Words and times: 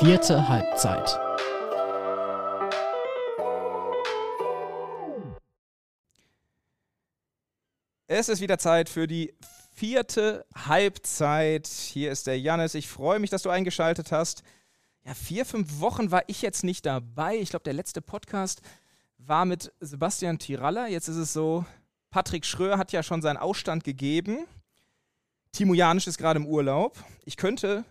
Vierte 0.00 0.48
Halbzeit. 0.48 1.20
Es 8.08 8.28
ist 8.28 8.40
wieder 8.40 8.58
Zeit 8.58 8.88
für 8.88 9.06
die 9.06 9.32
vierte 9.72 10.46
Halbzeit. 10.52 11.68
Hier 11.68 12.10
ist 12.10 12.26
der 12.26 12.40
Jannis. 12.40 12.74
Ich 12.74 12.88
freue 12.88 13.20
mich, 13.20 13.30
dass 13.30 13.42
du 13.42 13.50
eingeschaltet 13.50 14.10
hast. 14.10 14.42
Ja, 15.04 15.14
vier, 15.14 15.46
fünf 15.46 15.78
Wochen 15.78 16.10
war 16.10 16.24
ich 16.26 16.42
jetzt 16.42 16.64
nicht 16.64 16.84
dabei. 16.86 17.36
Ich 17.36 17.50
glaube, 17.50 17.62
der 17.62 17.74
letzte 17.74 18.02
Podcast 18.02 18.62
war 19.18 19.44
mit 19.44 19.72
Sebastian 19.78 20.40
Tiralla. 20.40 20.88
Jetzt 20.88 21.06
ist 21.06 21.16
es 21.16 21.32
so, 21.32 21.64
Patrick 22.10 22.44
Schröer 22.44 22.78
hat 22.78 22.90
ja 22.90 23.04
schon 23.04 23.22
seinen 23.22 23.36
Ausstand 23.36 23.84
gegeben. 23.84 24.44
Timo 25.52 25.72
Janisch 25.72 26.08
ist 26.08 26.18
gerade 26.18 26.40
im 26.40 26.46
Urlaub. 26.46 26.98
Ich 27.24 27.36
könnte 27.36 27.84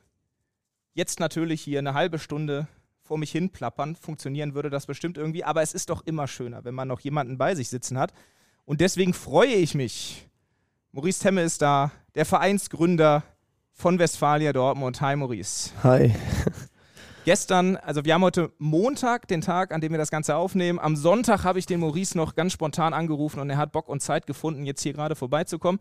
jetzt 0.94 1.20
natürlich 1.20 1.62
hier 1.62 1.80
eine 1.80 1.94
halbe 1.94 2.20
Stunde 2.20 2.68
vor 3.02 3.18
mich 3.18 3.32
hin 3.32 3.50
plappern. 3.50 3.96
Funktionieren 3.96 4.54
würde 4.54 4.70
das 4.70 4.86
bestimmt 4.86 5.18
irgendwie. 5.18 5.44
Aber 5.44 5.62
es 5.62 5.74
ist 5.74 5.90
doch 5.90 6.02
immer 6.06 6.28
schöner, 6.28 6.64
wenn 6.64 6.76
man 6.76 6.88
noch 6.88 7.02
jemanden 7.02 7.38
bei 7.38 7.56
sich 7.56 7.70
sitzen 7.70 7.98
hat. 7.98 8.14
Und 8.66 8.82
deswegen 8.82 9.14
freue 9.14 9.54
ich 9.54 9.76
mich. 9.76 10.30
Maurice 10.92 11.22
Temme 11.22 11.42
ist 11.42 11.62
da, 11.62 11.92
der 12.16 12.26
Vereinsgründer 12.26 13.24
von 13.72 14.00
Westfalia 14.00 14.54
Dortmund. 14.54 15.02
Hi 15.02 15.16
Maurice. 15.16 15.72
Hi. 15.84 16.14
Gestern, 17.26 17.78
also 17.78 18.04
wir 18.04 18.14
haben 18.14 18.24
heute 18.24 18.52
Montag, 18.58 19.28
den 19.30 19.42
Tag, 19.42 19.72
an 19.72 19.80
dem 19.80 19.92
wir 19.92 19.98
das 19.98 20.12
Ganze 20.12 20.36
aufnehmen. 20.36 20.78
Am 20.78 20.96
Sonntag 20.96 21.46
habe 21.46 21.58
ich 21.58 21.66
den 21.66 21.80
Maurice 21.80 22.18
noch 22.18 22.36
ganz 22.36 22.52
spontan 22.54 22.94
angerufen 22.94 23.40
und 23.40 23.50
er 23.50 23.58
hat 23.58 23.72
Bock 23.72 23.88
und 23.88 24.02
Zeit 24.02 24.28
gefunden, 24.28 24.66
jetzt 24.66 24.82
hier 24.82 24.94
gerade 24.94 25.16
vorbeizukommen. 25.16 25.80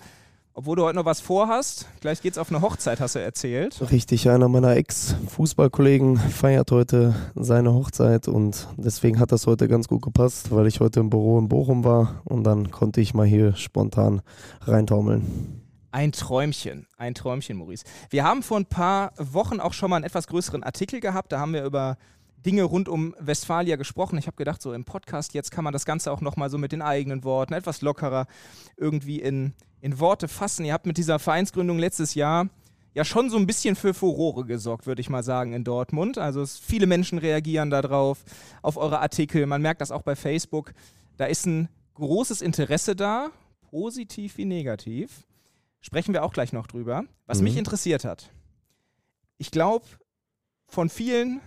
Obwohl 0.54 0.76
du 0.76 0.84
heute 0.84 0.96
noch 0.96 1.06
was 1.06 1.22
vorhast. 1.22 1.88
Gleich 2.02 2.20
geht's 2.20 2.36
auf 2.36 2.50
eine 2.50 2.60
Hochzeit, 2.60 3.00
hast 3.00 3.14
du 3.14 3.20
erzählt. 3.20 3.90
Richtig, 3.90 4.28
einer 4.28 4.48
meiner 4.48 4.76
Ex-Fußballkollegen 4.76 6.18
feiert 6.18 6.70
heute 6.70 7.14
seine 7.34 7.72
Hochzeit 7.72 8.28
und 8.28 8.68
deswegen 8.76 9.18
hat 9.18 9.32
das 9.32 9.46
heute 9.46 9.66
ganz 9.66 9.88
gut 9.88 10.02
gepasst, 10.02 10.50
weil 10.50 10.66
ich 10.66 10.80
heute 10.80 11.00
im 11.00 11.08
Büro 11.08 11.38
in 11.38 11.48
Bochum 11.48 11.84
war 11.84 12.20
und 12.24 12.44
dann 12.44 12.70
konnte 12.70 13.00
ich 13.00 13.14
mal 13.14 13.26
hier 13.26 13.56
spontan 13.56 14.20
reintaumeln. 14.60 15.62
Ein 15.90 16.12
Träumchen, 16.12 16.86
ein 16.98 17.14
Träumchen, 17.14 17.56
Maurice. 17.56 17.84
Wir 18.10 18.24
haben 18.24 18.42
vor 18.42 18.58
ein 18.58 18.66
paar 18.66 19.12
Wochen 19.16 19.58
auch 19.58 19.72
schon 19.72 19.88
mal 19.88 19.96
einen 19.96 20.04
etwas 20.04 20.26
größeren 20.26 20.62
Artikel 20.62 21.00
gehabt. 21.00 21.32
Da 21.32 21.40
haben 21.40 21.54
wir 21.54 21.64
über 21.64 21.96
Dinge 22.44 22.64
rund 22.64 22.90
um 22.90 23.14
Westfalia 23.18 23.76
gesprochen. 23.76 24.18
Ich 24.18 24.26
habe 24.26 24.36
gedacht, 24.36 24.60
so 24.60 24.74
im 24.74 24.84
Podcast 24.84 25.32
jetzt 25.32 25.50
kann 25.50 25.64
man 25.64 25.72
das 25.72 25.86
Ganze 25.86 26.12
auch 26.12 26.20
nochmal 26.20 26.50
so 26.50 26.58
mit 26.58 26.72
den 26.72 26.82
eigenen 26.82 27.24
Worten 27.24 27.54
etwas 27.54 27.80
lockerer 27.80 28.26
irgendwie 28.76 29.20
in, 29.20 29.54
in 29.82 29.98
Worte 29.98 30.28
fassen. 30.28 30.64
Ihr 30.64 30.72
habt 30.72 30.86
mit 30.86 30.96
dieser 30.96 31.18
Vereinsgründung 31.18 31.78
letztes 31.78 32.14
Jahr 32.14 32.48
ja 32.94 33.04
schon 33.04 33.30
so 33.30 33.36
ein 33.36 33.46
bisschen 33.46 33.74
für 33.74 33.92
Furore 33.92 34.44
gesorgt, 34.44 34.86
würde 34.86 35.00
ich 35.00 35.10
mal 35.10 35.24
sagen, 35.24 35.52
in 35.52 35.64
Dortmund. 35.64 36.18
Also 36.18 36.40
es, 36.40 36.58
viele 36.58 36.86
Menschen 36.86 37.18
reagieren 37.18 37.68
darauf, 37.68 38.24
auf 38.62 38.76
eure 38.76 39.00
Artikel. 39.00 39.44
Man 39.46 39.60
merkt 39.60 39.80
das 39.80 39.90
auch 39.90 40.02
bei 40.02 40.14
Facebook. 40.14 40.72
Da 41.16 41.24
ist 41.26 41.46
ein 41.46 41.68
großes 41.94 42.42
Interesse 42.42 42.94
da, 42.94 43.30
positiv 43.70 44.36
wie 44.38 44.44
negativ. 44.44 45.26
Sprechen 45.80 46.14
wir 46.14 46.22
auch 46.22 46.32
gleich 46.32 46.52
noch 46.52 46.68
drüber. 46.68 47.04
Was 47.26 47.38
mhm. 47.38 47.44
mich 47.44 47.56
interessiert 47.56 48.04
hat. 48.04 48.30
Ich 49.38 49.50
glaube, 49.50 49.84
von 50.68 50.88
vielen, 50.88 51.40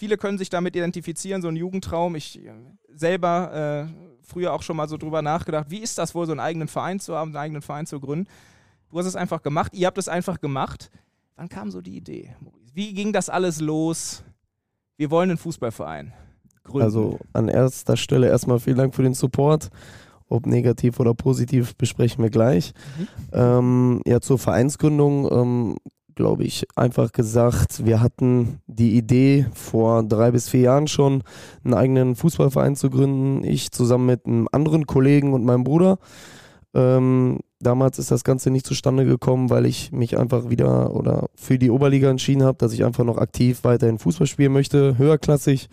viele 0.00 0.16
können 0.16 0.38
sich 0.38 0.48
damit 0.48 0.74
identifizieren, 0.74 1.42
so 1.42 1.48
ein 1.48 1.56
Jugendtraum. 1.56 2.16
Ich 2.16 2.42
äh, 2.42 2.52
selber 2.88 3.86
äh, 3.86 4.22
früher 4.22 4.54
auch 4.54 4.62
schon 4.62 4.76
mal 4.76 4.88
so 4.88 4.96
drüber 4.96 5.20
nachgedacht, 5.20 5.66
wie 5.68 5.78
ist 5.78 5.98
das 5.98 6.14
wohl, 6.14 6.24
so 6.24 6.32
einen 6.32 6.40
eigenen 6.40 6.68
Verein 6.68 6.98
zu 7.00 7.14
haben, 7.14 7.28
einen 7.28 7.36
eigenen 7.36 7.62
Verein 7.62 7.86
zu 7.86 8.00
gründen. 8.00 8.26
Du 8.88 8.98
hast 8.98 9.06
es 9.06 9.14
einfach 9.14 9.42
gemacht, 9.42 9.74
ihr 9.74 9.86
habt 9.86 9.98
es 9.98 10.08
einfach 10.08 10.40
gemacht. 10.40 10.90
Wann 11.36 11.48
kam 11.48 11.70
so 11.70 11.82
die 11.82 11.96
Idee? 11.96 12.34
Wie 12.72 12.94
ging 12.94 13.12
das 13.12 13.28
alles 13.28 13.60
los? 13.60 14.24
Wir 14.96 15.10
wollen 15.10 15.30
einen 15.30 15.38
Fußballverein 15.38 16.12
gründen. 16.64 16.84
Also 16.84 17.18
an 17.34 17.48
erster 17.48 17.96
Stelle 17.96 18.28
erstmal 18.28 18.58
vielen 18.58 18.78
Dank 18.78 18.94
für 18.94 19.02
den 19.02 19.14
Support. 19.14 19.68
Ob 20.28 20.46
negativ 20.46 21.00
oder 21.00 21.12
positiv 21.12 21.74
besprechen 21.76 22.22
wir 22.22 22.30
gleich. 22.30 22.72
Mhm. 22.98 23.08
Ähm, 23.32 24.02
ja, 24.06 24.20
zur 24.20 24.38
Vereinsgründung 24.38 25.30
ähm, 25.30 25.76
glaube 26.14 26.44
ich, 26.44 26.66
einfach 26.76 27.12
gesagt, 27.12 27.84
wir 27.84 28.00
hatten 28.00 28.60
die 28.66 28.96
Idee 28.96 29.46
vor 29.54 30.02
drei 30.02 30.30
bis 30.30 30.48
vier 30.48 30.60
Jahren 30.60 30.88
schon, 30.88 31.22
einen 31.64 31.74
eigenen 31.74 32.16
Fußballverein 32.16 32.76
zu 32.76 32.90
gründen. 32.90 33.44
Ich 33.44 33.72
zusammen 33.72 34.06
mit 34.06 34.26
einem 34.26 34.48
anderen 34.52 34.86
Kollegen 34.86 35.32
und 35.32 35.44
meinem 35.44 35.64
Bruder. 35.64 35.98
Ähm, 36.72 37.40
damals 37.58 37.98
ist 37.98 38.10
das 38.10 38.24
Ganze 38.24 38.50
nicht 38.50 38.66
zustande 38.66 39.04
gekommen, 39.04 39.50
weil 39.50 39.66
ich 39.66 39.92
mich 39.92 40.18
einfach 40.18 40.50
wieder 40.50 40.94
oder 40.94 41.28
für 41.34 41.58
die 41.58 41.70
Oberliga 41.70 42.10
entschieden 42.10 42.44
habe, 42.44 42.58
dass 42.58 42.72
ich 42.72 42.84
einfach 42.84 43.04
noch 43.04 43.18
aktiv 43.18 43.64
weiterhin 43.64 43.98
Fußball 43.98 44.26
spielen 44.26 44.52
möchte, 44.52 44.96
höherklassig. 44.98 45.68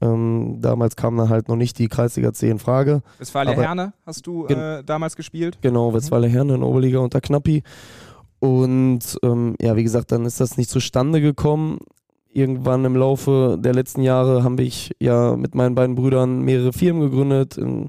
Ähm, 0.00 0.58
damals 0.60 0.96
kam 0.96 1.16
dann 1.16 1.30
halt 1.30 1.48
noch 1.48 1.56
nicht 1.56 1.78
die 1.78 1.88
Kreisliga 1.88 2.32
C 2.32 2.50
in 2.50 2.58
Frage. 2.58 3.02
Westfalia 3.18 3.54
Herne 3.54 3.94
hast 4.04 4.26
du 4.26 4.46
äh, 4.46 4.84
damals 4.84 5.16
gespielt? 5.16 5.58
Genau, 5.62 5.94
Westfalia 5.94 6.28
Herne 6.28 6.54
in 6.54 6.62
Oberliga 6.62 6.98
unter 6.98 7.20
Knappi. 7.20 7.62
Und 8.46 9.18
ähm, 9.24 9.56
ja, 9.60 9.74
wie 9.74 9.82
gesagt, 9.82 10.12
dann 10.12 10.24
ist 10.24 10.38
das 10.38 10.56
nicht 10.56 10.70
zustande 10.70 11.20
gekommen. 11.20 11.80
Irgendwann 12.32 12.84
im 12.84 12.94
Laufe 12.94 13.58
der 13.58 13.74
letzten 13.74 14.02
Jahre 14.02 14.44
habe 14.44 14.62
ich 14.62 14.92
ja 15.00 15.36
mit 15.36 15.56
meinen 15.56 15.74
beiden 15.74 15.96
Brüdern 15.96 16.42
mehrere 16.42 16.72
Firmen 16.72 17.02
gegründet, 17.02 17.58
in, 17.58 17.88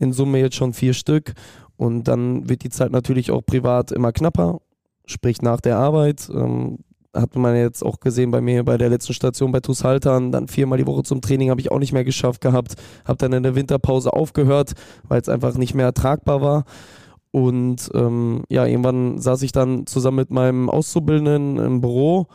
in 0.00 0.12
Summe 0.12 0.40
jetzt 0.40 0.56
schon 0.56 0.72
vier 0.72 0.92
Stück. 0.92 1.34
Und 1.76 2.08
dann 2.08 2.48
wird 2.48 2.64
die 2.64 2.70
Zeit 2.70 2.90
natürlich 2.90 3.30
auch 3.30 3.42
privat 3.46 3.92
immer 3.92 4.10
knapper, 4.10 4.58
sprich 5.06 5.40
nach 5.40 5.60
der 5.60 5.78
Arbeit. 5.78 6.28
Ähm, 6.34 6.78
hat 7.14 7.36
man 7.36 7.54
jetzt 7.54 7.84
auch 7.84 8.00
gesehen 8.00 8.32
bei 8.32 8.40
mir 8.40 8.64
bei 8.64 8.78
der 8.78 8.88
letzten 8.88 9.12
Station 9.12 9.52
bei 9.52 9.60
TuS 9.60 9.84
Haltern, 9.84 10.32
dann 10.32 10.48
viermal 10.48 10.78
die 10.78 10.86
Woche 10.86 11.04
zum 11.04 11.20
Training 11.20 11.50
habe 11.50 11.60
ich 11.60 11.70
auch 11.70 11.78
nicht 11.78 11.92
mehr 11.92 12.04
geschafft 12.04 12.40
gehabt, 12.40 12.74
habe 13.04 13.18
dann 13.18 13.34
in 13.34 13.42
der 13.42 13.54
Winterpause 13.54 14.12
aufgehört, 14.12 14.72
weil 15.06 15.20
es 15.20 15.28
einfach 15.28 15.54
nicht 15.54 15.74
mehr 15.74 15.86
ertragbar 15.86 16.40
war. 16.40 16.64
Und 17.32 17.90
ähm, 17.94 18.44
ja, 18.48 18.66
irgendwann 18.66 19.18
saß 19.18 19.42
ich 19.42 19.52
dann 19.52 19.86
zusammen 19.86 20.18
mit 20.18 20.30
meinem 20.30 20.68
Auszubildenden 20.68 21.58
im 21.58 21.80
Büro, 21.80 22.26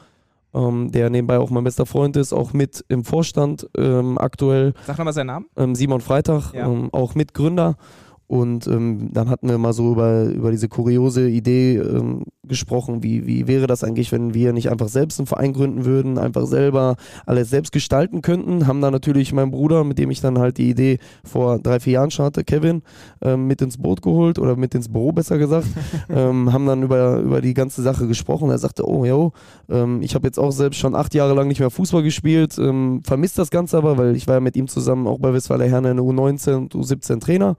ähm, 0.56 0.92
der 0.92 1.12
nebenbei 1.12 1.38
auch 1.38 1.52
mein 1.52 1.64
bester 1.64 1.86
Freund 1.86 2.18
ist, 2.18 2.34
auch 2.34 2.52
mit 2.52 2.84
im 2.90 3.04
Vorstand 3.06 3.70
ähm, 3.78 4.18
aktuell. 4.18 4.74
Sag 4.88 4.98
nochmal 4.98 5.14
seinen 5.14 5.28
Namen. 5.28 5.46
Ähm, 5.56 5.76
Simon 5.76 6.02
Freitag, 6.02 6.52
ja. 6.54 6.68
Ähm, 6.68 6.90
auch 6.92 7.14
Mitgründer. 7.14 7.78
Und 8.28 8.68
ähm, 8.68 9.10
dann 9.14 9.30
hatten 9.30 9.48
wir 9.48 9.58
mal 9.58 9.72
so 9.72 9.94
über, 9.94 10.26
über 10.26 10.52
diese 10.52 10.68
kuriose 10.68 11.30
Idee 11.30 11.78
ähm, 11.78 12.26
gesprochen, 12.44 13.02
wie, 13.02 13.26
wie 13.26 13.48
wäre 13.48 13.68
das 13.68 13.86
eigentlich, 13.86 14.12
wenn 14.12 14.34
wir 14.34 14.52
nicht 14.52 14.70
einfach 14.70 14.90
selbst 14.90 15.20
einen 15.20 15.28
Verein 15.28 15.54
gründen 15.54 15.86
würden, 15.86 16.18
einfach 16.18 16.46
selber 16.46 16.98
alles 17.26 17.50
selbst 17.50 17.72
gestalten 17.72 18.22
könnten. 18.22 18.68
Haben 18.68 18.82
da 18.82 18.92
natürlich 18.92 19.32
meinen 19.32 19.52
Bruder, 19.52 19.86
mit 19.86 19.98
dem 19.98 20.12
ich 20.12 20.20
dann 20.20 20.40
halt 20.40 20.58
die 20.58 20.70
Idee 20.70 21.00
vor 21.24 21.60
drei, 21.60 21.80
vier 21.80 21.94
Jahren 21.94 22.12
schon 22.12 22.26
hatte, 22.26 22.44
Kevin, 22.44 22.82
ähm, 23.22 23.48
mit 23.48 23.62
ins 23.62 23.78
Boot 23.78 24.02
geholt 24.02 24.40
oder 24.40 24.58
mit 24.58 24.76
ins 24.76 24.90
Büro 24.90 25.14
besser 25.14 25.38
gesagt. 25.38 25.68
ähm, 26.10 26.52
haben 26.52 26.66
dann 26.66 26.84
über, 26.84 27.20
über 27.20 27.40
die 27.40 27.54
ganze 27.54 27.82
Sache 27.82 28.08
gesprochen. 28.08 28.50
Er 28.50 28.58
sagte, 28.58 28.86
oh, 28.86 29.06
jo, 29.06 29.32
ähm, 29.70 30.02
ich 30.02 30.16
habe 30.16 30.28
jetzt 30.28 30.38
auch 30.38 30.52
selbst 30.52 30.80
schon 30.80 30.96
acht 30.96 31.14
Jahre 31.14 31.34
lang 31.34 31.48
nicht 31.48 31.62
mehr 31.62 31.70
Fußball 31.70 32.04
gespielt, 32.04 32.58
ähm, 32.60 33.02
vermisst 33.06 33.40
das 33.40 33.52
Ganze 33.52 33.78
aber, 33.78 33.98
weil 33.98 34.18
ich 34.18 34.28
war 34.28 34.36
ja 34.36 34.42
mit 34.42 34.58
ihm 34.58 34.68
zusammen 34.68 35.08
auch 35.08 35.20
bei 35.20 35.34
Westfalia 35.34 35.68
Herne 35.68 35.92
in 35.92 35.98
der 35.98 36.06
U19 36.06 36.56
und 36.56 36.76
U17 36.76 37.22
Trainer 37.22 37.56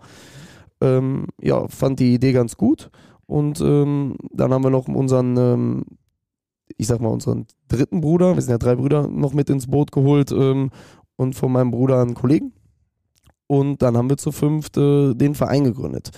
ähm, 0.80 1.26
ja, 1.40 1.66
fand 1.68 2.00
die 2.00 2.14
Idee 2.14 2.32
ganz 2.32 2.56
gut. 2.56 2.90
Und 3.26 3.60
ähm, 3.60 4.16
dann 4.32 4.52
haben 4.52 4.64
wir 4.64 4.70
noch 4.70 4.88
unseren, 4.88 5.36
ähm, 5.36 5.84
ich 6.76 6.86
sag 6.86 7.00
mal, 7.00 7.08
unseren 7.08 7.46
dritten 7.68 8.00
Bruder, 8.00 8.34
wir 8.34 8.42
sind 8.42 8.52
ja 8.52 8.58
drei 8.58 8.76
Brüder, 8.76 9.06
noch 9.06 9.34
mit 9.34 9.50
ins 9.50 9.66
Boot 9.66 9.92
geholt 9.92 10.32
ähm, 10.32 10.70
und 11.16 11.34
von 11.34 11.52
meinem 11.52 11.70
Bruder 11.70 12.00
einen 12.00 12.14
Kollegen. 12.14 12.52
Und 13.46 13.82
dann 13.82 13.96
haben 13.96 14.10
wir 14.10 14.16
zu 14.16 14.32
fünft 14.32 14.76
äh, 14.76 15.14
den 15.14 15.34
Verein 15.34 15.64
gegründet. 15.64 16.10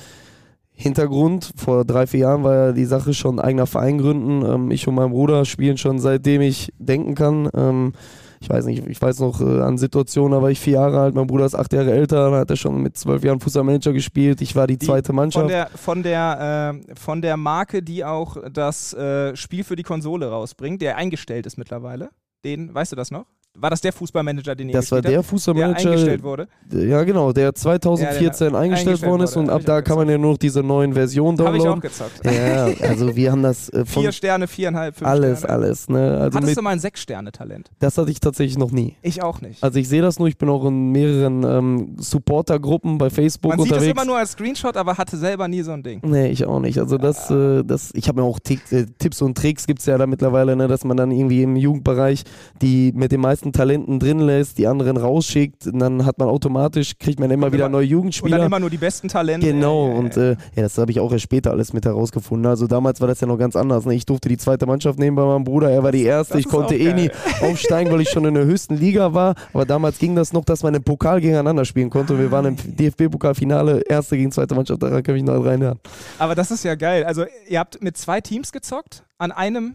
Hintergrund, 0.72 1.52
vor 1.56 1.84
drei, 1.84 2.06
vier 2.06 2.20
Jahren 2.20 2.42
war 2.42 2.54
ja 2.54 2.72
die 2.72 2.86
Sache 2.86 3.12
schon 3.12 3.38
eigener 3.38 3.66
Verein 3.66 3.98
gründen. 3.98 4.44
Ähm, 4.44 4.70
ich 4.70 4.86
und 4.86 4.94
mein 4.94 5.10
Bruder 5.10 5.44
spielen 5.44 5.78
schon 5.78 5.98
seitdem 5.98 6.40
ich 6.40 6.72
denken 6.78 7.14
kann 7.14 7.92
ich 8.40 8.48
weiß 8.48 8.64
nicht, 8.64 8.86
ich 8.86 9.00
weiß 9.00 9.20
noch 9.20 9.40
äh, 9.40 9.60
an 9.60 9.76
Situationen, 9.76 10.32
da 10.32 10.42
war 10.42 10.50
ich 10.50 10.58
vier 10.58 10.74
Jahre 10.74 11.00
alt, 11.00 11.14
mein 11.14 11.26
Bruder 11.26 11.44
ist 11.44 11.54
acht 11.54 11.72
Jahre 11.72 11.92
älter, 11.92 12.30
da 12.30 12.38
hat 12.38 12.50
er 12.50 12.56
schon 12.56 12.82
mit 12.82 12.96
zwölf 12.96 13.22
Jahren 13.22 13.38
Fußballmanager 13.38 13.92
gespielt, 13.92 14.40
ich 14.40 14.56
war 14.56 14.66
die, 14.66 14.78
die 14.78 14.86
zweite 14.86 15.12
Mannschaft. 15.12 15.42
Von 15.42 15.48
der, 15.48 15.68
von 15.68 16.02
der, 16.02 16.80
äh, 16.88 16.94
von 16.94 17.20
der 17.20 17.36
Marke, 17.36 17.82
die 17.82 18.04
auch 18.04 18.38
das 18.50 18.94
äh, 18.94 19.36
Spiel 19.36 19.62
für 19.62 19.76
die 19.76 19.82
Konsole 19.82 20.30
rausbringt, 20.30 20.80
der 20.80 20.96
eingestellt 20.96 21.44
ist 21.46 21.58
mittlerweile. 21.58 22.10
Den, 22.44 22.74
weißt 22.74 22.92
du 22.92 22.96
das 22.96 23.10
noch? 23.10 23.26
War 23.60 23.70
das 23.70 23.80
der 23.80 23.92
Fußballmanager, 23.92 24.54
den 24.54 24.68
ihr 24.68 24.72
Das 24.74 24.90
war 24.90 25.02
der 25.02 25.22
Fußballmanager, 25.22 25.82
der 25.82 25.90
eingestellt 25.90 26.22
wurde? 26.22 26.48
Ja, 26.72 27.02
genau, 27.04 27.32
der 27.32 27.54
2014 27.54 28.06
ja, 28.06 28.50
der 28.50 28.60
eingestellt, 28.60 28.88
eingestellt 28.88 29.10
worden 29.10 29.22
ist 29.22 29.36
und 29.36 29.50
ab 29.50 29.62
da 29.64 29.82
kann 29.82 29.96
man 29.96 30.08
ja 30.08 30.18
nur 30.18 30.32
noch 30.32 30.38
diese 30.38 30.62
neuen 30.62 30.94
Versionen 30.94 31.36
downloaden. 31.36 31.70
Habe 31.70 31.86
ich 31.86 32.00
auch 32.00 32.08
gezockt. 32.08 32.24
Ja, 32.24 32.88
also 32.88 33.14
wir 33.14 33.32
haben 33.32 33.42
das 33.42 33.68
äh, 33.70 33.84
Vier 33.84 34.12
Sterne, 34.12 34.46
viereinhalb, 34.46 34.96
fünf 34.96 35.08
alles, 35.08 35.40
Sterne. 35.40 35.54
Alles, 35.54 35.88
ne? 35.88 36.18
Also 36.20 36.38
Hattest 36.38 36.56
du 36.56 36.62
mal 36.62 36.70
ein 36.70 36.78
Sechs-Sterne-Talent? 36.78 37.70
Das 37.78 37.98
hatte 37.98 38.10
ich 38.10 38.20
tatsächlich 38.20 38.58
noch 38.58 38.70
nie. 38.70 38.96
Ich 39.02 39.22
auch 39.22 39.40
nicht. 39.40 39.62
Also 39.62 39.78
ich 39.78 39.88
sehe 39.88 40.02
das 40.02 40.18
nur, 40.18 40.28
ich 40.28 40.38
bin 40.38 40.48
auch 40.48 40.64
in 40.64 40.92
mehreren 40.92 41.44
ähm, 41.44 41.96
Supporter-Gruppen 41.98 42.98
bei 42.98 43.10
Facebook 43.10 43.50
man 43.50 43.60
unterwegs. 43.60 43.80
Man 43.80 43.80
sieht 43.80 43.96
das 43.96 44.02
immer 44.02 44.10
nur 44.10 44.18
als 44.18 44.32
Screenshot, 44.32 44.76
aber 44.76 44.96
hatte 44.96 45.16
selber 45.16 45.48
nie 45.48 45.62
so 45.62 45.72
ein 45.72 45.82
Ding. 45.82 46.00
Nee, 46.04 46.28
ich 46.28 46.44
auch 46.44 46.60
nicht. 46.60 46.78
Also 46.78 46.98
das, 46.98 47.30
äh, 47.30 47.62
das 47.64 47.90
ich 47.94 48.08
habe 48.08 48.20
mir 48.20 48.26
auch 48.26 48.38
äh, 48.48 48.86
Tipps 48.98 49.22
und 49.22 49.36
Tricks 49.36 49.66
gibt 49.66 49.80
es 49.80 49.86
ja 49.86 49.98
da 49.98 50.06
mittlerweile, 50.06 50.56
ne, 50.56 50.68
dass 50.68 50.84
man 50.84 50.96
dann 50.96 51.10
irgendwie 51.10 51.42
im 51.42 51.56
Jugendbereich 51.56 52.24
die 52.62 52.92
mit 52.94 53.12
den 53.12 53.20
meisten 53.20 53.49
Talenten 53.52 53.98
drin 53.98 54.20
lässt, 54.20 54.58
die 54.58 54.66
anderen 54.66 54.96
rausschickt 54.96 55.66
und 55.66 55.78
dann 55.78 56.04
hat 56.06 56.18
man 56.18 56.28
automatisch, 56.28 56.98
kriegt 56.98 57.20
man 57.20 57.30
immer 57.30 57.46
und 57.46 57.52
wieder 57.52 57.66
immer, 57.66 57.78
neue 57.78 57.86
Jugendspieler. 57.86 58.36
Und 58.36 58.40
dann 58.40 58.46
immer 58.46 58.60
nur 58.60 58.70
die 58.70 58.78
besten 58.78 59.08
Talente. 59.08 59.46
Genau, 59.46 59.88
äh, 59.88 59.94
und 59.94 60.16
äh, 60.16 60.30
ja, 60.30 60.62
das 60.62 60.78
habe 60.78 60.90
ich 60.90 61.00
auch 61.00 61.12
erst 61.12 61.24
später 61.24 61.50
alles 61.50 61.72
mit 61.72 61.84
herausgefunden. 61.84 62.46
Also 62.46 62.66
damals 62.66 63.00
war 63.00 63.08
das 63.08 63.20
ja 63.20 63.26
noch 63.26 63.38
ganz 63.38 63.56
anders. 63.56 63.84
Ne? 63.86 63.94
Ich 63.94 64.06
durfte 64.06 64.28
die 64.28 64.36
zweite 64.36 64.66
Mannschaft 64.66 64.98
nehmen 64.98 65.16
bei 65.16 65.24
meinem 65.24 65.44
Bruder, 65.44 65.70
er 65.70 65.82
war 65.82 65.92
die 65.92 66.04
erste. 66.04 66.34
Das 66.34 66.40
ich 66.40 66.48
konnte 66.48 66.76
eh 66.76 66.92
nie 66.92 67.10
aufsteigen, 67.40 67.92
weil 67.92 68.00
ich 68.00 68.10
schon 68.10 68.24
in 68.24 68.34
der 68.34 68.44
höchsten 68.44 68.76
Liga 68.76 69.14
war. 69.14 69.34
Aber 69.52 69.64
damals 69.64 69.98
ging 69.98 70.14
das 70.14 70.32
noch, 70.32 70.44
dass 70.44 70.62
man 70.62 70.74
im 70.74 70.82
Pokal 70.82 71.20
gegeneinander 71.20 71.64
spielen 71.64 71.90
konnte. 71.90 72.14
Und 72.14 72.20
wir 72.20 72.30
waren 72.30 72.46
im 72.46 72.54
ah. 72.54 72.62
DFB-Pokalfinale, 72.64 73.80
erste 73.88 74.16
gegen 74.16 74.32
zweite 74.32 74.54
Mannschaft, 74.54 74.82
daran 74.82 75.02
kann 75.02 75.16
ich 75.16 75.22
noch 75.22 75.44
reinhören. 75.44 75.78
Aber 76.18 76.34
das 76.34 76.50
ist 76.50 76.64
ja 76.64 76.74
geil. 76.74 77.04
Also 77.04 77.24
ihr 77.48 77.58
habt 77.58 77.82
mit 77.82 77.96
zwei 77.96 78.20
Teams 78.20 78.52
gezockt, 78.52 79.04
an 79.18 79.32
einem 79.32 79.74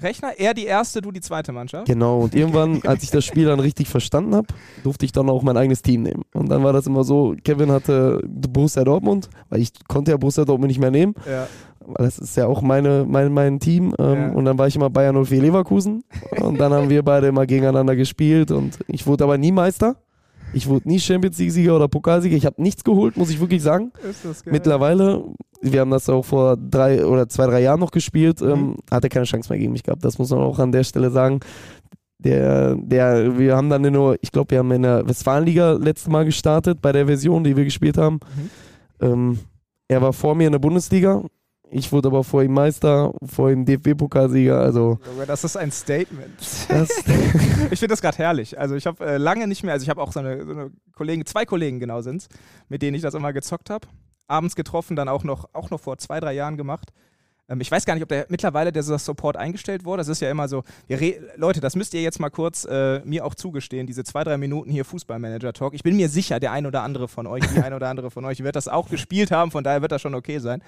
Rechner, 0.00 0.32
er 0.38 0.54
die 0.54 0.64
erste, 0.64 1.00
du 1.00 1.12
die 1.12 1.20
zweite 1.20 1.52
Mannschaft. 1.52 1.86
Genau, 1.86 2.20
und 2.20 2.34
irgendwann, 2.34 2.82
als 2.86 3.02
ich 3.04 3.10
das 3.10 3.24
Spiel 3.24 3.46
dann 3.46 3.60
richtig 3.60 3.88
verstanden 3.88 4.34
habe, 4.34 4.48
durfte 4.82 5.04
ich 5.04 5.12
dann 5.12 5.28
auch 5.30 5.42
mein 5.42 5.56
eigenes 5.56 5.82
Team 5.82 6.02
nehmen. 6.02 6.22
Und 6.32 6.48
dann 6.48 6.64
war 6.64 6.72
das 6.72 6.86
immer 6.86 7.04
so, 7.04 7.34
Kevin 7.44 7.70
hatte 7.70 8.20
Borussia 8.26 8.82
Dortmund, 8.82 9.28
weil 9.50 9.60
ich 9.60 9.70
konnte 9.86 10.10
ja 10.10 10.16
Borussia 10.16 10.44
Dortmund 10.44 10.68
nicht 10.68 10.80
mehr 10.80 10.90
nehmen. 10.90 11.14
Ja. 11.28 11.46
Weil 11.86 12.06
das 12.06 12.18
ist 12.18 12.36
ja 12.36 12.46
auch 12.46 12.62
meine, 12.62 13.04
mein, 13.06 13.32
mein 13.32 13.60
Team. 13.60 13.94
Ähm, 13.98 14.14
ja. 14.14 14.28
Und 14.30 14.46
dann 14.46 14.58
war 14.58 14.66
ich 14.66 14.74
immer 14.74 14.90
Bayern 14.90 15.22
04 15.22 15.40
Leverkusen. 15.40 16.02
Und 16.40 16.58
dann 16.58 16.72
haben 16.72 16.88
wir 16.88 17.02
beide 17.02 17.28
immer 17.28 17.46
gegeneinander 17.46 17.94
gespielt. 17.94 18.50
Und 18.50 18.78
ich 18.88 19.06
wurde 19.06 19.24
aber 19.24 19.38
nie 19.38 19.52
Meister. 19.52 19.96
Ich 20.54 20.68
wurde 20.68 20.88
nie 20.88 21.00
Champions 21.00 21.38
League-Sieger 21.38 21.76
oder 21.76 21.88
Pokalsieger. 21.88 22.36
Ich 22.36 22.46
habe 22.46 22.62
nichts 22.62 22.84
geholt, 22.84 23.16
muss 23.16 23.30
ich 23.30 23.40
wirklich 23.40 23.62
sagen. 23.62 23.92
Ist 24.08 24.24
das 24.24 24.44
geil. 24.44 24.52
Mittlerweile, 24.52 25.24
wir 25.60 25.80
haben 25.80 25.90
das 25.90 26.08
auch 26.08 26.24
vor 26.24 26.56
drei 26.56 27.04
oder 27.04 27.28
zwei, 27.28 27.46
drei 27.46 27.60
Jahren 27.60 27.80
noch 27.80 27.90
gespielt, 27.90 28.40
ähm, 28.40 28.48
mhm. 28.48 28.76
hat 28.90 29.04
er 29.04 29.10
keine 29.10 29.26
Chance 29.26 29.50
mehr 29.50 29.58
gegen 29.58 29.72
mich 29.72 29.82
gehabt. 29.82 30.04
Das 30.04 30.18
muss 30.18 30.30
man 30.30 30.40
auch 30.40 30.58
an 30.58 30.72
der 30.72 30.84
Stelle 30.84 31.10
sagen. 31.10 31.40
Der, 32.18 32.76
der, 32.76 33.38
wir 33.38 33.56
haben 33.56 33.68
dann 33.68 33.82
nur, 33.82 34.16
ich 34.22 34.32
glaube, 34.32 34.52
wir 34.52 34.58
haben 34.60 34.70
in 34.70 34.82
der 34.82 35.06
Westfalenliga 35.06 35.72
letztes 35.72 36.08
Mal 36.08 36.24
gestartet, 36.24 36.80
bei 36.80 36.92
der 36.92 37.06
Version, 37.06 37.44
die 37.44 37.56
wir 37.56 37.64
gespielt 37.64 37.98
haben. 37.98 38.20
Mhm. 39.00 39.06
Ähm, 39.06 39.38
er 39.88 40.00
war 40.00 40.12
vor 40.12 40.34
mir 40.34 40.46
in 40.46 40.52
der 40.52 40.58
Bundesliga 40.60 41.22
ich 41.70 41.90
wurde 41.92 42.08
aber 42.08 42.24
vor 42.24 42.42
ihm 42.42 42.52
Meister, 42.52 43.12
vor 43.24 43.50
ihm 43.50 43.64
DFB-Pokalsieger. 43.64 44.60
Also 44.60 44.98
das 45.26 45.44
ist 45.44 45.56
ein 45.56 45.72
Statement. 45.72 46.38
ich 47.70 47.78
finde 47.78 47.88
das 47.88 48.00
gerade 48.00 48.18
herrlich. 48.18 48.58
Also 48.58 48.74
ich 48.74 48.86
habe 48.86 49.04
äh, 49.04 49.16
lange 49.16 49.46
nicht 49.48 49.62
mehr, 49.62 49.72
also 49.72 49.82
ich 49.82 49.90
habe 49.90 50.00
auch 50.00 50.12
so 50.12 50.20
eine, 50.20 50.44
so 50.44 50.52
eine 50.52 50.70
Kollegen, 50.92 51.26
zwei 51.26 51.44
Kollegen 51.44 51.80
genau 51.80 52.00
sind 52.00 52.22
es, 52.22 52.28
mit 52.68 52.82
denen 52.82 52.94
ich 52.94 53.02
das 53.02 53.14
immer 53.14 53.32
gezockt 53.32 53.70
habe. 53.70 53.88
Abends 54.26 54.54
getroffen, 54.54 54.96
dann 54.96 55.08
auch 55.08 55.24
noch, 55.24 55.48
auch 55.52 55.70
noch 55.70 55.80
vor 55.80 55.98
zwei, 55.98 56.20
drei 56.20 56.32
Jahren 56.32 56.56
gemacht. 56.56 56.92
Ähm, 57.48 57.60
ich 57.60 57.70
weiß 57.70 57.84
gar 57.84 57.94
nicht, 57.94 58.02
ob 58.02 58.08
der 58.08 58.26
mittlerweile 58.28 58.72
der 58.72 58.82
Support 58.82 59.36
eingestellt 59.36 59.84
wurde. 59.84 59.98
Das 59.98 60.08
ist 60.08 60.20
ja 60.20 60.30
immer 60.30 60.48
so. 60.48 60.64
Leute, 61.36 61.60
das 61.60 61.76
müsst 61.76 61.94
ihr 61.94 62.02
jetzt 62.02 62.20
mal 62.20 62.30
kurz 62.30 62.64
äh, 62.64 63.00
mir 63.04 63.24
auch 63.24 63.34
zugestehen, 63.34 63.86
diese 63.86 64.04
zwei, 64.04 64.24
drei 64.24 64.38
Minuten 64.38 64.70
hier 64.70 64.84
Fußballmanager-Talk. 64.84 65.74
Ich 65.74 65.82
bin 65.82 65.96
mir 65.96 66.08
sicher, 66.08 66.40
der 66.40 66.52
ein 66.52 66.66
oder 66.66 66.82
andere 66.82 67.08
von 67.08 67.26
euch, 67.26 67.44
die 67.54 67.60
ein 67.60 67.74
oder 67.74 67.88
andere 67.88 68.10
von 68.10 68.24
euch 68.24 68.42
wird 68.42 68.56
das 68.56 68.68
auch 68.68 68.88
gespielt 68.88 69.30
haben, 69.30 69.50
von 69.50 69.64
daher 69.64 69.82
wird 69.82 69.92
das 69.92 70.02
schon 70.02 70.14
okay 70.14 70.38
sein. 70.38 70.62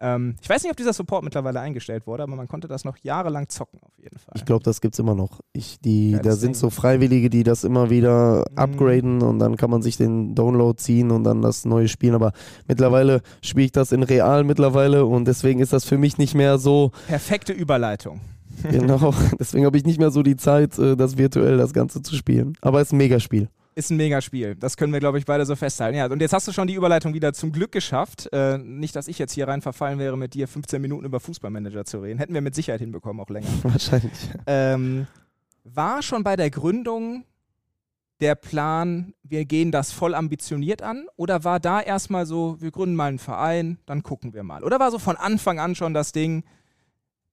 Ähm, 0.00 0.36
ich 0.40 0.48
weiß 0.48 0.62
nicht, 0.62 0.70
ob 0.70 0.76
dieser 0.76 0.92
Support 0.92 1.24
mittlerweile 1.24 1.60
eingestellt 1.60 2.06
wurde, 2.06 2.22
aber 2.22 2.36
man 2.36 2.48
konnte 2.48 2.68
das 2.68 2.84
noch 2.84 2.96
jahrelang 2.98 3.48
zocken, 3.48 3.80
auf 3.82 3.96
jeden 3.98 4.18
Fall. 4.18 4.34
Ich 4.36 4.44
glaube, 4.44 4.62
das 4.62 4.80
gibt 4.80 4.94
es 4.94 4.98
immer 4.98 5.14
noch. 5.14 5.40
Ich, 5.52 5.80
die, 5.80 6.12
ja, 6.12 6.18
da 6.20 6.32
sind 6.32 6.56
so 6.56 6.70
Freiwillige, 6.70 7.30
die 7.30 7.42
das 7.42 7.64
immer 7.64 7.90
wieder 7.90 8.44
mhm. 8.50 8.58
upgraden 8.58 9.22
und 9.22 9.38
dann 9.38 9.56
kann 9.56 9.70
man 9.70 9.82
sich 9.82 9.96
den 9.96 10.34
Download 10.34 10.80
ziehen 10.80 11.10
und 11.10 11.24
dann 11.24 11.42
das 11.42 11.64
neue 11.64 11.88
spielen. 11.88 12.14
Aber 12.14 12.32
mittlerweile 12.66 13.22
spiele 13.42 13.66
ich 13.66 13.72
das 13.72 13.92
in 13.92 14.02
real 14.02 14.44
mittlerweile 14.44 15.04
und 15.04 15.26
deswegen 15.26 15.60
ist 15.60 15.72
das 15.72 15.84
für 15.84 15.98
mich 15.98 16.18
nicht 16.18 16.34
mehr 16.34 16.58
so. 16.58 16.92
Perfekte 17.06 17.52
Überleitung. 17.52 18.20
Genau, 18.70 19.14
deswegen 19.38 19.66
habe 19.66 19.76
ich 19.76 19.84
nicht 19.84 19.98
mehr 19.98 20.10
so 20.10 20.22
die 20.22 20.36
Zeit, 20.36 20.78
äh, 20.78 20.96
das 20.96 21.16
virtuell 21.16 21.56
das 21.56 21.72
Ganze 21.72 22.02
zu 22.02 22.14
spielen. 22.14 22.54
Aber 22.60 22.80
es 22.80 22.88
ist 22.88 22.92
ein 22.92 22.98
Megaspiel 22.98 23.48
ist 23.78 23.90
ein 23.90 23.96
Megaspiel. 23.96 24.56
Das 24.56 24.76
können 24.76 24.92
wir, 24.92 24.98
glaube 24.98 25.18
ich, 25.18 25.24
beide 25.24 25.46
so 25.46 25.54
festhalten. 25.54 25.96
Ja, 25.96 26.06
und 26.06 26.20
jetzt 26.20 26.32
hast 26.32 26.48
du 26.48 26.52
schon 26.52 26.66
die 26.66 26.74
Überleitung 26.74 27.14
wieder 27.14 27.32
zum 27.32 27.52
Glück 27.52 27.70
geschafft. 27.70 28.28
Äh, 28.32 28.58
nicht, 28.58 28.96
dass 28.96 29.06
ich 29.06 29.20
jetzt 29.20 29.32
hier 29.32 29.46
rein 29.46 29.62
verfallen 29.62 30.00
wäre, 30.00 30.18
mit 30.18 30.34
dir 30.34 30.48
15 30.48 30.82
Minuten 30.82 31.04
über 31.04 31.20
Fußballmanager 31.20 31.84
zu 31.84 32.00
reden. 32.00 32.18
Hätten 32.18 32.34
wir 32.34 32.40
mit 32.40 32.56
Sicherheit 32.56 32.80
hinbekommen, 32.80 33.22
auch 33.22 33.30
länger. 33.30 33.46
Wahrscheinlich. 33.62 34.18
Ähm, 34.46 35.06
war 35.62 36.02
schon 36.02 36.24
bei 36.24 36.34
der 36.34 36.50
Gründung 36.50 37.24
der 38.20 38.34
Plan, 38.34 39.14
wir 39.22 39.44
gehen 39.44 39.70
das 39.70 39.92
voll 39.92 40.16
ambitioniert 40.16 40.82
an? 40.82 41.06
Oder 41.14 41.44
war 41.44 41.60
da 41.60 41.80
erstmal 41.80 42.26
so, 42.26 42.60
wir 42.60 42.72
gründen 42.72 42.96
mal 42.96 43.10
einen 43.10 43.20
Verein, 43.20 43.78
dann 43.86 44.02
gucken 44.02 44.34
wir 44.34 44.42
mal? 44.42 44.64
Oder 44.64 44.80
war 44.80 44.90
so 44.90 44.98
von 44.98 45.16
Anfang 45.16 45.60
an 45.60 45.76
schon 45.76 45.94
das 45.94 46.10
Ding, 46.10 46.42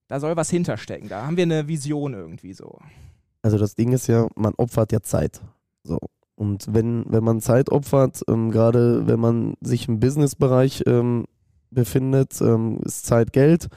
da 0.06 0.20
soll 0.20 0.36
was 0.36 0.48
hinterstecken, 0.48 1.08
da 1.08 1.26
haben 1.26 1.36
wir 1.36 1.42
eine 1.42 1.66
Vision 1.66 2.14
irgendwie 2.14 2.52
so? 2.52 2.78
Also 3.42 3.58
das 3.58 3.74
Ding 3.74 3.90
ist 3.90 4.06
ja, 4.06 4.28
man 4.36 4.54
opfert 4.54 4.92
ja 4.92 5.02
Zeit. 5.02 5.40
So. 5.82 5.98
Und 6.36 6.72
wenn, 6.72 7.04
wenn 7.08 7.24
man 7.24 7.40
Zeit 7.40 7.70
opfert, 7.70 8.22
ähm, 8.28 8.50
gerade 8.50 9.06
wenn 9.06 9.18
man 9.18 9.54
sich 9.60 9.88
im 9.88 10.00
Businessbereich 10.00 10.84
ähm, 10.86 11.24
befindet, 11.70 12.40
ähm, 12.40 12.78
ist 12.84 13.06
Zeit 13.06 13.32
Geld. 13.32 13.68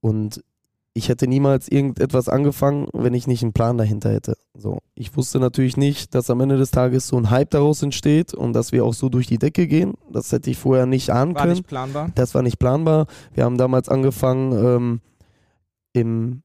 Und 0.00 0.42
ich 0.96 1.10
hätte 1.10 1.28
niemals 1.28 1.68
irgendetwas 1.68 2.28
angefangen, 2.28 2.88
wenn 2.92 3.12
ich 3.12 3.26
nicht 3.26 3.42
einen 3.42 3.52
Plan 3.52 3.76
dahinter 3.76 4.10
hätte. 4.10 4.36
So, 4.54 4.78
ich 4.94 5.14
wusste 5.14 5.38
natürlich 5.38 5.76
nicht, 5.76 6.14
dass 6.14 6.30
am 6.30 6.40
Ende 6.40 6.56
des 6.56 6.70
Tages 6.70 7.06
so 7.06 7.18
ein 7.18 7.30
Hype 7.30 7.50
daraus 7.50 7.82
entsteht 7.82 8.32
und 8.32 8.54
dass 8.54 8.72
wir 8.72 8.84
auch 8.84 8.94
so 8.94 9.10
durch 9.10 9.26
die 9.26 9.38
Decke 9.38 9.66
gehen. 9.66 9.94
Das 10.10 10.32
hätte 10.32 10.50
ich 10.50 10.56
vorher 10.56 10.86
nicht 10.86 11.10
ahnen 11.10 11.34
war 11.34 11.42
können. 11.42 11.50
War 11.50 11.56
nicht 11.56 11.66
planbar. 11.66 12.10
Das 12.14 12.34
war 12.34 12.42
nicht 12.42 12.58
planbar. 12.58 13.06
Wir 13.34 13.44
haben 13.44 13.58
damals 13.58 13.90
angefangen 13.90 14.52
ähm, 14.52 15.00
im, 15.92 16.42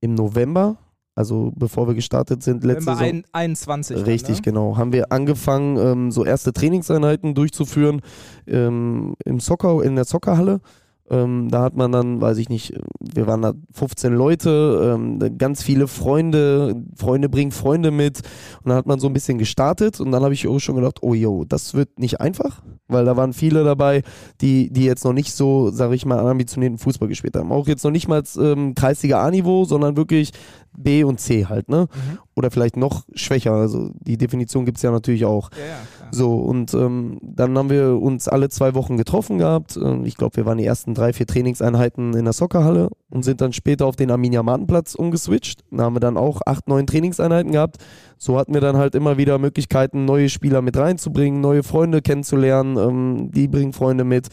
im 0.00 0.14
November 0.14 0.78
also 1.18 1.52
bevor 1.56 1.88
wir 1.88 1.94
gestartet 1.94 2.44
sind, 2.44 2.62
letzte 2.62 2.94
Saison. 2.94 3.24
21. 3.32 4.06
Richtig, 4.06 4.36
ne? 4.36 4.42
genau. 4.42 4.76
Haben 4.76 4.92
wir 4.92 5.10
angefangen, 5.10 5.76
ähm, 5.76 6.10
so 6.12 6.24
erste 6.24 6.52
Trainingseinheiten 6.52 7.34
durchzuführen 7.34 8.02
ähm, 8.46 9.14
im 9.24 9.40
Soccer, 9.40 9.82
in 9.82 9.96
der 9.96 10.04
Soccerhalle. 10.04 10.60
Ähm, 11.10 11.48
da 11.50 11.62
hat 11.62 11.74
man 11.74 11.92
dann, 11.92 12.20
weiß 12.20 12.38
ich 12.38 12.48
nicht, 12.48 12.74
wir 13.00 13.26
waren 13.26 13.42
da 13.42 13.54
15 13.72 14.12
Leute, 14.12 14.94
ähm, 14.94 15.38
ganz 15.38 15.62
viele 15.62 15.88
Freunde, 15.88 16.82
Freunde 16.96 17.28
bringen 17.28 17.52
Freunde 17.52 17.90
mit. 17.90 18.20
Und 18.62 18.70
dann 18.70 18.76
hat 18.76 18.86
man 18.86 19.00
so 19.00 19.06
ein 19.06 19.12
bisschen 19.12 19.38
gestartet 19.38 20.00
und 20.00 20.12
dann 20.12 20.22
habe 20.22 20.34
ich 20.34 20.46
auch 20.46 20.58
schon 20.58 20.76
gedacht, 20.76 20.98
oh 21.02 21.14
yo, 21.14 21.44
das 21.44 21.74
wird 21.74 21.98
nicht 21.98 22.20
einfach, 22.20 22.62
weil 22.88 23.04
da 23.04 23.16
waren 23.16 23.32
viele 23.32 23.64
dabei, 23.64 24.02
die, 24.40 24.70
die 24.70 24.84
jetzt 24.84 25.04
noch 25.04 25.12
nicht 25.12 25.32
so, 25.32 25.70
sage 25.70 25.94
ich 25.94 26.04
mal, 26.04 26.18
ambitionierten 26.18 26.78
Fußball 26.78 27.08
gespielt 27.08 27.36
haben. 27.36 27.52
Auch 27.52 27.66
jetzt 27.66 27.84
noch 27.84 27.90
nicht 27.90 28.08
mal 28.08 28.22
ähm, 28.38 28.74
Kreisliga 28.74 29.22
A-Niveau, 29.24 29.64
sondern 29.64 29.96
wirklich 29.96 30.32
B 30.76 31.04
und 31.04 31.20
C 31.20 31.46
halt, 31.46 31.68
ne? 31.68 31.88
Mhm. 31.92 32.18
Oder 32.36 32.50
vielleicht 32.50 32.76
noch 32.76 33.04
schwächer. 33.14 33.52
Also 33.52 33.90
die 33.98 34.16
Definition 34.16 34.64
gibt 34.64 34.78
es 34.78 34.82
ja 34.82 34.90
natürlich 34.90 35.24
auch. 35.24 35.50
Ja, 35.52 35.58
ja, 35.58 35.97
so, 36.10 36.36
und 36.36 36.74
ähm, 36.74 37.18
dann 37.22 37.56
haben 37.56 37.70
wir 37.70 38.00
uns 38.00 38.28
alle 38.28 38.48
zwei 38.48 38.74
Wochen 38.74 38.96
getroffen 38.96 39.38
gehabt. 39.38 39.76
Ähm, 39.76 40.04
ich 40.04 40.16
glaube, 40.16 40.36
wir 40.36 40.46
waren 40.46 40.58
die 40.58 40.64
ersten 40.64 40.94
drei, 40.94 41.12
vier 41.12 41.26
Trainingseinheiten 41.26 42.14
in 42.14 42.24
der 42.24 42.32
Soccerhalle 42.32 42.88
und 43.10 43.24
sind 43.24 43.40
dann 43.40 43.52
später 43.52 43.86
auf 43.86 43.96
den 43.96 44.10
Arminia 44.10 44.42
Martenplatz 44.42 44.94
umgeswitcht. 44.94 45.60
Da 45.70 45.84
haben 45.84 45.96
wir 45.96 46.00
dann 46.00 46.16
auch 46.16 46.40
acht, 46.46 46.68
neun 46.68 46.86
Trainingseinheiten 46.86 47.52
gehabt. 47.52 47.76
So 48.16 48.38
hatten 48.38 48.54
wir 48.54 48.60
dann 48.60 48.76
halt 48.76 48.94
immer 48.94 49.18
wieder 49.18 49.38
Möglichkeiten, 49.38 50.04
neue 50.04 50.28
Spieler 50.28 50.62
mit 50.62 50.76
reinzubringen, 50.76 51.40
neue 51.40 51.62
Freunde 51.62 52.02
kennenzulernen. 52.02 52.76
Ähm, 52.76 53.30
die 53.32 53.48
bringen 53.48 53.72
Freunde 53.72 54.04
mit. 54.04 54.28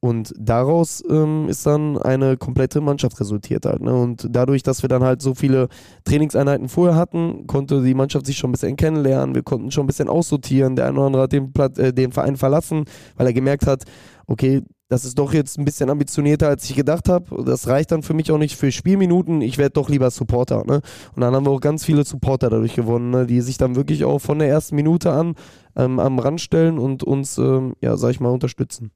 Und 0.00 0.32
daraus 0.38 1.02
ähm, 1.10 1.48
ist 1.48 1.66
dann 1.66 1.98
eine 1.98 2.36
komplette 2.36 2.80
Mannschaft 2.80 3.18
resultiert 3.18 3.66
halt. 3.66 3.82
Ne? 3.82 3.92
Und 3.92 4.28
dadurch, 4.30 4.62
dass 4.62 4.82
wir 4.82 4.88
dann 4.88 5.02
halt 5.02 5.20
so 5.20 5.34
viele 5.34 5.68
Trainingseinheiten 6.04 6.68
vorher 6.68 6.94
hatten, 6.94 7.48
konnte 7.48 7.82
die 7.82 7.94
Mannschaft 7.94 8.26
sich 8.26 8.38
schon 8.38 8.50
ein 8.50 8.52
bisschen 8.52 8.76
kennenlernen. 8.76 9.34
Wir 9.34 9.42
konnten 9.42 9.72
schon 9.72 9.84
ein 9.84 9.88
bisschen 9.88 10.08
aussortieren. 10.08 10.76
Der 10.76 10.86
eine 10.86 10.98
oder 10.98 11.06
andere 11.06 11.22
hat 11.22 11.32
den, 11.32 11.52
Platz, 11.52 11.78
äh, 11.78 11.92
den 11.92 12.12
Verein 12.12 12.36
verlassen, 12.36 12.84
weil 13.16 13.26
er 13.26 13.32
gemerkt 13.32 13.66
hat, 13.66 13.84
okay, 14.28 14.62
das 14.88 15.04
ist 15.04 15.18
doch 15.18 15.34
jetzt 15.34 15.58
ein 15.58 15.64
bisschen 15.64 15.90
ambitionierter, 15.90 16.48
als 16.48 16.70
ich 16.70 16.76
gedacht 16.76 17.08
habe. 17.08 17.44
Das 17.44 17.66
reicht 17.66 17.90
dann 17.90 18.02
für 18.02 18.14
mich 18.14 18.30
auch 18.30 18.38
nicht 18.38 18.56
für 18.56 18.70
Spielminuten. 18.70 19.42
Ich 19.42 19.58
werde 19.58 19.72
doch 19.72 19.88
lieber 19.88 20.10
Supporter. 20.10 20.64
Ne? 20.64 20.80
Und 21.14 21.20
dann 21.20 21.34
haben 21.34 21.44
wir 21.44 21.50
auch 21.50 21.60
ganz 21.60 21.84
viele 21.84 22.04
Supporter 22.04 22.50
dadurch 22.50 22.74
gewonnen, 22.74 23.10
ne? 23.10 23.26
die 23.26 23.40
sich 23.40 23.58
dann 23.58 23.74
wirklich 23.74 24.04
auch 24.04 24.20
von 24.20 24.38
der 24.38 24.48
ersten 24.48 24.76
Minute 24.76 25.10
an 25.10 25.34
ähm, 25.76 25.98
am 25.98 26.20
Rand 26.20 26.40
stellen 26.40 26.78
und 26.78 27.02
uns, 27.02 27.36
ähm, 27.36 27.74
ja, 27.80 27.96
sag 27.96 28.10
ich 28.10 28.20
mal, 28.20 28.30
unterstützen. 28.30 28.92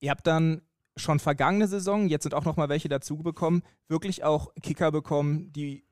Ihr 0.00 0.10
habt 0.10 0.26
dann 0.26 0.62
schon 0.96 1.18
vergangene 1.18 1.68
Saison, 1.68 2.08
jetzt 2.08 2.24
sind 2.24 2.34
auch 2.34 2.44
noch 2.44 2.56
mal 2.56 2.68
welche 2.68 2.88
dazu 2.88 3.18
bekommen, 3.18 3.62
wirklich 3.88 4.24
auch 4.24 4.52
Kicker 4.62 4.90
bekommen, 4.90 5.52
die 5.52 5.84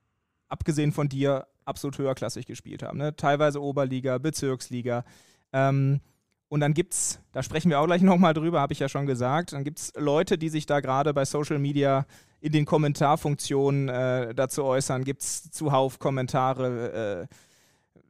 abgesehen 0.49 0.93
von 0.93 1.09
dir 1.09 1.47
absolut 1.65 1.99
höherklassig 1.99 2.47
gespielt 2.47 2.83
haben. 2.83 2.99
Ne? 2.99 3.17
Teilweise 3.17 3.63
Oberliga, 3.63 4.19
Bezirksliga. 4.19 5.05
Ähm, 5.53 6.01
und 6.49 6.61
dann 6.61 6.75
gibt 6.75 6.95
es, 6.95 7.21
da 7.33 7.43
sprechen 7.43 7.71
wir 7.71 7.81
auch 7.81 7.87
gleich 7.87 8.03
nochmal 8.03 8.35
drüber, 8.35 8.61
habe 8.61 8.73
ich 8.73 8.79
ja 8.79 8.89
schon 8.89 9.07
gesagt, 9.07 9.53
dann 9.53 9.65
gibt 9.65 9.79
es 9.79 9.93
Leute, 9.97 10.39
die 10.39 10.49
sich 10.49 10.67
da 10.67 10.81
gerade 10.81 11.13
bei 11.13 11.25
Social 11.25 11.59
Media 11.59 12.07
in 12.41 12.53
den 12.53 12.65
Kommentarfunktionen 12.65 13.89
äh, 13.89 14.35
dazu 14.35 14.65
äußern. 14.65 15.05
Gibt 15.05 15.23
es 15.23 15.51
zuhauf 15.51 15.99
Kommentare, 15.99 17.27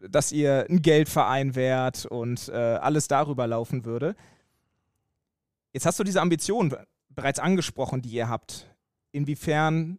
äh, 0.02 0.08
dass 0.08 0.32
ihr 0.32 0.66
ein 0.68 0.82
Geldverein 0.82 1.54
wärt 1.54 2.04
und 2.04 2.48
äh, 2.50 2.52
alles 2.52 3.08
darüber 3.08 3.46
laufen 3.46 3.86
würde. 3.86 4.14
Jetzt 5.76 5.84
hast 5.84 6.00
du 6.00 6.04
diese 6.04 6.22
Ambition 6.22 6.74
bereits 7.10 7.38
angesprochen, 7.38 8.00
die 8.00 8.08
ihr 8.08 8.30
habt. 8.30 8.66
Inwiefern 9.12 9.98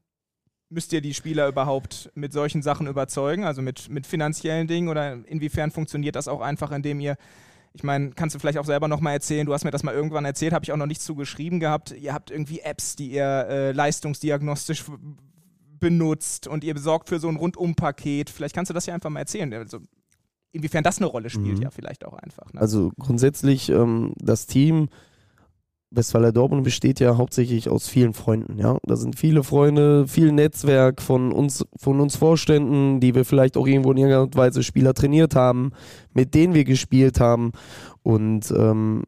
müsst 0.70 0.92
ihr 0.92 1.02
die 1.02 1.14
Spieler 1.14 1.48
überhaupt 1.48 2.10
mit 2.16 2.34
solchen 2.34 2.64
Sachen 2.64 2.88
überzeugen, 2.88 3.44
also 3.44 3.62
mit, 3.62 3.88
mit 3.88 4.08
finanziellen 4.08 4.66
Dingen 4.66 4.90
oder 4.90 5.24
inwiefern 5.28 5.70
funktioniert 5.70 6.16
das 6.16 6.28
auch 6.28 6.42
einfach, 6.42 6.72
indem 6.72 7.00
ihr 7.00 7.16
ich 7.74 7.84
meine, 7.84 8.10
kannst 8.10 8.34
du 8.34 8.40
vielleicht 8.40 8.58
auch 8.58 8.66
selber 8.66 8.88
nochmal 8.88 9.14
erzählen, 9.14 9.46
du 9.46 9.54
hast 9.54 9.66
mir 9.66 9.70
das 9.70 9.84
mal 9.84 9.94
irgendwann 9.94 10.26
erzählt, 10.26 10.52
habe 10.52 10.66
ich 10.66 10.72
auch 10.72 10.78
noch 10.78 10.88
nicht 10.88 11.00
zugeschrieben 11.04 11.60
gehabt. 11.60 11.92
Ihr 11.92 12.12
habt 12.12 12.32
irgendwie 12.32 12.62
Apps, 12.62 12.96
die 12.96 13.12
ihr 13.12 13.46
äh, 13.48 13.72
leistungsdiagnostisch 13.72 14.86
benutzt 15.80 16.48
und 16.48 16.64
ihr 16.64 16.74
besorgt 16.74 17.08
für 17.08 17.20
so 17.20 17.28
ein 17.28 17.36
Rundumpaket. 17.36 18.32
Vielleicht 18.32 18.56
kannst 18.56 18.72
du 18.72 18.74
das 18.74 18.88
ja 18.88 18.96
einfach 18.96 19.12
mal 19.12 19.20
erzählen. 19.20 19.54
Also, 19.54 19.78
inwiefern 20.54 20.84
das 20.84 20.98
eine 20.98 21.06
Rolle 21.06 21.30
spielt, 21.30 21.58
mhm. 21.58 21.62
ja, 21.66 21.70
vielleicht 21.70 22.04
auch 22.04 22.16
einfach. 22.16 22.52
Ne? 22.52 22.62
Also 22.62 22.94
grundsätzlich 22.98 23.70
ähm, 23.70 24.14
das 24.18 24.48
Team 24.48 24.90
Westfaler 25.90 26.34
Dortmund 26.34 26.64
besteht 26.64 27.00
ja 27.00 27.18
hauptsächlich 27.18 27.70
aus 27.70 27.88
vielen 27.88 28.14
Freunden, 28.14 28.58
ja. 28.58 28.78
Da 28.84 28.96
sind 28.98 29.18
viele 29.18 29.44
Freunde, 29.44 30.08
viel 30.08 30.32
Netzwerk 30.32 31.02
von 31.02 31.32
uns, 31.32 31.66
von 31.78 32.02
uns 32.02 32.18
Vorständen, 32.18 33.00
die 33.00 33.16
wir 33.16 33.24
vielleicht 33.24 33.56
auch 33.56 33.66
irgendwo 33.66 33.92
in 33.92 33.98
irgendeiner 33.98 34.34
Weise 34.36 34.64
Spieler 34.64 34.94
trainiert 34.94 35.36
haben, 35.36 35.72
mit 36.14 36.34
denen 36.34 36.54
wir 36.54 36.66
gespielt 36.66 37.20
haben. 37.20 37.52
Und 38.04 38.52
ähm, 38.52 39.04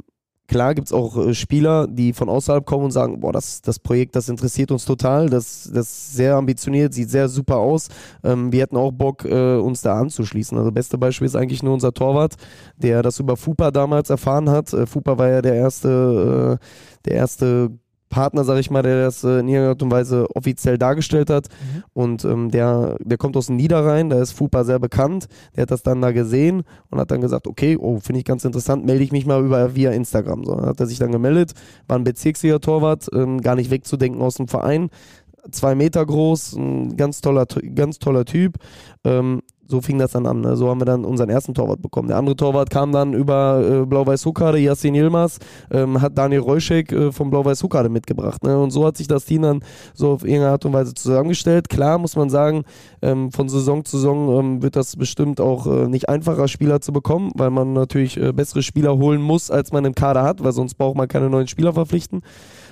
Klar 0.49 0.73
gibt 0.73 0.87
es 0.87 0.93
auch 0.93 1.15
äh, 1.15 1.35
Spieler, 1.35 1.85
die 1.87 2.11
von 2.11 2.27
außerhalb 2.27 2.65
kommen 2.65 2.85
und 2.85 2.91
sagen, 2.91 3.19
boah, 3.19 3.31
das, 3.31 3.61
das 3.61 3.77
Projekt, 3.77 4.15
das 4.15 4.29
interessiert 4.29 4.71
uns 4.71 4.83
total, 4.83 5.29
das, 5.29 5.69
das 5.71 5.85
ist 5.85 6.13
sehr 6.15 6.35
ambitioniert, 6.35 6.91
sieht 6.91 7.11
sehr 7.11 7.29
super 7.29 7.57
aus. 7.57 7.89
Ähm, 8.23 8.51
wir 8.51 8.63
hätten 8.63 8.75
auch 8.75 8.91
Bock, 8.91 9.25
äh, 9.25 9.57
uns 9.57 9.81
da 9.81 9.99
anzuschließen. 9.99 10.57
Also 10.57 10.71
beste 10.71 10.97
Beispiel 10.97 11.27
ist 11.27 11.35
eigentlich 11.35 11.61
nur 11.61 11.75
unser 11.75 11.93
Torwart, 11.93 12.33
der 12.77 13.03
das 13.03 13.19
über 13.19 13.37
FUPA 13.37 13.69
damals 13.69 14.09
erfahren 14.09 14.49
hat. 14.49 14.73
Äh, 14.73 14.87
FUPA 14.87 15.19
war 15.19 15.29
ja 15.29 15.43
der 15.43 15.53
erste, 15.53 16.59
äh, 16.59 16.65
der 17.05 17.13
erste 17.13 17.69
Partner, 18.09 18.43
sag 18.43 18.59
ich 18.59 18.71
mal, 18.71 18.81
der 18.81 19.03
das 19.05 19.23
äh, 19.23 19.39
in 19.39 19.47
irgendeiner 19.47 19.69
Art 19.69 19.83
und 19.83 19.91
Weise 19.91 20.27
offiziell 20.35 20.77
dargestellt 20.77 21.29
hat. 21.29 21.47
Mhm. 21.49 21.83
Und 21.93 22.25
ähm, 22.25 22.51
der, 22.51 22.97
der 22.99 23.17
kommt 23.17 23.37
aus 23.37 23.47
dem 23.47 23.55
Niederrhein, 23.55 24.09
da 24.09 24.21
ist 24.21 24.33
FUPA 24.33 24.63
sehr 24.63 24.79
bekannt. 24.79 25.27
Der 25.55 25.63
hat 25.63 25.71
das 25.71 25.83
dann 25.83 26.01
da 26.01 26.11
gesehen 26.11 26.63
und 26.89 26.99
hat 26.99 27.11
dann 27.11 27.21
gesagt, 27.21 27.47
okay, 27.47 27.77
oh, 27.77 27.99
finde 27.99 28.19
ich 28.19 28.25
ganz 28.25 28.43
interessant, 28.45 28.85
melde 28.85 29.03
ich 29.03 29.11
mich 29.11 29.25
mal 29.25 29.43
über 29.43 29.75
via 29.75 29.91
Instagram. 29.91 30.43
So, 30.43 30.55
dann 30.55 30.65
hat 30.65 30.79
er 30.79 30.87
sich 30.87 30.99
dann 30.99 31.11
gemeldet, 31.11 31.53
war 31.87 31.97
ein 31.97 32.03
Bezirksliga 32.03 32.59
Torwart, 32.59 33.07
ähm, 33.13 33.41
gar 33.41 33.55
nicht 33.55 33.71
wegzudenken 33.71 34.21
aus 34.21 34.35
dem 34.35 34.47
Verein. 34.47 34.89
Zwei 35.51 35.75
Meter 35.75 36.05
groß, 36.05 36.53
ein 36.53 36.98
ganz 36.98 37.22
toller, 37.22 37.46
ganz 37.46 38.00
toller 38.00 38.25
Typ. 38.25 38.58
Ähm, 39.03 39.41
so 39.69 39.81
fing 39.81 40.00
das 40.00 40.12
dann 40.12 40.25
an. 40.25 40.41
Ne? 40.41 40.55
So 40.55 40.67
haben 40.67 40.81
wir 40.81 40.86
dann 40.86 41.05
unseren 41.05 41.29
ersten 41.29 41.53
Torwart 41.53 41.81
bekommen. 41.81 42.08
Der 42.08 42.17
andere 42.17 42.36
Torwart 42.36 42.72
kam 42.72 42.91
dann 42.91 43.13
über 43.13 43.63
äh, 43.63 43.86
Blau-Weiß 43.86 44.25
Huckade, 44.25 44.58
Yassin 44.58 44.96
Yilmaz, 44.96 45.38
ähm, 45.72 46.01
hat 46.01 46.17
Daniel 46.17 46.41
Reuschek 46.41 46.91
äh, 46.91 47.12
von 47.12 47.29
Blau-Weiß 47.29 47.62
Huckade 47.62 47.88
mitgebracht. 47.88 48.43
Ne? 48.43 48.60
Und 48.60 48.72
so 48.72 48.86
hat 48.86 48.98
sich 48.98 49.08
das 49.08 49.25
Team 49.25 49.43
dann 49.43 49.60
so 49.93 50.12
auf 50.12 50.24
irgendeine 50.24 50.53
Art 50.53 50.65
und 50.65 50.74
Weise 50.74 50.96
zusammengestellt. 50.96 51.69
Klar 51.69 52.00
muss 52.00 52.15
man 52.15 52.31
sagen, 52.31 52.63
ähm, 53.03 53.31
von 53.31 53.48
Saison 53.48 53.86
zu 53.86 53.98
Saison 53.98 54.39
ähm, 54.39 54.63
wird 54.63 54.75
das 54.75 54.96
bestimmt 54.96 55.39
auch 55.39 55.67
äh, 55.67 55.88
nicht 55.88 56.10
einfacher, 56.10 56.48
Spieler 56.48 56.81
zu 56.81 56.91
bekommen, 56.91 57.31
weil 57.36 57.51
man 57.51 57.74
natürlich 57.74 58.17
äh, 58.17 58.34
bessere 58.34 58.63
Spieler 58.63 58.98
holen 58.98 59.22
muss, 59.22 59.51
als 59.51 59.72
man 59.72 59.86
im 59.86 59.93
Kader 59.93 60.24
hat, 60.24 60.43
weil 60.43 60.51
sonst 60.51 60.75
braucht 60.75 60.98
man 60.98 61.08
keine 61.08 61.29
neuen 61.29 61.48
Spieler 61.48 61.74
verpflichten. 61.74 62.24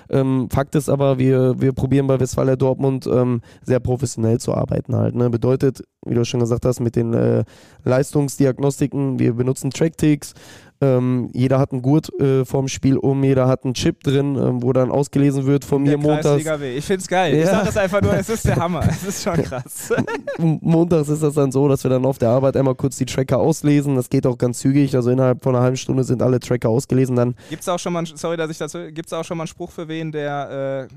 Ähm, 0.09 0.49
Fakt 0.51 0.75
ist 0.75 0.89
aber, 0.89 1.19
wir, 1.19 1.59
wir 1.59 1.73
probieren 1.73 2.07
bei 2.07 2.19
Westfalia 2.19 2.55
Dortmund 2.55 3.07
ähm, 3.07 3.41
sehr 3.63 3.79
professionell 3.79 4.39
zu 4.39 4.53
arbeiten 4.53 4.95
halt. 4.95 5.15
Ne? 5.15 5.29
Bedeutet, 5.29 5.83
wie 6.05 6.15
du 6.15 6.25
schon 6.25 6.39
gesagt 6.39 6.65
hast, 6.65 6.79
mit 6.79 6.95
den 6.95 7.13
äh, 7.13 7.43
Leistungsdiagnostiken, 7.83 9.19
wir 9.19 9.33
benutzen 9.33 9.71
Trackticks, 9.71 10.33
ähm, 10.79 11.29
jeder 11.33 11.59
hat 11.59 11.71
einen 11.71 11.81
Gurt 11.81 12.09
äh, 12.19 12.45
vorm 12.45 12.67
Spiel 12.67 12.97
um, 12.97 13.23
jeder 13.23 13.47
hat 13.47 13.65
einen 13.65 13.73
Chip 13.73 14.03
drin, 14.03 14.35
ähm, 14.35 14.61
wo 14.61 14.73
dann 14.73 14.91
ausgelesen 14.91 15.45
wird 15.45 15.65
von 15.65 15.83
der 15.83 15.97
mir 15.97 16.03
montags. 16.03 16.45
Ich 16.61 16.85
finde 16.85 17.01
es 17.01 17.07
geil. 17.07 17.35
Ja. 17.35 17.43
Ich 17.43 17.49
sage 17.49 17.65
das 17.65 17.77
einfach 17.77 18.01
nur, 18.01 18.13
es 18.13 18.29
ist 18.29 18.45
der 18.45 18.55
Hammer. 18.57 18.87
Es 18.87 19.03
ist 19.03 19.23
schon 19.23 19.41
krass. 19.43 19.93
montags 20.37 21.09
ist 21.09 21.23
das 21.23 21.33
dann 21.33 21.51
so, 21.51 21.67
dass 21.67 21.83
wir 21.83 21.89
dann 21.89 22.05
auf 22.05 22.17
der 22.19 22.29
Arbeit 22.29 22.57
einmal 22.57 22.75
kurz 22.75 22.97
die 22.97 23.05
Tracker 23.05 23.39
auslesen. 23.39 23.95
Das 23.95 24.09
geht 24.09 24.27
auch 24.27 24.37
ganz 24.37 24.59
zügig. 24.59 24.95
Also 24.95 25.09
innerhalb 25.09 25.43
von 25.43 25.55
einer 25.55 25.63
halben 25.63 25.77
Stunde 25.77 26.03
sind 26.03 26.21
alle 26.21 26.39
Tracker 26.39 26.69
ausgelesen. 26.69 27.15
Dann 27.15 27.35
gibt 27.49 27.61
es 27.61 27.69
auch 27.69 27.79
schon 27.79 27.93
mal, 27.93 28.05
sorry, 28.05 28.37
dass 28.37 28.51
ich 28.51 28.57
das, 28.57 28.73
gibt 28.73 29.07
es 29.07 29.13
auch 29.13 29.23
schon 29.23 29.37
mal 29.37 29.43
einen 29.43 29.47
Spruch 29.47 29.71
für 29.71 29.87
wen, 29.87 30.11
der 30.11 30.87
äh, 30.89 30.93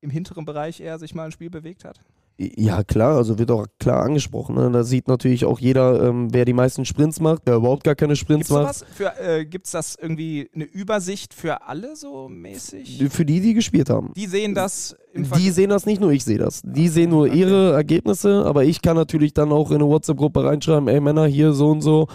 im 0.00 0.10
hinteren 0.10 0.44
Bereich 0.44 0.80
eher 0.80 0.98
sich 0.98 1.14
mal 1.14 1.24
ein 1.24 1.32
Spiel 1.32 1.50
bewegt 1.50 1.84
hat? 1.84 2.00
Ja, 2.36 2.82
klar, 2.82 3.16
also 3.16 3.38
wird 3.38 3.52
auch 3.52 3.66
klar 3.78 4.02
angesprochen. 4.02 4.56
Ne? 4.56 4.68
Da 4.72 4.82
sieht 4.82 5.06
natürlich 5.06 5.44
auch 5.44 5.60
jeder, 5.60 6.02
ähm, 6.02 6.28
wer 6.32 6.44
die 6.44 6.52
meisten 6.52 6.84
Sprints 6.84 7.20
macht, 7.20 7.42
wer 7.44 7.54
überhaupt 7.54 7.84
gar 7.84 7.94
keine 7.94 8.16
Sprints 8.16 8.48
Gibt's 8.48 8.84
macht. 8.98 9.20
Äh, 9.20 9.44
Gibt 9.44 9.66
es 9.66 9.72
das 9.72 9.96
irgendwie 10.00 10.50
eine 10.52 10.64
Übersicht 10.64 11.32
für 11.32 11.62
alle 11.62 11.94
so 11.94 12.28
mäßig? 12.28 13.04
Für 13.10 13.24
die, 13.24 13.40
die 13.40 13.54
gespielt 13.54 13.88
haben. 13.88 14.12
Die 14.16 14.26
sehen 14.26 14.54
das 14.54 14.96
im 15.14 15.30
Die 15.30 15.50
sehen 15.50 15.70
das 15.70 15.86
nicht 15.86 16.00
nur, 16.00 16.10
ich 16.10 16.24
sehe 16.24 16.38
das. 16.38 16.60
Die 16.64 16.88
sehen 16.88 17.10
nur 17.10 17.26
okay. 17.26 17.38
ihre 17.38 17.72
Ergebnisse, 17.72 18.44
aber 18.44 18.64
ich 18.64 18.82
kann 18.82 18.96
natürlich 18.96 19.32
dann 19.32 19.52
auch 19.52 19.70
in 19.70 19.76
eine 19.76 19.86
WhatsApp-Gruppe 19.86 20.44
reinschreiben, 20.44 20.88
ey 20.88 21.00
Männer, 21.00 21.26
hier 21.26 21.52
so 21.52 21.70
und 21.70 21.82
so, 21.82 22.08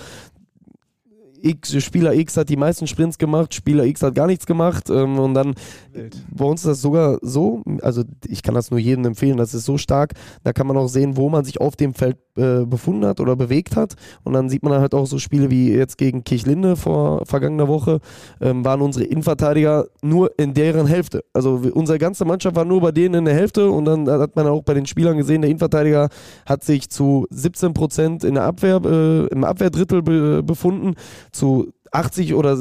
X, 1.42 1.82
Spieler 1.84 2.14
X 2.14 2.38
hat 2.38 2.50
die 2.50 2.58
meisten 2.58 2.88
Sprints 2.88 3.18
gemacht, 3.18 3.54
Spieler 3.54 3.86
X 3.86 4.02
hat 4.02 4.16
gar 4.16 4.28
nichts 4.28 4.46
gemacht. 4.46 4.90
Ähm, 4.90 5.20
und 5.20 5.34
dann 5.34 5.56
Wild. 5.92 6.18
bei 6.32 6.46
uns 6.46 6.62
ist 6.62 6.68
das 6.68 6.82
sogar 6.82 7.20
so, 7.22 7.64
also 7.82 8.04
ich 8.28 8.44
kann 8.44 8.56
das 8.56 8.72
nur 8.72 8.80
jedem 8.80 9.06
empfehlen, 9.06 9.38
das 9.38 9.54
ist 9.54 9.66
so 9.66 9.78
stark, 9.78 10.14
da 10.44 10.54
kann 10.54 10.68
man 10.68 10.78
auch 10.78 10.88
sehen, 10.88 11.18
wo 11.18 11.30
man 11.30 11.46
sich 11.46 11.62
auf 11.62 11.76
dem 11.76 11.94
Feld 11.94 12.18
äh, 12.40 12.66
befunden 12.66 13.06
hat 13.06 13.20
oder 13.20 13.36
bewegt 13.36 13.76
hat. 13.76 13.96
Und 14.24 14.34
dann 14.34 14.50
sieht 14.50 14.64
man 14.64 14.80
halt 14.80 14.94
auch 14.94 15.06
so 15.06 15.20
Spiele 15.20 15.52
wie 15.52 15.72
jetzt 15.72 15.98
gegen 15.98 16.24
Kirchlinde 16.24 16.76
vor 16.76 17.26
vergangener 17.26 17.68
Woche, 17.68 18.00
ähm, 18.40 18.64
waren 18.64 18.82
unsere 18.82 19.06
Innenverteidiger 19.06 19.88
nur 20.02 20.32
in 20.40 20.54
deren 20.54 20.88
Hälfte. 20.88 21.24
Also 21.34 21.62
unsere 21.74 21.98
ganze 21.98 22.26
Mannschaft 22.26 22.56
war 22.56 22.66
nur 22.66 22.82
bei 22.82 22.92
denen 22.92 23.16
in 23.16 23.26
der 23.26 23.34
Hälfte 23.34 23.70
und 23.70 23.86
dann 23.86 24.10
hat 24.10 24.36
man 24.36 24.48
auch 24.48 24.64
bei 24.64 24.74
den 24.74 24.86
Spielern 24.86 25.18
gesehen, 25.18 25.42
der 25.42 25.50
Innenverteidiger 25.50 26.10
hat 26.46 26.64
sich 26.64 26.90
zu 26.90 27.28
17 27.30 27.74
Prozent 27.74 28.24
in 28.24 28.36
der 28.36 28.44
Abwehr, 28.44 28.82
äh, 28.86 29.28
im 29.28 29.44
Abwehrdrittel 29.44 30.02
be 30.02 30.42
befunden, 30.42 30.96
zu 31.32 31.74
80 31.92 32.36
oder 32.36 32.58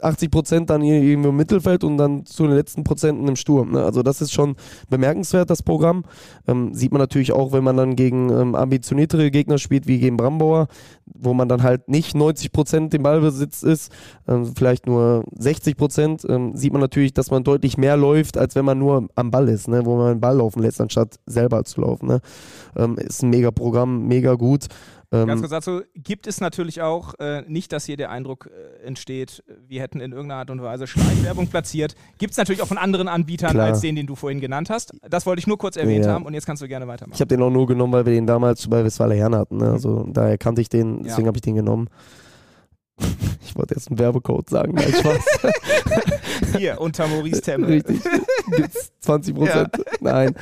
80 0.00 0.30
Prozent 0.30 0.70
dann 0.70 0.82
irgendwo 0.82 1.30
im 1.30 1.36
Mittelfeld 1.36 1.82
und 1.82 1.96
dann 1.96 2.24
zu 2.24 2.44
den 2.46 2.54
letzten 2.54 2.84
Prozenten 2.84 3.26
im 3.26 3.36
Sturm. 3.36 3.72
Ne? 3.72 3.84
Also 3.84 4.02
das 4.02 4.20
ist 4.20 4.32
schon 4.32 4.54
bemerkenswert, 4.88 5.50
das 5.50 5.62
Programm. 5.62 6.04
Ähm, 6.46 6.72
sieht 6.74 6.92
man 6.92 7.00
natürlich 7.00 7.32
auch, 7.32 7.52
wenn 7.52 7.64
man 7.64 7.76
dann 7.76 7.96
gegen 7.96 8.30
ähm, 8.30 8.54
ambitioniertere 8.54 9.30
Gegner 9.30 9.58
spielt, 9.58 9.88
wie 9.88 9.98
gegen 9.98 10.16
Brambauer, 10.16 10.68
wo 11.06 11.34
man 11.34 11.48
dann 11.48 11.62
halt 11.62 11.88
nicht 11.88 12.14
90 12.14 12.52
Prozent 12.52 12.94
im 12.94 13.02
Ballbesitz 13.02 13.62
ist, 13.62 13.90
ähm, 14.28 14.52
vielleicht 14.54 14.86
nur 14.86 15.24
60 15.36 15.76
Prozent, 15.76 16.26
ähm, 16.28 16.54
sieht 16.54 16.72
man 16.72 16.80
natürlich, 16.80 17.12
dass 17.12 17.30
man 17.30 17.42
deutlich 17.42 17.76
mehr 17.76 17.96
läuft, 17.96 18.38
als 18.38 18.54
wenn 18.54 18.64
man 18.64 18.78
nur 18.78 19.08
am 19.16 19.30
Ball 19.30 19.48
ist, 19.48 19.66
ne? 19.66 19.84
wo 19.84 19.96
man 19.96 20.14
den 20.14 20.20
Ball 20.20 20.36
laufen 20.36 20.62
lässt, 20.62 20.80
anstatt 20.80 21.16
selber 21.26 21.64
zu 21.64 21.80
laufen. 21.80 22.06
Ne? 22.06 22.20
Ähm, 22.76 22.96
ist 22.98 23.22
ein 23.22 23.30
mega 23.30 23.50
Programm, 23.50 24.06
mega 24.06 24.34
gut. 24.34 24.66
Ähm, 25.10 25.26
Ganz 25.26 25.40
kurz 25.40 25.50
dazu, 25.50 25.80
gibt 25.94 26.26
es 26.26 26.40
natürlich 26.40 26.82
auch 26.82 27.14
äh, 27.18 27.42
nicht, 27.48 27.72
dass 27.72 27.86
hier 27.86 27.96
der 27.96 28.10
Eindruck 28.10 28.50
äh, 28.50 28.86
entsteht, 28.86 29.42
wir 29.66 29.80
hätten 29.80 30.00
in 30.00 30.12
irgendeiner 30.12 30.40
Art 30.40 30.50
und 30.50 30.62
Weise 30.62 30.86
Schleichwerbung 30.86 31.46
platziert. 31.46 31.94
Gibt 32.18 32.32
es 32.32 32.36
natürlich 32.36 32.60
auch 32.60 32.66
von 32.66 32.76
anderen 32.76 33.08
Anbietern 33.08 33.52
Klar. 33.52 33.68
als 33.68 33.80
den, 33.80 33.96
den 33.96 34.06
du 34.06 34.16
vorhin 34.16 34.40
genannt 34.40 34.68
hast. 34.68 34.92
Das 35.08 35.24
wollte 35.24 35.40
ich 35.40 35.46
nur 35.46 35.56
kurz 35.56 35.76
erwähnt 35.76 36.04
ja. 36.04 36.12
haben 36.12 36.26
und 36.26 36.34
jetzt 36.34 36.44
kannst 36.44 36.62
du 36.62 36.68
gerne 36.68 36.86
weitermachen. 36.86 37.14
Ich 37.14 37.20
habe 37.20 37.28
den 37.28 37.42
auch 37.42 37.50
nur 37.50 37.66
genommen, 37.66 37.92
weil 37.94 38.04
wir 38.04 38.12
den 38.12 38.26
damals 38.26 38.68
bei 38.68 38.84
Westfaler 38.84 39.14
Herne 39.14 39.38
hatten. 39.38 39.56
Ne? 39.56 39.70
Also 39.70 40.06
daher 40.12 40.36
kannte 40.36 40.60
ich 40.60 40.68
den, 40.68 41.04
deswegen 41.04 41.22
ja. 41.22 41.28
habe 41.28 41.38
ich 41.38 41.42
den 41.42 41.54
genommen. 41.54 41.88
Ich 43.40 43.56
wollte 43.56 43.74
jetzt 43.74 43.88
einen 43.88 43.98
Werbecode 43.98 44.50
sagen, 44.50 44.74
nein, 44.74 44.92
Spaß. 44.92 45.40
Hier, 46.56 46.80
unter 46.80 47.06
Maurice 47.06 47.42
Temme. 47.42 47.68
Richtig. 47.68 48.00
Gibt's 48.56 48.92
20 49.00 49.34
Prozent? 49.34 49.68
Ja. 49.76 49.84
Nein. 50.00 50.34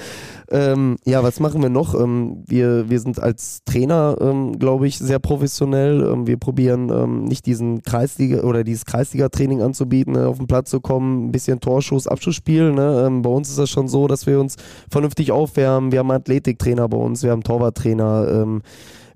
Ähm, 0.51 0.97
ja, 1.05 1.23
was 1.23 1.41
machen 1.41 1.61
wir 1.63 1.71
noch? 1.71 1.95
Ähm, 1.95 2.45
wir, 2.47 2.89
wir 2.89 3.01
sind 3.01 3.21
als 3.21 3.63
Trainer, 3.65 4.17
ähm, 4.21 4.59
glaube 4.59 4.87
ich, 4.87 4.99
sehr 4.99 5.19
professionell. 5.19 6.03
Ähm, 6.03 6.27
wir 6.27 6.37
probieren 6.37 6.91
ähm, 6.91 7.25
nicht 7.25 7.47
diesen 7.47 7.83
Kreisliga 7.83 8.43
oder 8.43 8.63
dieses 8.63 8.85
Kreisliga-Training 8.85 9.63
anzubieten, 9.63 10.13
ne, 10.13 10.29
auf 10.29 10.39
den 10.39 10.47
Platz 10.47 10.71
zu 10.71 10.81
kommen, 10.81 11.27
ein 11.27 11.33
bisschen 11.33 11.61
Torschuss, 11.61 12.07
Abschlussspiel. 12.07 12.73
Ne? 12.73 13.05
Ähm, 13.07 13.23
bei 13.23 13.31
uns 13.31 13.49
ist 13.49 13.59
das 13.59 13.71
schon 13.71 13.89
so, 13.89 14.07
dass 14.07 14.27
wir 14.27 14.39
uns 14.39 14.57
vernünftig 14.91 15.33
aufwärmen. 15.33 15.91
Wir 15.91 15.99
haben 16.01 16.11
Athletiktrainer 16.11 16.89
bei 16.89 16.99
uns, 16.99 17.23
wir 17.23 17.33
haben 17.33 17.43
Torwarttrainer 17.43 18.61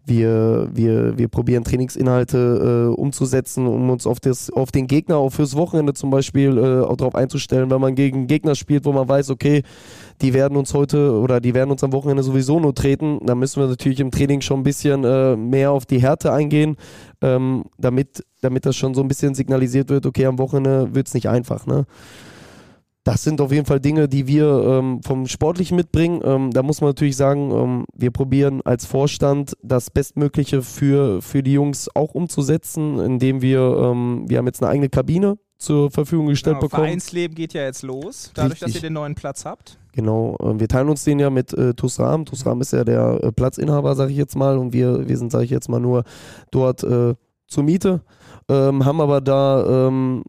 wir, 0.07 0.69
wir, 0.73 1.19
wir 1.19 1.29
probieren 1.29 1.65
Trainingsinhalte 1.65 2.91
äh, 2.91 3.01
umzusetzen, 3.01 3.67
um 3.67 3.91
uns 3.91 4.07
auf, 4.07 4.21
das, 4.21 4.51
auf 4.51 4.73
den 4.73 4.87
Gegner, 4.87 5.17
auch 5.17 5.31
fürs 5.31 5.57
Wochenende 5.57 5.95
zum 5.95 6.11
Beispiel, 6.11 6.59
äh, 6.59 6.81
auch 6.85 6.97
darauf 6.97 7.15
einzustellen, 7.15 7.71
wenn 7.71 7.81
man 7.81 7.95
gegen 7.95 8.27
Gegner 8.27 8.55
spielt, 8.55 8.85
wo 8.85 8.93
man 8.93 9.09
weiß, 9.09 9.31
okay, 9.31 9.63
die 10.21 10.35
werden 10.35 10.57
uns 10.57 10.75
heute 10.75 11.13
oder 11.13 11.41
die 11.41 11.55
werden 11.55 11.71
uns 11.71 11.85
am 11.85 11.93
Wochenende 11.93 12.23
sowieso 12.23 12.61
nur 12.61 12.75
treten, 12.75 13.21
dann 13.25 13.39
müssen 13.39 13.61
wir 13.61 13.69
natürlich 13.69 14.01
im 14.01 14.11
Training 14.11 14.41
schon 14.41 14.61
ein 14.61 14.65
bisschen 14.65 15.05
äh, 15.05 15.37
mehr 15.37 15.71
auf 15.71 15.87
die 15.87 16.01
Härte 16.01 16.33
eingehen, 16.33 16.77
ähm, 17.21 17.65
damit, 17.79 18.25
damit 18.41 18.67
das 18.67 18.77
schon 18.77 18.95
so 18.95 19.03
ein 19.03 19.09
bisschen 19.09 19.35
signalisiert 19.35 19.91
wird, 19.91 20.07
okay, 20.07 20.27
am 20.27 20.39
Wochenende 20.39 20.95
wird 20.95 21.09
es 21.09 21.15
nicht 21.15 21.29
einfach. 21.29 21.67
Ne? 21.67 21.87
Das 23.05 23.23
sind 23.23 23.41
auf 23.41 23.51
jeden 23.51 23.65
Fall 23.65 23.81
Dinge, 23.81 24.09
die 24.09 24.27
wir 24.27 24.47
ähm, 24.47 25.01
vom 25.03 25.27
Sportlichen 25.27 25.77
mitbringen. 25.77 26.21
Ähm, 26.23 26.51
da 26.51 26.63
muss 26.63 26.81
man 26.81 26.91
natürlich 26.91 27.17
sagen, 27.17 27.51
ähm, 27.51 27.85
wir 27.95 28.11
probieren 28.11 28.61
als 28.63 28.85
Vorstand 28.85 29.55
das 29.63 29.91
Bestmögliche 29.91 30.63
für, 30.63 31.23
für 31.23 31.43
die 31.43 31.55
Jungs 31.55 31.89
auch 31.95 32.15
umzusetzen, 32.15 32.99
indem 32.99 33.41
wir, 33.41 33.61
ähm, 33.61 34.25
wir 34.29 34.39
haben 34.39 34.47
jetzt 34.47 34.63
eine 34.63 34.71
eigene 34.71 34.91
Kabine 34.91 35.39
zur 35.57 35.91
Verfügung 35.91 36.27
gestellt 36.27 36.57
genau, 36.57 36.69
bekommen. 36.69 36.85
Vereinsleben 36.85 37.35
geht 37.35 37.55
ja 37.55 37.63
jetzt 37.63 37.83
los, 37.83 38.33
dadurch, 38.35 38.55
Richtig. 38.55 38.67
dass 38.67 38.75
ihr 38.77 38.89
den 38.89 38.95
neuen 38.95 39.15
Platz 39.15 39.45
habt. 39.45 39.79
Genau, 39.93 40.37
ähm, 40.43 40.61
wir 40.61 40.69
teilen 40.69 40.89
uns 40.89 41.05
den 41.05 41.19
ja 41.19 41.31
mit 41.31 41.53
äh, 41.55 41.75
Tusram. 41.75 42.25
Tusram 42.25 42.61
ist 42.61 42.73
ja 42.73 42.85
der 42.85 43.21
äh, 43.23 43.33
Platzinhaber, 43.33 43.95
sage 43.95 44.13
ich 44.13 44.19
jetzt 44.19 44.37
mal, 44.37 44.59
und 44.59 44.73
wir, 44.73 45.09
wir 45.09 45.17
sind, 45.17 45.33
sage 45.33 45.45
ich 45.45 45.51
jetzt 45.51 45.69
mal, 45.69 45.81
nur 45.81 46.05
dort 46.51 46.83
äh, 46.83 47.15
zur 47.47 47.63
Miete. 47.63 48.03
Ähm, 48.49 48.85
haben 48.85 49.01
aber 49.01 49.21
da 49.21 49.89
ähm, 49.89 50.23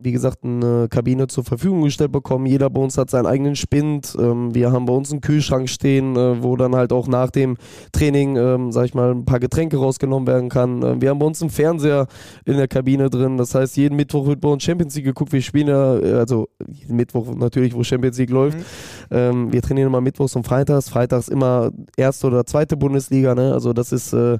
wie 0.00 0.12
gesagt, 0.12 0.44
eine 0.44 0.86
Kabine 0.88 1.26
zur 1.26 1.42
Verfügung 1.42 1.82
gestellt 1.82 2.12
bekommen. 2.12 2.46
Jeder 2.46 2.70
bei 2.70 2.80
uns 2.80 2.96
hat 2.96 3.10
seinen 3.10 3.26
eigenen 3.26 3.56
Spind. 3.56 4.16
Ähm, 4.18 4.54
wir 4.54 4.70
haben 4.70 4.86
bei 4.86 4.92
uns 4.92 5.10
einen 5.10 5.20
Kühlschrank 5.20 5.68
stehen, 5.68 6.14
äh, 6.14 6.40
wo 6.40 6.56
dann 6.56 6.76
halt 6.76 6.92
auch 6.92 7.08
nach 7.08 7.30
dem 7.30 7.56
Training, 7.90 8.36
ähm, 8.36 8.70
sag 8.70 8.84
ich 8.84 8.94
mal, 8.94 9.10
ein 9.10 9.24
paar 9.24 9.40
Getränke 9.40 9.76
rausgenommen 9.76 10.28
werden 10.28 10.50
kann. 10.50 10.82
Äh, 10.84 11.00
wir 11.00 11.10
haben 11.10 11.18
bei 11.18 11.26
uns 11.26 11.42
einen 11.42 11.50
Fernseher 11.50 12.06
in 12.44 12.56
der 12.56 12.68
Kabine 12.68 13.10
drin. 13.10 13.38
Das 13.38 13.56
heißt, 13.56 13.76
jeden 13.76 13.96
Mittwoch 13.96 14.26
wird 14.26 14.40
bei 14.40 14.48
uns 14.48 14.62
Champions 14.62 14.94
League 14.94 15.06
geguckt. 15.06 15.32
Wir 15.32 15.42
spielen 15.42 15.66
ja, 15.66 15.98
äh, 15.98 16.12
also 16.12 16.48
jeden 16.68 16.94
Mittwoch 16.94 17.34
natürlich, 17.34 17.74
wo 17.74 17.82
Champions 17.82 18.18
League 18.18 18.30
läuft. 18.30 18.58
Mhm. 18.58 18.64
Ähm, 19.10 19.52
wir 19.52 19.62
trainieren 19.62 19.88
immer 19.88 20.00
Mittwochs 20.00 20.36
und 20.36 20.46
Freitags. 20.46 20.88
Freitags 20.88 21.26
immer 21.26 21.72
erste 21.96 22.28
oder 22.28 22.46
zweite 22.46 22.76
Bundesliga. 22.76 23.34
Ne? 23.34 23.52
Also 23.52 23.72
das 23.72 23.90
ist 23.90 24.12
äh, 24.12 24.38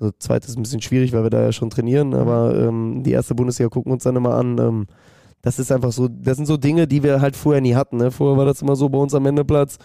also 0.00 0.12
zweites 0.18 0.50
ist 0.50 0.56
ein 0.56 0.62
bisschen 0.62 0.82
schwierig, 0.82 1.12
weil 1.12 1.22
wir 1.22 1.30
da 1.30 1.42
ja 1.42 1.52
schon 1.52 1.70
trainieren, 1.70 2.14
aber 2.14 2.54
ähm, 2.56 3.02
die 3.04 3.12
erste 3.12 3.34
Bundesliga 3.34 3.68
gucken 3.68 3.92
uns 3.92 4.04
dann 4.04 4.16
immer 4.16 4.34
an. 4.34 4.58
Ähm, 4.58 4.86
das 5.42 5.58
ist 5.58 5.70
einfach 5.70 5.92
so, 5.92 6.08
das 6.08 6.36
sind 6.36 6.46
so 6.46 6.56
Dinge, 6.56 6.86
die 6.86 7.02
wir 7.02 7.20
halt 7.20 7.36
vorher 7.36 7.60
nie 7.60 7.74
hatten. 7.74 7.96
Ne? 7.96 8.10
Vorher 8.10 8.36
war 8.36 8.44
das 8.44 8.62
immer 8.62 8.76
so 8.76 8.88
bei 8.88 8.98
uns 8.98 9.14
am 9.14 9.26
Endeplatz. 9.26 9.78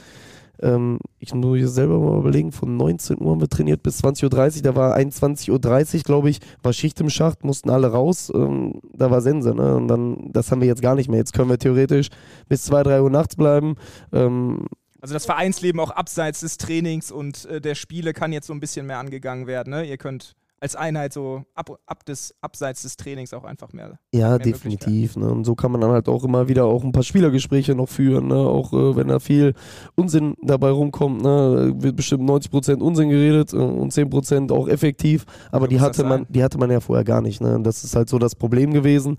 Ähm, 0.61 0.99
ich 1.19 1.33
muss 1.33 1.45
mir 1.45 1.67
selber 1.67 1.99
mal 1.99 2.19
überlegen, 2.19 2.51
von 2.51 2.77
19 2.77 3.19
Uhr 3.19 3.31
haben 3.31 3.41
wir 3.41 3.49
trainiert 3.49 3.83
bis 3.83 4.03
20.30 4.03 4.57
Uhr, 4.57 4.61
da 4.63 4.75
war 4.75 4.95
21.30 4.95 5.97
Uhr, 5.97 6.03
glaube 6.03 6.29
ich, 6.29 6.39
war 6.61 6.73
Schicht 6.73 6.99
im 7.01 7.09
Schacht, 7.09 7.43
mussten 7.43 7.69
alle 7.69 7.87
raus, 7.87 8.31
ähm, 8.33 8.79
da 8.93 9.09
war 9.09 9.21
Sense, 9.21 9.53
ne? 9.53 9.75
Und 9.75 9.87
dann, 9.87 10.29
das 10.31 10.51
haben 10.51 10.61
wir 10.61 10.67
jetzt 10.67 10.81
gar 10.81 10.95
nicht 10.95 11.09
mehr. 11.09 11.19
Jetzt 11.19 11.33
können 11.33 11.49
wir 11.49 11.57
theoretisch 11.57 12.09
bis 12.49 12.63
2, 12.63 12.83
3 12.83 13.01
Uhr 13.01 13.09
nachts 13.09 13.35
bleiben. 13.35 13.75
Ähm, 14.11 14.67
also 15.03 15.13
das 15.13 15.25
Vereinsleben 15.25 15.81
auch 15.81 15.91
abseits 15.91 16.39
des 16.39 16.57
Trainings 16.57 17.11
und 17.11 17.43
äh, 17.45 17.59
der 17.59 17.75
Spiele 17.75 18.13
kann 18.13 18.31
jetzt 18.31 18.47
so 18.47 18.53
ein 18.53 18.61
bisschen 18.61 18.85
mehr 18.85 18.99
angegangen 18.99 19.47
werden. 19.47 19.71
Ne? 19.71 19.83
Ihr 19.83 19.97
könnt 19.97 20.33
als 20.61 20.77
Einheit 20.77 21.11
so 21.11 21.43
ab, 21.55 21.77
ab 21.85 22.05
des, 22.05 22.33
abseits 22.39 22.83
des 22.83 22.95
Trainings 22.95 23.33
auch 23.33 23.43
einfach 23.43 23.73
mehr. 23.73 23.99
Ja, 24.13 24.29
mehr 24.29 24.39
definitiv. 24.39 25.17
Ne? 25.17 25.29
Und 25.29 25.43
so 25.43 25.55
kann 25.55 25.73
man 25.73 25.81
dann 25.81 25.91
halt 25.91 26.07
auch 26.07 26.23
immer 26.23 26.47
wieder 26.47 26.63
auch 26.63 26.85
ein 26.85 26.93
paar 26.93 27.03
Spielergespräche 27.03 27.75
noch 27.75 27.89
führen. 27.89 28.27
Ne? 28.27 28.35
Auch 28.35 28.71
äh, 28.71 28.95
wenn 28.95 29.09
da 29.09 29.19
viel 29.19 29.55
Unsinn 29.95 30.35
dabei 30.41 30.69
rumkommt, 30.69 31.21
ne? 31.21 31.73
wird 31.75 31.97
bestimmt 31.97 32.29
90% 32.29 32.79
Unsinn 32.79 33.09
geredet 33.09 33.51
äh, 33.51 33.57
und 33.57 33.91
10% 33.91 34.53
auch 34.53 34.69
effektiv. 34.69 35.25
Aber 35.51 35.67
die 35.67 35.81
hatte, 35.81 36.05
man, 36.05 36.25
die 36.29 36.41
hatte 36.41 36.57
man 36.57 36.71
ja 36.71 36.79
vorher 36.79 37.03
gar 37.03 37.19
nicht. 37.19 37.41
Ne? 37.41 37.59
Das 37.61 37.83
ist 37.83 37.97
halt 37.97 38.07
so 38.07 38.17
das 38.17 38.35
Problem 38.35 38.71
gewesen. 38.71 39.17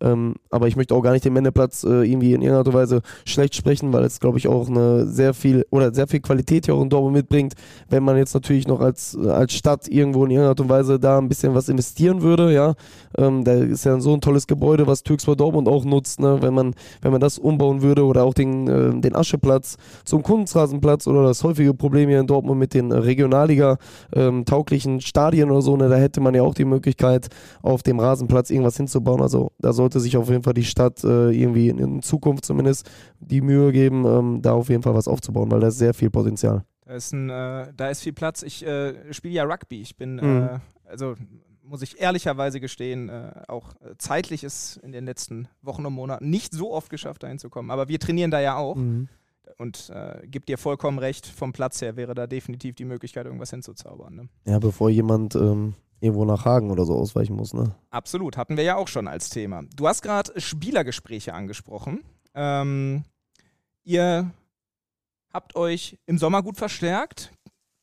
Ähm, 0.00 0.34
aber 0.50 0.68
ich 0.68 0.76
möchte 0.76 0.94
auch 0.94 1.02
gar 1.02 1.12
nicht 1.12 1.24
den 1.24 1.32
Mendeplatz 1.32 1.84
äh, 1.84 2.02
irgendwie 2.04 2.32
in 2.32 2.42
irgendeiner 2.42 2.58
Art 2.58 2.68
und 2.68 2.74
Weise 2.74 3.02
schlecht 3.24 3.54
sprechen, 3.54 3.92
weil 3.92 4.04
es, 4.04 4.20
glaube 4.20 4.38
ich, 4.38 4.48
auch 4.48 4.68
eine 4.68 5.06
sehr 5.06 5.34
viel 5.34 5.66
oder 5.70 5.94
sehr 5.94 6.06
viel 6.06 6.20
Qualität 6.20 6.66
hier 6.66 6.74
auch 6.74 6.82
in 6.82 6.90
Dortmund 6.90 7.14
mitbringt, 7.14 7.54
wenn 7.88 8.02
man 8.02 8.16
jetzt 8.16 8.34
natürlich 8.34 8.68
noch 8.68 8.80
als, 8.80 9.16
als 9.16 9.54
Stadt 9.54 9.88
irgendwo 9.88 10.24
in 10.24 10.30
irgendeiner 10.30 10.50
Art 10.50 10.60
und 10.60 10.68
Weise 10.68 10.98
da 10.98 11.18
ein 11.18 11.28
bisschen 11.28 11.54
was 11.54 11.68
investieren 11.68 12.22
würde, 12.22 12.52
ja. 12.52 12.74
Ähm, 13.16 13.44
da 13.44 13.54
ist 13.54 13.84
ja 13.84 13.98
so 14.00 14.12
ein 14.12 14.20
tolles 14.20 14.46
Gebäude, 14.46 14.86
was 14.86 15.02
Türkspor 15.02 15.36
Dortmund 15.36 15.68
auch 15.68 15.84
nutzt, 15.84 16.20
ne? 16.20 16.38
wenn, 16.42 16.52
man, 16.52 16.74
wenn 17.00 17.12
man 17.12 17.20
das 17.20 17.38
umbauen 17.38 17.82
würde 17.82 18.04
oder 18.04 18.24
auch 18.24 18.34
den, 18.34 18.68
äh, 18.68 19.00
den 19.00 19.16
Ascheplatz 19.16 19.76
zum 20.04 20.22
Kunstrasenplatz 20.22 21.06
oder 21.06 21.22
das 21.22 21.42
häufige 21.42 21.72
Problem 21.72 22.08
hier 22.08 22.20
in 22.20 22.26
Dortmund 22.26 22.58
mit 22.58 22.74
den 22.74 22.92
Regionalliga 22.92 23.78
ähm, 24.14 24.44
Stadien 25.00 25.50
oder 25.50 25.62
so, 25.62 25.76
ne? 25.76 25.88
da 25.88 25.96
hätte 25.96 26.20
man 26.20 26.34
ja 26.34 26.42
auch 26.42 26.54
die 26.54 26.64
Möglichkeit, 26.64 27.28
auf 27.62 27.82
dem 27.82 27.98
Rasenplatz 28.00 28.50
irgendwas 28.50 28.76
hinzubauen. 28.76 29.22
Also 29.22 29.52
da 29.58 29.72
soll 29.72 29.85
sollte 29.86 30.00
sich 30.00 30.16
auf 30.16 30.28
jeden 30.28 30.42
Fall 30.42 30.54
die 30.54 30.64
Stadt 30.64 31.04
äh, 31.04 31.30
irgendwie 31.30 31.68
in, 31.68 31.78
in, 31.78 32.02
Zukunft 32.02 32.44
zumindest 32.44 32.90
die 33.20 33.40
Mühe 33.40 33.70
geben, 33.70 34.04
ähm, 34.04 34.42
da 34.42 34.52
auf 34.52 34.68
jeden 34.68 34.82
Fall 34.82 34.94
was 34.94 35.06
aufzubauen, 35.06 35.50
weil 35.50 35.60
da 35.60 35.68
ist 35.68 35.78
sehr 35.78 35.94
viel 35.94 36.10
Potenzial. 36.10 36.64
Da 36.84 36.94
ist, 36.94 37.12
ein, 37.12 37.30
äh, 37.30 37.72
da 37.76 37.88
ist 37.88 38.02
viel 38.02 38.12
Platz. 38.12 38.42
Ich 38.42 38.66
äh, 38.66 39.12
spiele 39.12 39.34
ja 39.34 39.44
Rugby. 39.44 39.80
Ich 39.80 39.96
bin, 39.96 40.16
mhm. 40.16 40.42
Äh, 40.42 40.58
also 40.84 41.14
muss 41.62 41.82
ich 41.82 42.00
ehrlicherweise 42.00 42.60
gestehen, 42.60 43.08
äh, 43.08 43.30
auch 43.48 43.74
äh, 43.74 43.94
zeitlich 43.98 44.42
ist 44.42 44.78
in 44.78 44.90
den 44.92 45.04
letzten 45.04 45.48
Wochen 45.62 45.86
und 45.86 45.92
Monaten 45.92 46.30
nicht 46.30 46.52
so 46.52 46.72
oft 46.72 46.90
geschafft, 46.90 47.22
da 47.22 47.28
hinzukommen. 47.28 47.70
Aber 47.70 47.88
wir 47.88 48.00
trainieren 48.00 48.30
da 48.32 48.40
ja 48.40 48.56
auch. 48.56 48.76
Mhm. 48.76 49.08
Und 49.58 49.90
äh, 49.90 50.26
gibt 50.26 50.48
dir 50.48 50.58
vollkommen 50.58 50.98
recht, 50.98 51.26
vom 51.26 51.52
Platz 51.52 51.80
her 51.80 51.96
wäre 51.96 52.14
da 52.14 52.26
definitiv 52.26 52.74
die 52.74 52.84
Möglichkeit, 52.84 53.26
irgendwas 53.26 53.50
hinzuzaubern. 53.50 54.14
Ne? 54.14 54.28
Ja, 54.44 54.58
bevor 54.58 54.90
jemand 54.90 55.34
ähm, 55.36 55.74
irgendwo 56.00 56.24
nach 56.24 56.44
Hagen 56.44 56.70
oder 56.70 56.84
so 56.84 56.94
ausweichen 56.94 57.36
muss, 57.36 57.54
ne? 57.54 57.74
Absolut, 57.90 58.36
hatten 58.36 58.56
wir 58.56 58.64
ja 58.64 58.76
auch 58.76 58.88
schon 58.88 59.08
als 59.08 59.30
Thema. 59.30 59.62
Du 59.74 59.88
hast 59.88 60.02
gerade 60.02 60.38
Spielergespräche 60.40 61.34
angesprochen. 61.34 62.04
Ähm, 62.34 63.04
ihr 63.84 64.30
habt 65.32 65.56
euch 65.56 65.98
im 66.06 66.18
Sommer 66.18 66.42
gut 66.42 66.56
verstärkt. 66.56 67.32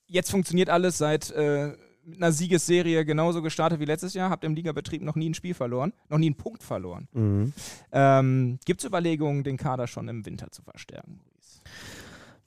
Jetzt 0.06 0.32
funktioniert 0.32 0.70
alles 0.70 0.98
seit 0.98 1.32
äh, 1.32 1.74
einer 2.16 2.32
Siegesserie 2.32 3.06
genauso 3.06 3.42
gestartet 3.42 3.80
wie 3.80 3.86
letztes 3.86 4.14
Jahr. 4.14 4.30
Habt 4.30 4.44
im 4.44 4.56
Ligabetrieb 4.56 5.02
noch 5.02 5.16
nie 5.16 5.30
ein 5.30 5.34
Spiel 5.34 5.54
verloren, 5.54 5.94
noch 6.10 6.18
nie 6.18 6.28
einen 6.28 6.36
Punkt 6.36 6.64
verloren. 6.64 7.08
Mhm. 7.14 7.54
Ähm, 7.92 8.60
Gibt 8.66 8.82
es 8.82 8.88
Überlegungen, 8.88 9.44
den 9.44 9.58
Kader 9.58 9.88
schon 9.88 10.08
im 10.08 10.26
Winter 10.26 10.52
zu 10.52 10.62
verstärken, 10.62 11.22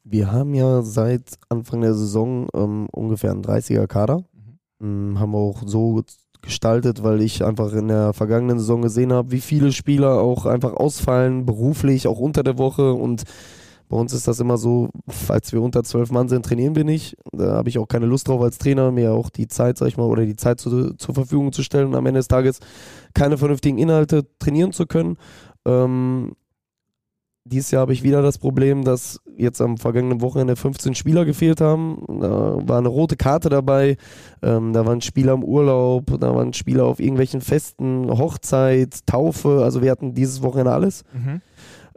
Wir 0.05 0.31
haben 0.31 0.55
ja 0.55 0.83
seit 0.83 1.38
Anfang 1.48 1.81
der 1.81 1.94
Saison 1.94 2.48
ähm, 2.55 2.88
ungefähr 2.92 3.33
einen 3.33 3.42
30er 3.42 3.87
Kader. 3.87 4.24
Ähm, 4.80 5.18
haben 5.18 5.32
wir 5.32 5.38
auch 5.38 5.62
so 5.66 6.02
gestaltet, 6.42 7.02
weil 7.02 7.20
ich 7.22 7.44
einfach 7.44 7.72
in 7.72 7.88
der 7.88 8.12
vergangenen 8.12 8.58
Saison 8.58 8.82
gesehen 8.82 9.12
habe, 9.12 9.32
wie 9.32 9.40
viele 9.40 9.72
Spieler 9.72 10.20
auch 10.20 10.46
einfach 10.46 10.74
ausfallen, 10.74 11.44
beruflich, 11.44 12.06
auch 12.06 12.18
unter 12.18 12.42
der 12.42 12.58
Woche 12.58 12.92
und 12.92 13.24
bei 13.88 13.96
uns 13.96 14.12
ist 14.12 14.26
das 14.26 14.40
immer 14.40 14.58
so, 14.58 14.90
falls 15.06 15.52
wir 15.52 15.62
unter 15.62 15.84
zwölf 15.84 16.10
Mann 16.10 16.28
sind, 16.28 16.44
trainieren 16.44 16.74
wir 16.74 16.82
nicht. 16.84 17.16
Da 17.32 17.52
habe 17.52 17.68
ich 17.68 17.78
auch 17.78 17.86
keine 17.86 18.06
Lust 18.06 18.26
drauf 18.26 18.42
als 18.42 18.58
Trainer, 18.58 18.90
mir 18.90 19.12
auch 19.12 19.30
die 19.30 19.46
Zeit, 19.46 19.78
sag 19.78 19.86
ich 19.86 19.96
mal, 19.96 20.06
oder 20.06 20.26
die 20.26 20.34
Zeit 20.34 20.60
zu, 20.60 20.94
zur 20.94 21.14
Verfügung 21.14 21.52
zu 21.52 21.62
stellen 21.62 21.86
und 21.88 21.94
am 21.94 22.06
Ende 22.06 22.18
des 22.18 22.26
Tages 22.26 22.58
keine 23.14 23.38
vernünftigen 23.38 23.78
Inhalte 23.78 24.26
trainieren 24.40 24.72
zu 24.72 24.86
können. 24.86 25.18
Ähm, 25.64 26.32
dieses 27.48 27.70
Jahr 27.70 27.82
habe 27.82 27.92
ich 27.92 28.02
wieder 28.02 28.22
das 28.22 28.38
Problem, 28.38 28.85
dass 28.85 29.20
jetzt 29.37 29.61
am 29.61 29.76
vergangenen 29.76 30.20
Wochenende 30.20 30.56
15 30.56 30.94
Spieler 30.94 31.24
gefehlt 31.24 31.61
haben. 31.61 32.02
Da 32.20 32.56
war 32.66 32.78
eine 32.78 32.88
rote 32.88 33.16
Karte 33.16 33.48
dabei, 33.48 33.96
ähm, 34.42 34.72
da 34.72 34.85
waren 34.87 35.00
Spieler 35.00 35.35
im 35.35 35.44
Urlaub, 35.44 36.18
da 36.20 36.35
waren 36.35 36.52
Spieler 36.52 36.87
auf 36.87 37.00
irgendwelchen 37.00 37.40
Festen, 37.40 38.09
Hochzeit, 38.11 39.06
Taufe. 39.06 39.62
Also 39.62 39.82
wir 39.82 39.90
hatten 39.90 40.14
dieses 40.14 40.42
Wochenende 40.42 40.72
alles. 40.72 41.04
Mhm. 41.12 41.40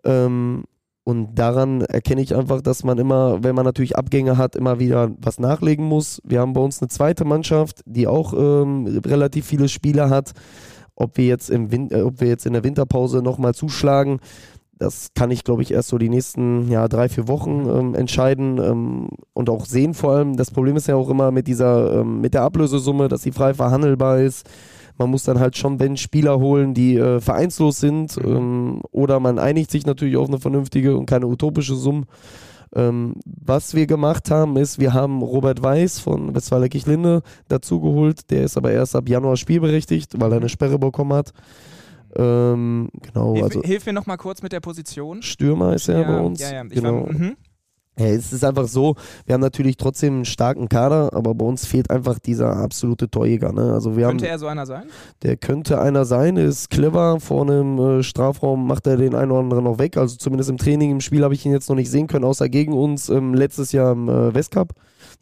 Ähm, 0.04 0.64
und 1.04 1.34
daran 1.40 1.82
erkenne 1.82 2.22
ich 2.22 2.36
einfach, 2.36 2.62
dass 2.62 2.84
man 2.84 3.00
immer, 3.00 3.44
wenn 3.44 3.56
man 3.56 3.66
natürlich 3.66 3.98
Abgänge 3.98 4.38
hat, 4.38 4.56
immer 4.56 4.80
wieder 4.80 5.12
was 5.20 5.40
nachlegen 5.40 5.86
muss. 5.86 6.22
Wir 6.24 6.40
haben 6.40 6.54
bei 6.54 6.62
uns 6.62 6.82
eine 6.82 6.90
zweite 6.90 7.26
Mannschaft, 7.26 7.82
die 7.86 8.06
auch 8.06 8.34
ähm, 8.34 9.02
relativ 9.06 9.48
viele 9.48 9.70
Spieler 9.70 10.12
hat. 10.12 10.34
Ob 10.96 11.18
wir 11.18 11.26
jetzt 11.26 11.50
im 11.50 11.72
Win 11.72 11.90
äh, 11.90 12.02
ob 12.02 12.22
wir 12.22 12.28
jetzt 12.28 12.46
in 12.46 12.54
der 12.54 12.64
Winterpause 12.64 13.24
nochmal 13.24 13.56
zuschlagen, 13.56 14.20
das 14.80 15.10
kann 15.14 15.30
ich, 15.30 15.44
glaube 15.44 15.62
ich, 15.62 15.72
erst 15.72 15.90
so 15.90 15.98
die 15.98 16.10
nächsten 16.10 16.70
ja, 16.72 16.88
drei, 16.88 17.10
vier 17.10 17.28
Wochen 17.28 17.70
ähm, 17.70 17.96
entscheiden 17.96 18.58
ähm, 18.60 19.10
und 19.34 19.50
auch 19.50 19.66
sehen 19.66 19.94
vor 19.94 20.14
allem. 20.14 20.38
Das 20.38 20.52
Problem 20.52 20.78
ist 20.78 20.88
ja 20.88 20.96
auch 20.96 21.10
immer 21.10 21.32
mit 21.32 21.48
dieser, 21.48 22.00
ähm, 22.00 22.22
mit 22.22 22.34
der 22.34 22.44
Ablösesumme, 22.44 23.10
dass 23.10 23.22
sie 23.22 23.34
frei 23.34 23.54
verhandelbar 23.54 24.20
ist. 24.20 24.50
Man 24.98 25.10
muss 25.10 25.24
dann 25.24 25.40
halt 25.40 25.58
schon, 25.58 25.80
wenn 25.80 25.98
Spieler 25.98 26.40
holen, 26.40 26.74
die 26.74 26.96
äh, 26.96 27.20
vereinslos 27.20 27.82
sind, 27.82 28.16
mhm. 28.24 28.36
ähm, 28.36 28.82
oder 28.92 29.20
man 29.20 29.38
einigt 29.38 29.70
sich 29.70 29.86
natürlich 29.86 30.16
auf 30.16 30.30
eine 30.30 30.40
vernünftige 30.40 30.98
und 30.98 31.08
keine 31.08 31.28
utopische 31.28 31.76
Summe. 31.76 32.06
Ähm, 32.74 33.16
was 33.26 33.74
wir 33.74 33.86
gemacht 33.86 34.32
haben, 34.32 34.56
ist, 34.56 34.80
wir 34.80 34.94
haben 34.94 35.22
Robert 35.22 35.62
Weiß 35.62 36.00
von 36.00 36.34
Westfaler 36.34 36.70
Kichlinde 36.70 37.22
dazugeholt. 37.50 38.32
Der 38.32 38.44
ist 38.44 38.56
aber 38.56 38.72
erst 38.72 38.96
ab 38.96 39.10
Januar 39.10 39.36
spielberechtigt, 39.36 40.22
weil 40.22 40.32
er 40.32 40.38
eine 40.38 40.50
Sperre 40.50 40.80
bekommen 40.80 41.14
hat. 41.14 41.34
Ähm, 42.16 42.90
genau, 43.02 43.34
hilf, 43.34 43.46
also. 43.46 43.62
Hilf 43.62 43.86
mir 43.86 43.94
noch 43.94 44.06
mal 44.06 44.18
kurz 44.18 44.42
mit 44.42 44.52
der 44.52 44.60
Position. 44.60 45.22
Stürmer 45.22 45.76
ist 45.76 45.90
er 45.90 46.02
ja, 46.02 46.08
bei 46.08 46.20
uns. 46.20 46.42
Ja, 46.42 46.54
ja. 46.54 46.64
genau. 46.64 47.06
War, 47.06 47.14
mhm. 47.14 47.36
es 47.96 48.34
ist 48.34 48.44
einfach 48.44 48.68
so, 48.68 48.96
wir 49.26 49.34
haben 49.34 49.42
natürlich 49.42 49.78
trotzdem 49.78 50.16
einen 50.16 50.26
starken 50.26 50.70
Kader, 50.70 51.14
aber 51.14 51.36
bei 51.36 51.46
uns 51.46 51.66
fehlt 51.66 51.92
einfach 51.92 52.18
dieser 52.20 52.58
absolute 52.58 53.10
Torjäger. 53.10 53.52
Ne? 53.52 53.74
Also 53.74 53.96
wir 53.96 54.08
könnte 54.08 54.26
haben, 54.26 54.32
er 54.32 54.40
so 54.40 54.48
einer 54.48 54.66
sein? 54.66 54.86
Der 55.22 55.38
könnte 55.38 55.80
einer 55.80 56.06
sein, 56.06 56.38
ist 56.38 56.70
clever, 56.70 57.20
vor 57.20 57.44
einem 57.44 57.78
äh, 58.00 58.04
Strafraum 58.04 58.66
macht 58.66 58.88
er 58.88 58.98
den 58.98 59.16
einen 59.16 59.32
oder 59.32 59.42
anderen 59.42 59.64
noch 59.66 59.80
weg. 59.80 59.98
Also 59.98 60.18
zumindest 60.18 60.50
im 60.50 60.58
Training, 60.58 60.92
im 60.92 61.02
Spiel 61.02 61.24
habe 61.24 61.34
ich 61.34 61.46
ihn 61.46 61.52
jetzt 61.52 61.70
noch 61.70 61.76
nicht 61.76 61.92
sehen 61.92 62.08
können, 62.08 62.26
außer 62.26 62.50
gegen 62.50 62.74
uns 62.74 63.10
ähm, 63.10 63.34
letztes 63.34 63.72
Jahr 63.72 63.92
im 63.92 64.10
äh, 64.10 64.34
Westcup. 64.34 64.74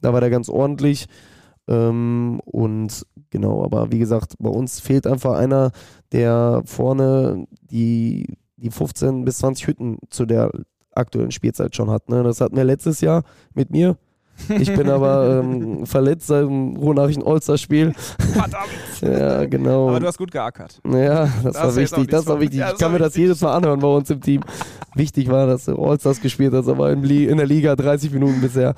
Da 0.02 0.14
war 0.14 0.22
der 0.22 0.30
ganz 0.30 0.48
ordentlich. 0.48 1.08
Ähm, 1.68 2.40
und 2.46 3.06
genau, 3.30 3.64
aber 3.64 3.92
wie 3.92 4.00
gesagt, 4.00 4.36
bei 4.40 4.50
uns 4.50 4.80
fehlt 4.80 5.08
einfach 5.08 5.34
einer, 5.34 5.72
der 6.12 6.62
vorne 6.66 7.46
die, 7.62 8.38
die 8.56 8.72
15 8.72 9.26
bis 9.26 9.40
20 9.40 9.68
Hütten 9.68 9.98
zu 10.10 10.26
der 10.26 10.52
aktuellen 10.92 11.32
Spielzeit 11.32 11.76
schon 11.76 11.90
hat. 11.90 12.10
Ne? 12.10 12.24
Das 12.24 12.42
hatten 12.42 12.56
wir 12.56 12.64
letztes 12.64 13.02
Jahr 13.02 13.24
mit 13.54 13.70
mir. 13.70 13.98
Ich 14.60 14.74
bin 14.74 14.90
aber 14.90 15.42
ähm, 15.44 15.86
verletzt 15.86 16.28
seit 16.28 16.46
dem 16.46 16.76
Ruhrnachrichten 16.78 17.26
All-Star-Spiel. 17.26 17.94
Verdammt! 18.34 18.68
ja, 19.02 19.46
genau. 19.46 19.90
Aber 19.90 20.00
du 20.00 20.08
hast 20.08 20.18
gut 20.18 20.32
geackert. 20.32 20.80
Ja, 20.86 21.30
das, 21.44 21.54
das 21.54 21.56
war 21.56 21.76
wichtig. 21.76 22.08
Das 22.10 22.28
war 22.28 22.40
wichtig. 22.40 22.60
Ja, 22.60 22.72
ich 22.72 22.78
kann 22.78 22.92
mir 22.92 23.00
das 23.00 23.16
jedes 23.16 23.42
Mal 23.42 23.56
anhören 23.56 23.80
bei 23.80 23.88
uns 23.88 24.10
im 24.10 24.22
Team. 24.22 24.42
Wichtig 24.96 25.30
war, 25.30 25.48
dass 25.48 25.66
du 25.66 25.76
All-Stars 25.76 26.22
gespielt 26.22 26.54
hast, 26.54 26.68
aber 26.68 26.92
in, 26.92 27.02
der 27.04 27.46
Liga 27.46 27.76
30 27.76 28.12
Minuten 28.12 28.42
bisher. 28.42 28.74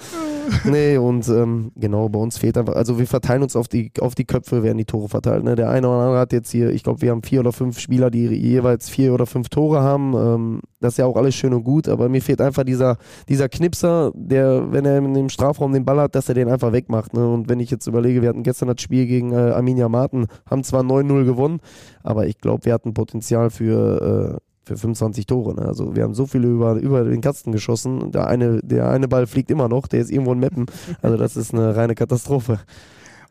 nee, 0.63 0.97
und 0.97 1.27
ähm, 1.29 1.71
genau, 1.75 2.09
bei 2.09 2.19
uns 2.19 2.37
fehlt 2.37 2.57
einfach, 2.57 2.75
also 2.75 2.99
wir 2.99 3.07
verteilen 3.07 3.43
uns 3.43 3.55
auf 3.55 3.67
die, 3.67 3.91
auf 3.99 4.15
die 4.15 4.25
Köpfe, 4.25 4.63
werden 4.63 4.77
die 4.77 4.85
Tore 4.85 5.07
verteilt. 5.07 5.43
Ne? 5.43 5.55
Der 5.55 5.69
eine 5.69 5.87
oder 5.87 5.99
andere 5.99 6.19
hat 6.19 6.33
jetzt 6.33 6.51
hier, 6.51 6.71
ich 6.71 6.83
glaube, 6.83 7.01
wir 7.01 7.11
haben 7.11 7.23
vier 7.23 7.41
oder 7.41 7.51
fünf 7.51 7.79
Spieler, 7.79 8.09
die 8.09 8.25
jeweils 8.27 8.89
vier 8.89 9.13
oder 9.13 9.25
fünf 9.25 9.49
Tore 9.49 9.81
haben. 9.81 10.13
Ähm, 10.15 10.61
das 10.79 10.93
ist 10.93 10.97
ja 10.97 11.05
auch 11.05 11.17
alles 11.17 11.35
schön 11.35 11.53
und 11.53 11.63
gut, 11.63 11.87
aber 11.87 12.09
mir 12.09 12.21
fehlt 12.21 12.41
einfach 12.41 12.63
dieser, 12.63 12.97
dieser 13.27 13.49
Knipser, 13.49 14.11
der, 14.15 14.71
wenn 14.71 14.85
er 14.85 14.97
in 14.97 15.13
dem 15.13 15.29
Strafraum 15.49 15.73
den 15.73 15.85
Ball 15.85 15.99
hat, 15.99 16.15
dass 16.15 16.29
er 16.29 16.35
den 16.35 16.49
einfach 16.49 16.71
wegmacht. 16.71 17.13
Ne? 17.13 17.27
Und 17.27 17.49
wenn 17.49 17.59
ich 17.59 17.71
jetzt 17.71 17.87
überlege, 17.87 18.21
wir 18.21 18.29
hatten 18.29 18.43
gestern 18.43 18.67
das 18.67 18.81
Spiel 18.81 19.07
gegen 19.07 19.31
äh, 19.31 19.51
Arminia 19.51 19.89
Marten, 19.89 20.27
haben 20.49 20.63
zwar 20.63 20.83
9-0 20.83 21.25
gewonnen, 21.25 21.59
aber 22.03 22.27
ich 22.27 22.37
glaube, 22.37 22.65
wir 22.65 22.73
hatten 22.73 22.93
Potenzial 22.93 23.49
für. 23.49 24.37
Äh, 24.37 24.49
für 24.61 24.77
25 24.77 25.25
Tore. 25.25 25.55
Ne? 25.55 25.63
Also 25.63 25.95
wir 25.95 26.03
haben 26.03 26.13
so 26.13 26.27
viele 26.27 26.47
über, 26.47 26.75
über 26.75 27.03
den 27.03 27.21
Kasten 27.21 27.51
geschossen. 27.51 28.11
Der 28.11 28.27
eine, 28.27 28.61
der 28.61 28.87
eine 28.91 29.07
Ball 29.07 29.25
fliegt 29.25 29.49
immer 29.49 29.67
noch, 29.67 29.87
der 29.87 29.99
ist 29.99 30.11
irgendwo 30.11 30.33
in 30.33 30.37
Meppen. 30.37 30.67
Also 31.01 31.17
das 31.17 31.35
ist 31.35 31.55
eine 31.55 31.75
reine 31.75 31.95
Katastrophe. 31.95 32.59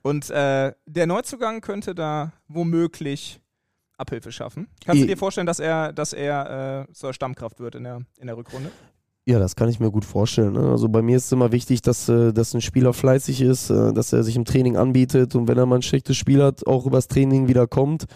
Und 0.03 0.31
äh, 0.31 0.73
der 0.87 1.07
Neuzugang 1.07 1.61
könnte 1.61 1.95
da 1.95 2.33
womöglich 2.49 3.41
Abhilfe 3.99 4.33
schaffen. 4.33 4.67
Kannst 4.85 5.03
du 5.03 5.07
dir 5.07 5.17
vorstellen, 5.17 5.47
dass 5.47 5.61
er, 5.61 5.93
dass 5.93 6.13
er 6.13 6.87
äh, 6.89 6.93
zur 6.93 7.13
Stammkraft 7.13 7.61
wird 7.61 7.77
in 7.77 7.85
der, 7.85 8.01
in 8.19 8.27
der 8.27 8.37
Rückrunde? 8.37 8.73
Ja, 9.29 9.39
das 9.39 9.57
kann 9.57 9.69
ich 9.69 9.79
mir 9.79 9.91
gut 9.91 10.07
vorstellen. 10.07 10.55
Ne? 10.55 10.71
Also 10.71 10.89
bei 10.89 11.03
mir 11.03 11.19
ist 11.19 11.27
es 11.27 11.33
immer 11.33 11.53
wichtig, 11.53 11.83
dass, 11.83 12.09
äh, 12.09 12.33
dass 12.33 12.55
ein 12.55 12.63
Spieler 12.63 12.95
fleißig 12.95 13.43
ist, 13.43 13.69
äh, 13.69 13.93
dass 13.93 14.15
er 14.15 14.23
sich 14.23 14.37
im 14.37 14.47
Training 14.47 14.79
anbietet 14.79 15.35
und 15.35 15.49
wenn 15.49 15.59
er 15.59 15.67
mal 15.67 15.77
ein 15.77 15.83
schlechtes 15.83 16.17
Spiel 16.17 16.43
hat, 16.43 16.67
auch 16.67 16.87
übers 16.87 17.09
Training 17.09 17.47
wieder 17.47 17.67
kommt. 17.67 18.07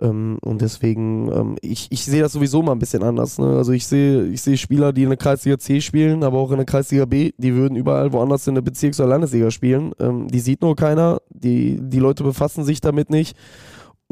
Ähm, 0.00 0.38
und 0.42 0.60
deswegen, 0.60 1.30
ähm, 1.30 1.56
ich, 1.62 1.86
ich 1.90 2.04
sehe 2.04 2.22
das 2.22 2.32
sowieso 2.32 2.60
mal 2.60 2.72
ein 2.72 2.80
bisschen 2.80 3.04
anders. 3.04 3.38
Ne? 3.38 3.56
Also 3.56 3.70
ich 3.70 3.86
sehe 3.86 4.24
ich 4.24 4.42
seh 4.42 4.56
Spieler, 4.56 4.92
die 4.92 5.04
in 5.04 5.10
der 5.10 5.16
Kreisliga 5.16 5.60
C 5.60 5.80
spielen, 5.80 6.24
aber 6.24 6.38
auch 6.38 6.50
in 6.50 6.56
der 6.56 6.66
Kreisliga 6.66 7.04
B, 7.04 7.30
die 7.38 7.54
würden 7.54 7.76
überall 7.76 8.12
woanders 8.12 8.48
in 8.48 8.56
der 8.56 8.62
Bezirks- 8.62 8.98
oder 8.98 9.10
Landesliga 9.10 9.52
spielen. 9.52 9.92
Ähm, 10.00 10.26
die 10.26 10.40
sieht 10.40 10.60
nur 10.60 10.74
keiner, 10.74 11.20
die, 11.30 11.78
die 11.80 12.00
Leute 12.00 12.24
befassen 12.24 12.64
sich 12.64 12.80
damit 12.80 13.10
nicht. 13.10 13.36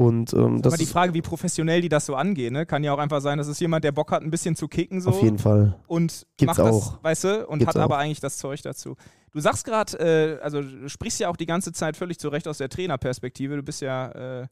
Und, 0.00 0.32
ähm, 0.32 0.62
das 0.62 0.72
ist 0.72 0.80
die 0.80 0.86
Frage, 0.86 1.12
wie 1.12 1.20
professionell 1.20 1.82
die 1.82 1.90
das 1.90 2.06
so 2.06 2.14
angehen. 2.14 2.54
Ne? 2.54 2.64
Kann 2.64 2.82
ja 2.82 2.94
auch 2.94 2.98
einfach 2.98 3.20
sein, 3.20 3.36
dass 3.36 3.48
es 3.48 3.60
jemand, 3.60 3.84
der 3.84 3.92
Bock 3.92 4.12
hat, 4.12 4.22
ein 4.22 4.30
bisschen 4.30 4.56
zu 4.56 4.66
kicken. 4.66 5.02
So, 5.02 5.10
Auf 5.10 5.22
jeden 5.22 5.38
Fall. 5.38 5.76
Und 5.88 6.26
Gibt's 6.38 6.56
macht 6.56 6.60
auch. 6.60 6.92
das, 6.94 7.04
weißt 7.04 7.24
du, 7.24 7.46
und 7.46 7.58
Gibt's 7.58 7.74
hat 7.74 7.82
auch. 7.82 7.84
aber 7.84 7.98
eigentlich 7.98 8.18
das 8.18 8.38
Zeug 8.38 8.62
dazu. 8.62 8.96
Du 9.30 9.40
sagst 9.40 9.66
gerade, 9.66 9.98
äh, 9.98 10.40
also 10.40 10.62
du 10.62 10.88
sprichst 10.88 11.20
ja 11.20 11.28
auch 11.28 11.36
die 11.36 11.44
ganze 11.44 11.72
Zeit 11.72 11.98
völlig 11.98 12.18
zurecht 12.18 12.48
aus 12.48 12.56
der 12.56 12.70
Trainerperspektive. 12.70 13.56
Du 13.56 13.62
bist 13.62 13.82
ja 13.82 14.08
äh, 14.12 14.42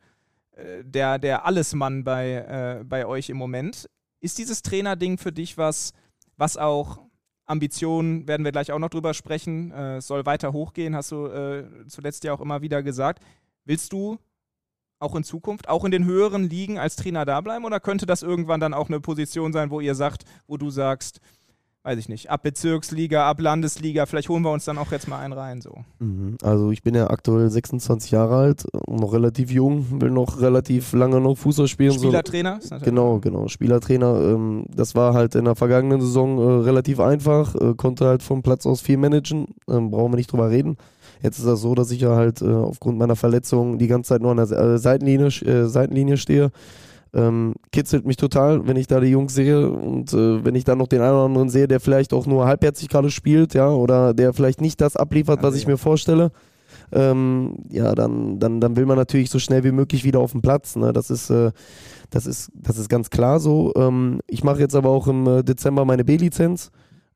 äh, 0.52 0.84
der, 0.84 1.18
der 1.18 1.46
Allesmann 1.46 2.04
bei, 2.04 2.80
äh, 2.80 2.84
bei 2.84 3.06
euch 3.06 3.30
im 3.30 3.38
Moment. 3.38 3.88
Ist 4.20 4.36
dieses 4.36 4.60
Trainerding 4.60 5.16
für 5.16 5.32
dich 5.32 5.56
was, 5.56 5.94
was 6.36 6.58
auch 6.58 6.98
Ambitionen, 7.46 8.28
werden 8.28 8.44
wir 8.44 8.52
gleich 8.52 8.70
auch 8.70 8.78
noch 8.78 8.90
drüber 8.90 9.14
sprechen, 9.14 9.72
äh, 9.72 10.02
soll 10.02 10.26
weiter 10.26 10.52
hochgehen, 10.52 10.94
hast 10.94 11.10
du 11.10 11.24
äh, 11.24 11.64
zuletzt 11.86 12.22
ja 12.24 12.34
auch 12.34 12.42
immer 12.42 12.60
wieder 12.60 12.82
gesagt. 12.82 13.24
Willst 13.64 13.94
du 13.94 14.18
auch 15.00 15.14
in 15.14 15.24
Zukunft, 15.24 15.68
auch 15.68 15.84
in 15.84 15.90
den 15.90 16.04
höheren 16.04 16.48
Ligen 16.48 16.78
als 16.78 16.96
Trainer 16.96 17.24
da 17.24 17.40
bleiben 17.40 17.64
oder 17.64 17.80
könnte 17.80 18.06
das 18.06 18.22
irgendwann 18.22 18.60
dann 18.60 18.74
auch 18.74 18.88
eine 18.88 19.00
Position 19.00 19.52
sein, 19.52 19.70
wo 19.70 19.80
ihr 19.80 19.94
sagt, 19.94 20.24
wo 20.46 20.56
du 20.56 20.70
sagst, 20.70 21.20
weiß 21.84 21.98
ich 21.98 22.08
nicht, 22.08 22.28
ab 22.28 22.42
Bezirksliga, 22.42 23.30
ab 23.30 23.40
Landesliga, 23.40 24.04
vielleicht 24.04 24.28
holen 24.28 24.42
wir 24.42 24.50
uns 24.50 24.64
dann 24.64 24.76
auch 24.76 24.92
jetzt 24.92 25.08
mal 25.08 25.20
einen 25.20 25.32
rein. 25.32 25.62
So. 25.62 25.72
Mhm. 26.00 26.36
Also 26.42 26.70
ich 26.70 26.82
bin 26.82 26.94
ja 26.94 27.08
aktuell 27.08 27.48
26 27.48 28.10
Jahre 28.10 28.36
alt, 28.36 28.64
noch 28.88 29.12
relativ 29.12 29.50
jung, 29.50 30.00
will 30.00 30.10
noch 30.10 30.40
relativ 30.40 30.92
lange 30.92 31.20
noch 31.20 31.36
Fußball 31.36 31.68
spielen. 31.68 31.94
Spielertrainer? 31.94 32.58
So. 32.60 32.76
Genau, 32.82 33.20
genau, 33.20 33.48
Spielertrainer. 33.48 34.20
Ähm, 34.20 34.66
das 34.68 34.94
war 34.96 35.14
halt 35.14 35.34
in 35.34 35.46
der 35.46 35.54
vergangenen 35.54 36.00
Saison 36.00 36.38
äh, 36.38 36.64
relativ 36.64 37.00
einfach, 37.00 37.54
äh, 37.54 37.74
konnte 37.74 38.06
halt 38.06 38.22
vom 38.22 38.42
Platz 38.42 38.66
aus 38.66 38.80
viel 38.80 38.98
managen, 38.98 39.46
ähm, 39.68 39.90
brauchen 39.90 40.12
wir 40.12 40.16
nicht 40.16 40.30
drüber 40.30 40.50
reden. 40.50 40.76
Jetzt 41.22 41.38
ist 41.38 41.46
das 41.46 41.60
so, 41.60 41.74
dass 41.74 41.90
ich 41.90 42.00
ja 42.00 42.14
halt 42.14 42.42
äh, 42.42 42.46
aufgrund 42.46 42.98
meiner 42.98 43.16
Verletzung 43.16 43.78
die 43.78 43.88
ganze 43.88 44.10
Zeit 44.10 44.22
nur 44.22 44.30
an 44.30 44.36
der 44.36 44.78
Seitenlinie, 44.78 45.30
Seitenlinie 45.68 46.16
stehe 46.16 46.50
ähm, 47.14 47.54
kitzelt 47.72 48.06
mich 48.06 48.16
total, 48.16 48.66
wenn 48.66 48.76
ich 48.76 48.86
da 48.86 49.00
die 49.00 49.08
Jungs 49.08 49.34
sehe 49.34 49.70
und 49.70 50.12
äh, 50.12 50.44
wenn 50.44 50.54
ich 50.54 50.64
dann 50.64 50.78
noch 50.78 50.88
den 50.88 51.00
einen 51.00 51.14
oder 51.14 51.24
anderen 51.24 51.48
sehe, 51.48 51.68
der 51.68 51.80
vielleicht 51.80 52.12
auch 52.12 52.26
nur 52.26 52.46
halbherzig 52.46 52.88
gerade 52.88 53.10
spielt, 53.10 53.54
ja, 53.54 53.68
oder 53.68 54.14
der 54.14 54.32
vielleicht 54.32 54.60
nicht 54.60 54.80
das 54.80 54.96
abliefert, 54.96 55.42
was 55.42 55.54
ich 55.54 55.66
mir 55.66 55.78
vorstelle. 55.78 56.30
Ähm, 56.92 57.56
ja, 57.70 57.94
dann, 57.94 58.38
dann, 58.38 58.60
dann 58.60 58.76
will 58.76 58.86
man 58.86 58.96
natürlich 58.96 59.30
so 59.30 59.38
schnell 59.38 59.64
wie 59.64 59.72
möglich 59.72 60.04
wieder 60.04 60.20
auf 60.20 60.32
den 60.32 60.42
Platz. 60.42 60.76
Ne? 60.76 60.92
Das 60.92 61.10
ist, 61.10 61.30
äh, 61.30 61.50
das 62.10 62.26
ist, 62.26 62.50
das 62.54 62.78
ist 62.78 62.88
ganz 62.88 63.10
klar 63.10 63.40
so. 63.40 63.72
Ähm, 63.76 64.20
ich 64.26 64.44
mache 64.44 64.60
jetzt 64.60 64.74
aber 64.74 64.90
auch 64.90 65.06
im 65.06 65.26
äh, 65.26 65.42
Dezember 65.42 65.84
meine 65.84 66.04
B-Lizenz. 66.04 66.70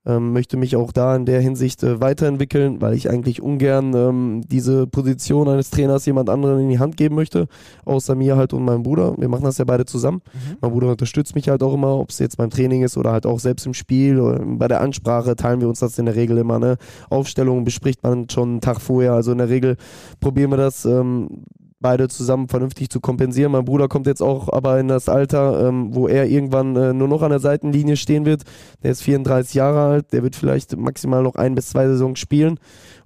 Ähm, 0.04 0.32
möchte 0.32 0.56
mich 0.56 0.74
auch 0.74 0.90
da 0.90 1.14
in 1.14 1.26
der 1.26 1.40
Hinsicht 1.40 1.82
äh, 1.84 2.00
weiterentwickeln, 2.00 2.80
weil 2.80 2.94
ich 2.94 3.08
eigentlich 3.08 3.40
ungern 3.40 3.94
ähm, 3.94 4.40
diese 4.44 4.88
Position 4.88 5.48
eines 5.48 5.70
Trainers 5.70 6.06
jemand 6.06 6.28
anderen 6.28 6.58
in 6.58 6.68
die 6.68 6.80
Hand 6.80 6.96
geben 6.96 7.14
möchte, 7.14 7.46
außer 7.84 8.16
mir 8.16 8.36
halt 8.36 8.52
und 8.52 8.64
meinem 8.64 8.82
Bruder. 8.82 9.14
Wir 9.16 9.28
machen 9.28 9.44
das 9.44 9.58
ja 9.58 9.64
beide 9.64 9.84
zusammen. 9.84 10.20
Mhm. 10.32 10.56
Mein 10.60 10.70
Bruder 10.72 10.90
unterstützt 10.90 11.36
mich 11.36 11.48
halt 11.48 11.62
auch 11.62 11.74
immer, 11.74 11.96
ob 11.98 12.10
es 12.10 12.18
jetzt 12.18 12.36
beim 12.36 12.50
Training 12.50 12.82
ist 12.82 12.96
oder 12.96 13.12
halt 13.12 13.26
auch 13.26 13.38
selbst 13.38 13.64
im 13.64 13.74
Spiel. 13.74 14.18
Oder 14.18 14.44
bei 14.44 14.66
der 14.66 14.80
Ansprache 14.80 15.36
teilen 15.36 15.60
wir 15.60 15.68
uns 15.68 15.78
das 15.78 15.96
in 15.98 16.06
der 16.06 16.16
Regel 16.16 16.38
immer. 16.38 16.58
Ne? 16.58 16.78
Aufstellungen 17.08 17.62
bespricht 17.62 18.02
man 18.02 18.28
schon 18.28 18.50
einen 18.50 18.60
Tag 18.60 18.80
vorher. 18.80 19.12
Also 19.12 19.30
in 19.30 19.38
der 19.38 19.50
Regel 19.50 19.76
probieren 20.18 20.50
wir 20.50 20.56
das 20.56 20.84
ähm, 20.84 21.44
beide 21.82 22.08
zusammen 22.08 22.48
vernünftig 22.48 22.88
zu 22.88 23.00
kompensieren. 23.00 23.52
Mein 23.52 23.64
Bruder 23.64 23.88
kommt 23.88 24.06
jetzt 24.06 24.22
auch 24.22 24.48
aber 24.52 24.80
in 24.80 24.88
das 24.88 25.08
Alter, 25.08 25.68
ähm, 25.68 25.94
wo 25.94 26.08
er 26.08 26.28
irgendwann 26.28 26.76
äh, 26.76 26.92
nur 26.94 27.08
noch 27.08 27.22
an 27.22 27.30
der 27.30 27.40
Seitenlinie 27.40 27.96
stehen 27.96 28.24
wird. 28.24 28.44
Der 28.82 28.92
ist 28.92 29.02
34 29.02 29.54
Jahre 29.54 29.80
alt, 29.80 30.12
der 30.12 30.22
wird 30.22 30.36
vielleicht 30.36 30.76
maximal 30.76 31.22
noch 31.22 31.34
ein 31.34 31.54
bis 31.54 31.68
zwei 31.68 31.86
Saisons 31.88 32.18
spielen. 32.18 32.58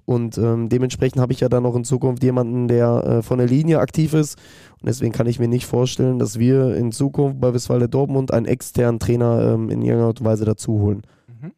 Und 0.05 0.39
ähm, 0.39 0.69
dementsprechend 0.69 1.21
habe 1.21 1.33
ich 1.33 1.41
ja 1.41 1.49
dann 1.49 1.65
noch 1.65 1.75
in 1.75 1.85
Zukunft 1.85 2.23
jemanden, 2.23 2.69
der 2.69 3.05
äh, 3.05 3.23
von 3.23 3.39
der 3.39 3.49
Linie 3.49 3.81
aktiv 3.81 4.15
ist. 4.15 4.39
Und 4.81 4.89
deswegen 4.89 5.13
kann 5.13 5.27
ich 5.27 5.41
mir 5.41 5.49
nicht 5.49 5.67
vorstellen, 5.67 6.21
dass 6.21 6.39
wir 6.39 6.77
in 6.77 6.93
Zukunft 6.93 7.41
bei 7.41 7.53
Westfalia 7.53 7.89
Dortmund 7.89 8.33
einen 8.33 8.47
externen 8.47 9.01
Trainer 9.01 9.55
ähm, 9.55 9.69
in 9.69 9.83
irgendeiner 9.83 10.07
Art 10.07 10.21
und 10.21 10.27
Weise 10.27 10.45
dazu 10.45 10.79
holen. 10.79 11.03
Mhm. 11.27 11.53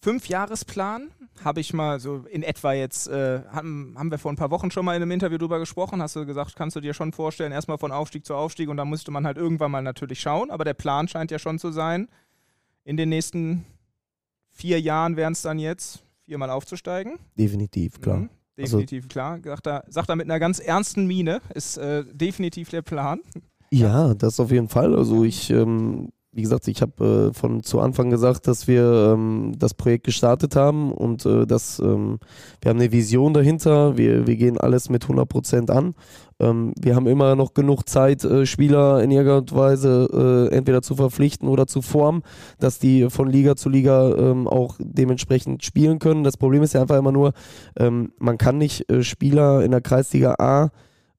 Fünfjahresplan 0.00 1.08
habe 1.44 1.60
ich 1.60 1.72
mal 1.72 2.00
so 2.00 2.24
in 2.30 2.42
etwa 2.42 2.72
jetzt, 2.72 3.08
äh, 3.08 3.42
haben, 3.50 3.94
haben 3.96 4.10
wir 4.10 4.18
vor 4.18 4.32
ein 4.32 4.36
paar 4.36 4.50
Wochen 4.50 4.70
schon 4.70 4.84
mal 4.84 4.94
in 4.94 5.02
einem 5.02 5.10
Interview 5.10 5.38
drüber 5.38 5.58
gesprochen, 5.58 6.02
hast 6.02 6.16
du 6.16 6.26
gesagt, 6.26 6.56
kannst 6.56 6.76
du 6.76 6.80
dir 6.80 6.94
schon 6.94 7.12
vorstellen, 7.12 7.52
erstmal 7.52 7.78
von 7.78 7.92
Aufstieg 7.92 8.24
zu 8.24 8.34
Aufstieg 8.34 8.68
und 8.68 8.76
dann 8.76 8.88
müsste 8.88 9.10
man 9.10 9.26
halt 9.26 9.36
irgendwann 9.36 9.70
mal 9.70 9.82
natürlich 9.82 10.20
schauen, 10.20 10.50
aber 10.50 10.64
der 10.64 10.74
Plan 10.74 11.08
scheint 11.08 11.30
ja 11.30 11.38
schon 11.38 11.58
zu 11.58 11.70
sein, 11.70 12.08
in 12.84 12.96
den 12.96 13.08
nächsten 13.08 13.64
vier 14.50 14.80
Jahren 14.80 15.16
wären 15.16 15.32
es 15.32 15.42
dann 15.42 15.58
jetzt, 15.58 16.02
viermal 16.24 16.50
aufzusteigen. 16.50 17.18
Definitiv, 17.38 18.00
klar. 18.00 18.18
Mhm, 18.18 18.30
definitiv, 18.56 19.04
also, 19.04 19.08
klar. 19.08 19.40
Sagt 19.42 19.66
er, 19.66 19.84
sagt 19.88 20.08
er 20.08 20.16
mit 20.16 20.26
einer 20.26 20.38
ganz 20.38 20.58
ernsten 20.58 21.06
Miene, 21.06 21.40
ist 21.54 21.76
äh, 21.76 22.04
definitiv 22.12 22.70
der 22.70 22.82
Plan. 22.82 23.20
Ja, 23.70 24.14
das 24.14 24.40
auf 24.40 24.50
jeden 24.50 24.68
Fall. 24.68 24.94
Also 24.94 25.24
ich 25.24 25.50
ähm, 25.50 26.10
wie 26.32 26.42
gesagt, 26.42 26.68
ich 26.68 26.82
habe 26.82 27.30
äh, 27.30 27.34
von 27.34 27.62
zu 27.62 27.80
Anfang 27.80 28.10
gesagt, 28.10 28.46
dass 28.46 28.68
wir 28.68 29.14
ähm, 29.14 29.54
das 29.58 29.72
Projekt 29.74 30.04
gestartet 30.04 30.56
haben 30.56 30.92
und 30.92 31.24
äh, 31.24 31.46
dass 31.46 31.78
ähm, 31.78 32.18
wir 32.60 32.68
haben 32.68 32.78
eine 32.78 32.92
Vision 32.92 33.32
dahinter. 33.32 33.96
Wir, 33.96 34.26
wir 34.26 34.36
gehen 34.36 34.58
alles 34.58 34.90
mit 34.90 35.04
100 35.04 35.28
Prozent 35.28 35.70
an. 35.70 35.94
Ähm, 36.38 36.74
wir 36.78 36.94
haben 36.94 37.06
immer 37.06 37.34
noch 37.34 37.54
genug 37.54 37.88
Zeit, 37.88 38.24
äh, 38.24 38.44
Spieler 38.44 39.02
in 39.02 39.10
irgendeiner 39.10 39.58
Weise 39.58 40.48
äh, 40.52 40.54
entweder 40.54 40.82
zu 40.82 40.96
verpflichten 40.96 41.48
oder 41.48 41.66
zu 41.66 41.80
formen, 41.80 42.22
dass 42.58 42.78
die 42.78 43.08
von 43.08 43.28
Liga 43.28 43.56
zu 43.56 43.70
Liga 43.70 44.14
ähm, 44.14 44.46
auch 44.46 44.76
dementsprechend 44.78 45.64
spielen 45.64 45.98
können. 45.98 46.24
Das 46.24 46.36
Problem 46.36 46.62
ist 46.62 46.74
ja 46.74 46.82
einfach 46.82 46.98
immer 46.98 47.12
nur, 47.12 47.32
ähm, 47.78 48.12
man 48.18 48.36
kann 48.36 48.58
nicht 48.58 48.90
äh, 48.90 49.02
Spieler 49.02 49.64
in 49.64 49.70
der 49.70 49.80
Kreisliga 49.80 50.34
A 50.38 50.70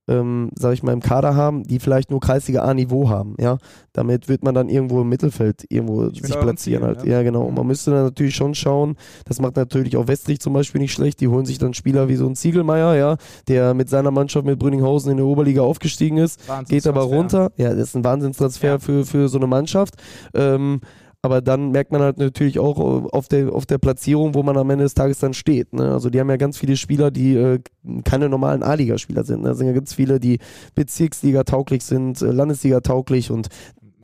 ähm, 0.09 0.49
sag 0.55 0.73
ich 0.73 0.81
mal, 0.81 0.91
im 0.91 1.01
Kader 1.01 1.35
haben, 1.35 1.63
die 1.63 1.79
vielleicht 1.79 2.09
nur 2.09 2.19
Kreisliga 2.19 2.63
A-Niveau 2.63 3.09
haben, 3.09 3.35
ja. 3.39 3.57
Damit 3.93 4.27
wird 4.27 4.43
man 4.43 4.55
dann 4.55 4.69
irgendwo 4.69 5.01
im 5.01 5.09
Mittelfeld 5.09 5.65
irgendwo 5.69 6.07
ich 6.07 6.21
sich 6.21 6.39
platzieren 6.39 6.83
halt. 6.83 7.03
Ja. 7.03 7.17
ja, 7.17 7.23
genau. 7.23 7.43
Und 7.43 7.53
man 7.53 7.63
mhm. 7.63 7.69
müsste 7.69 7.91
dann 7.91 8.05
natürlich 8.05 8.35
schon 8.35 8.55
schauen, 8.55 8.95
das 9.25 9.39
macht 9.39 9.55
natürlich 9.55 9.97
auch 9.97 10.07
Westrich 10.07 10.39
zum 10.39 10.53
Beispiel 10.53 10.81
nicht 10.81 10.93
schlecht, 10.93 11.21
die 11.21 11.27
holen 11.27 11.45
sich 11.45 11.59
dann 11.59 11.73
Spieler 11.73 12.07
wie 12.07 12.15
so 12.15 12.25
ein 12.25 12.35
Ziegelmeier, 12.35 12.95
ja, 12.95 13.17
der 13.47 13.73
mit 13.73 13.89
seiner 13.89 14.11
Mannschaft 14.11 14.45
mit 14.45 14.57
Brünninghausen 14.57 15.11
in 15.11 15.17
der 15.17 15.25
Oberliga 15.25 15.61
aufgestiegen 15.61 16.17
ist, 16.17 16.39
geht 16.67 16.87
aber 16.87 17.01
runter. 17.01 17.51
Ja, 17.57 17.69
das 17.69 17.89
ist 17.89 17.95
ein 17.95 18.03
Wahnsinnstransfer 18.03 18.67
ja. 18.67 18.79
für, 18.79 19.05
für 19.05 19.29
so 19.29 19.37
eine 19.37 19.47
Mannschaft. 19.47 19.95
Ähm, 20.33 20.81
aber 21.21 21.41
dann 21.41 21.71
merkt 21.71 21.91
man 21.91 22.01
halt 22.01 22.17
natürlich 22.17 22.59
auch 22.59 22.77
äh, 22.79 23.07
auf 23.09 23.27
der, 23.27 23.53
auf 23.53 23.65
der 23.65 23.77
Platzierung, 23.77 24.33
wo 24.35 24.43
man 24.43 24.57
am 24.57 24.69
Ende 24.69 24.85
des 24.85 24.93
Tages 24.93 25.19
dann 25.19 25.33
steht. 25.33 25.73
Ne? 25.73 25.91
Also 25.91 26.09
die 26.09 26.19
haben 26.19 26.29
ja 26.29 26.37
ganz 26.37 26.57
viele 26.57 26.77
Spieler, 26.77 27.11
die 27.11 27.35
äh, 27.35 27.59
keine 28.05 28.29
normalen 28.29 28.63
A-Liga-Spieler 28.63 29.23
sind. 29.23 29.41
Ne? 29.41 29.49
Da 29.49 29.55
sind 29.55 29.67
ja 29.67 29.73
ganz 29.73 29.93
viele, 29.93 30.19
die 30.19 30.39
Bezirksliga 30.75 31.43
tauglich 31.43 31.83
sind, 31.83 32.21
äh, 32.21 32.31
Landesliga 32.31 32.79
tauglich 32.79 33.31
und 33.31 33.49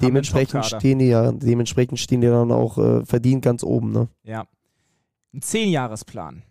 dementsprechend 0.01 0.65
stehen 0.65 0.99
die 0.99 1.07
ja, 1.07 1.31
dementsprechend 1.31 1.99
stehen 1.99 2.19
die 2.19 2.27
dann 2.27 2.51
auch 2.51 2.77
äh, 2.77 3.05
verdient 3.05 3.43
ganz 3.43 3.63
oben. 3.63 3.91
Ne? 3.91 4.09
Ja. 4.23 4.45
Ein 5.33 5.41
Zehnjahresplan. 5.41 6.43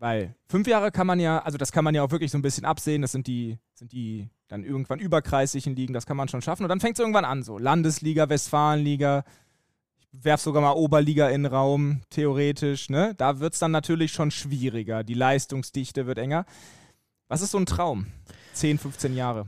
Weil 0.00 0.34
fünf 0.48 0.68
Jahre 0.68 0.92
kann 0.92 1.06
man 1.06 1.18
ja, 1.18 1.40
also 1.40 1.58
das 1.58 1.72
kann 1.72 1.84
man 1.84 1.94
ja 1.94 2.02
auch 2.02 2.10
wirklich 2.10 2.30
so 2.30 2.38
ein 2.38 2.42
bisschen 2.42 2.64
absehen, 2.64 3.02
das 3.02 3.10
sind 3.10 3.26
die, 3.26 3.58
sind 3.74 3.92
die 3.92 4.28
dann 4.46 4.64
irgendwann 4.64 5.00
überkreislichen 5.00 5.74
Ligen, 5.74 5.92
das 5.92 6.06
kann 6.06 6.16
man 6.16 6.28
schon 6.28 6.40
schaffen. 6.40 6.62
Und 6.62 6.68
dann 6.68 6.80
fängt 6.80 6.94
es 6.94 7.00
irgendwann 7.00 7.24
an, 7.24 7.42
so 7.42 7.58
Landesliga, 7.58 8.28
Westfalenliga, 8.28 9.24
werf 10.12 10.40
sogar 10.40 10.62
mal 10.62 10.72
Oberliga 10.72 11.28
in 11.28 11.44
den 11.44 11.52
Raum, 11.52 12.00
theoretisch. 12.10 12.90
Ne? 12.90 13.14
Da 13.16 13.40
wird 13.40 13.54
es 13.54 13.58
dann 13.58 13.70
natürlich 13.70 14.12
schon 14.12 14.30
schwieriger. 14.30 15.04
Die 15.04 15.14
Leistungsdichte 15.14 16.06
wird 16.06 16.18
enger. 16.18 16.44
Was 17.28 17.42
ist 17.42 17.50
so 17.50 17.58
ein 17.58 17.66
Traum? 17.66 18.06
10, 18.54 18.78
15 18.78 19.14
Jahre. 19.14 19.46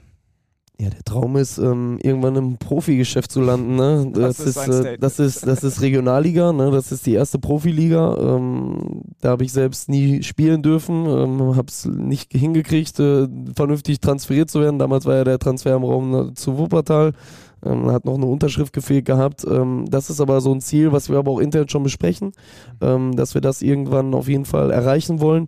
Ja, 0.81 0.89
der 0.89 1.03
Traum 1.05 1.37
ist, 1.37 1.59
ähm, 1.59 1.99
irgendwann 2.03 2.37
im 2.37 2.57
Profigeschäft 2.57 3.31
zu 3.31 3.43
landen. 3.43 3.77
Ne? 3.77 4.11
Das, 4.21 4.39
das, 4.39 4.69
ist, 4.69 4.85
äh, 4.85 4.99
das, 4.99 5.19
ist, 5.19 5.47
das 5.47 5.63
ist 5.63 5.83
Regionalliga, 5.83 6.53
ne? 6.53 6.71
das 6.71 6.91
ist 6.91 7.05
die 7.05 7.13
erste 7.13 7.39
Profiliga. 7.39 8.17
Ähm, 8.19 9.03
da 9.21 9.31
habe 9.31 9.45
ich 9.45 9.53
selbst 9.53 9.91
nie 9.91 10.23
spielen 10.23 10.63
dürfen, 10.63 11.05
ähm, 11.05 11.57
habe 11.57 11.69
es 11.69 11.85
nicht 11.85 12.33
hingekriegt, 12.33 12.99
äh, 12.99 13.29
vernünftig 13.55 14.01
transferiert 14.01 14.51
zu 14.51 14.61
werden. 14.61 14.79
Damals 14.79 15.05
war 15.05 15.17
ja 15.17 15.25
der 15.25 15.39
Transfer 15.39 15.77
im 15.77 15.85
Raum 15.85 16.31
äh, 16.31 16.35
zu 16.35 16.57
Wuppertal. 16.57 17.13
Ähm, 17.65 17.91
hat 17.91 18.05
noch 18.05 18.15
eine 18.15 18.27
Unterschrift 18.27 18.73
gefehlt 18.73 19.05
gehabt. 19.05 19.45
Ähm, 19.45 19.85
das 19.89 20.11
ist 20.11 20.21
aber 20.21 20.41
so 20.41 20.53
ein 20.53 20.61
Ziel, 20.61 20.93
was 20.93 21.09
wir 21.11 21.19
aber 21.19 21.31
auch 21.31 21.41
intern 21.41 21.69
schon 21.69 21.83
besprechen, 21.83 22.33
ähm, 22.81 23.15
dass 23.17 23.35
wir 23.35 23.41
das 23.41 23.63
irgendwann 23.63 24.15
auf 24.15 24.29
jeden 24.29 24.47
Fall 24.47 24.71
erreichen 24.71 25.21
wollen. 25.21 25.47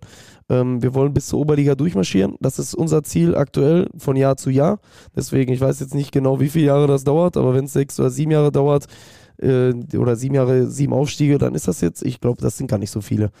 Ähm, 0.49 0.81
wir 0.81 0.93
wollen 0.93 1.13
bis 1.13 1.27
zur 1.27 1.39
Oberliga 1.39 1.75
durchmarschieren. 1.75 2.35
Das 2.39 2.59
ist 2.59 2.75
unser 2.75 3.03
Ziel 3.03 3.35
aktuell 3.35 3.89
von 3.97 4.15
Jahr 4.15 4.37
zu 4.37 4.49
Jahr. 4.49 4.79
Deswegen, 5.15 5.51
ich 5.51 5.61
weiß 5.61 5.79
jetzt 5.79 5.95
nicht 5.95 6.11
genau, 6.11 6.39
wie 6.39 6.49
viele 6.49 6.65
Jahre 6.65 6.87
das 6.87 7.03
dauert, 7.03 7.37
aber 7.37 7.53
wenn 7.53 7.65
es 7.65 7.73
sechs 7.73 7.99
oder 7.99 8.09
sieben 8.09 8.31
Jahre 8.31 8.51
dauert, 8.51 8.87
äh, 9.41 9.73
oder 9.97 10.15
sieben 10.15 10.35
Jahre, 10.35 10.67
sieben 10.67 10.93
Aufstiege, 10.93 11.37
dann 11.37 11.55
ist 11.55 11.67
das 11.67 11.81
jetzt, 11.81 12.03
ich 12.03 12.19
glaube, 12.19 12.41
das 12.41 12.57
sind 12.57 12.67
gar 12.67 12.77
nicht 12.77 12.91
so 12.91 13.01
viele. 13.01 13.31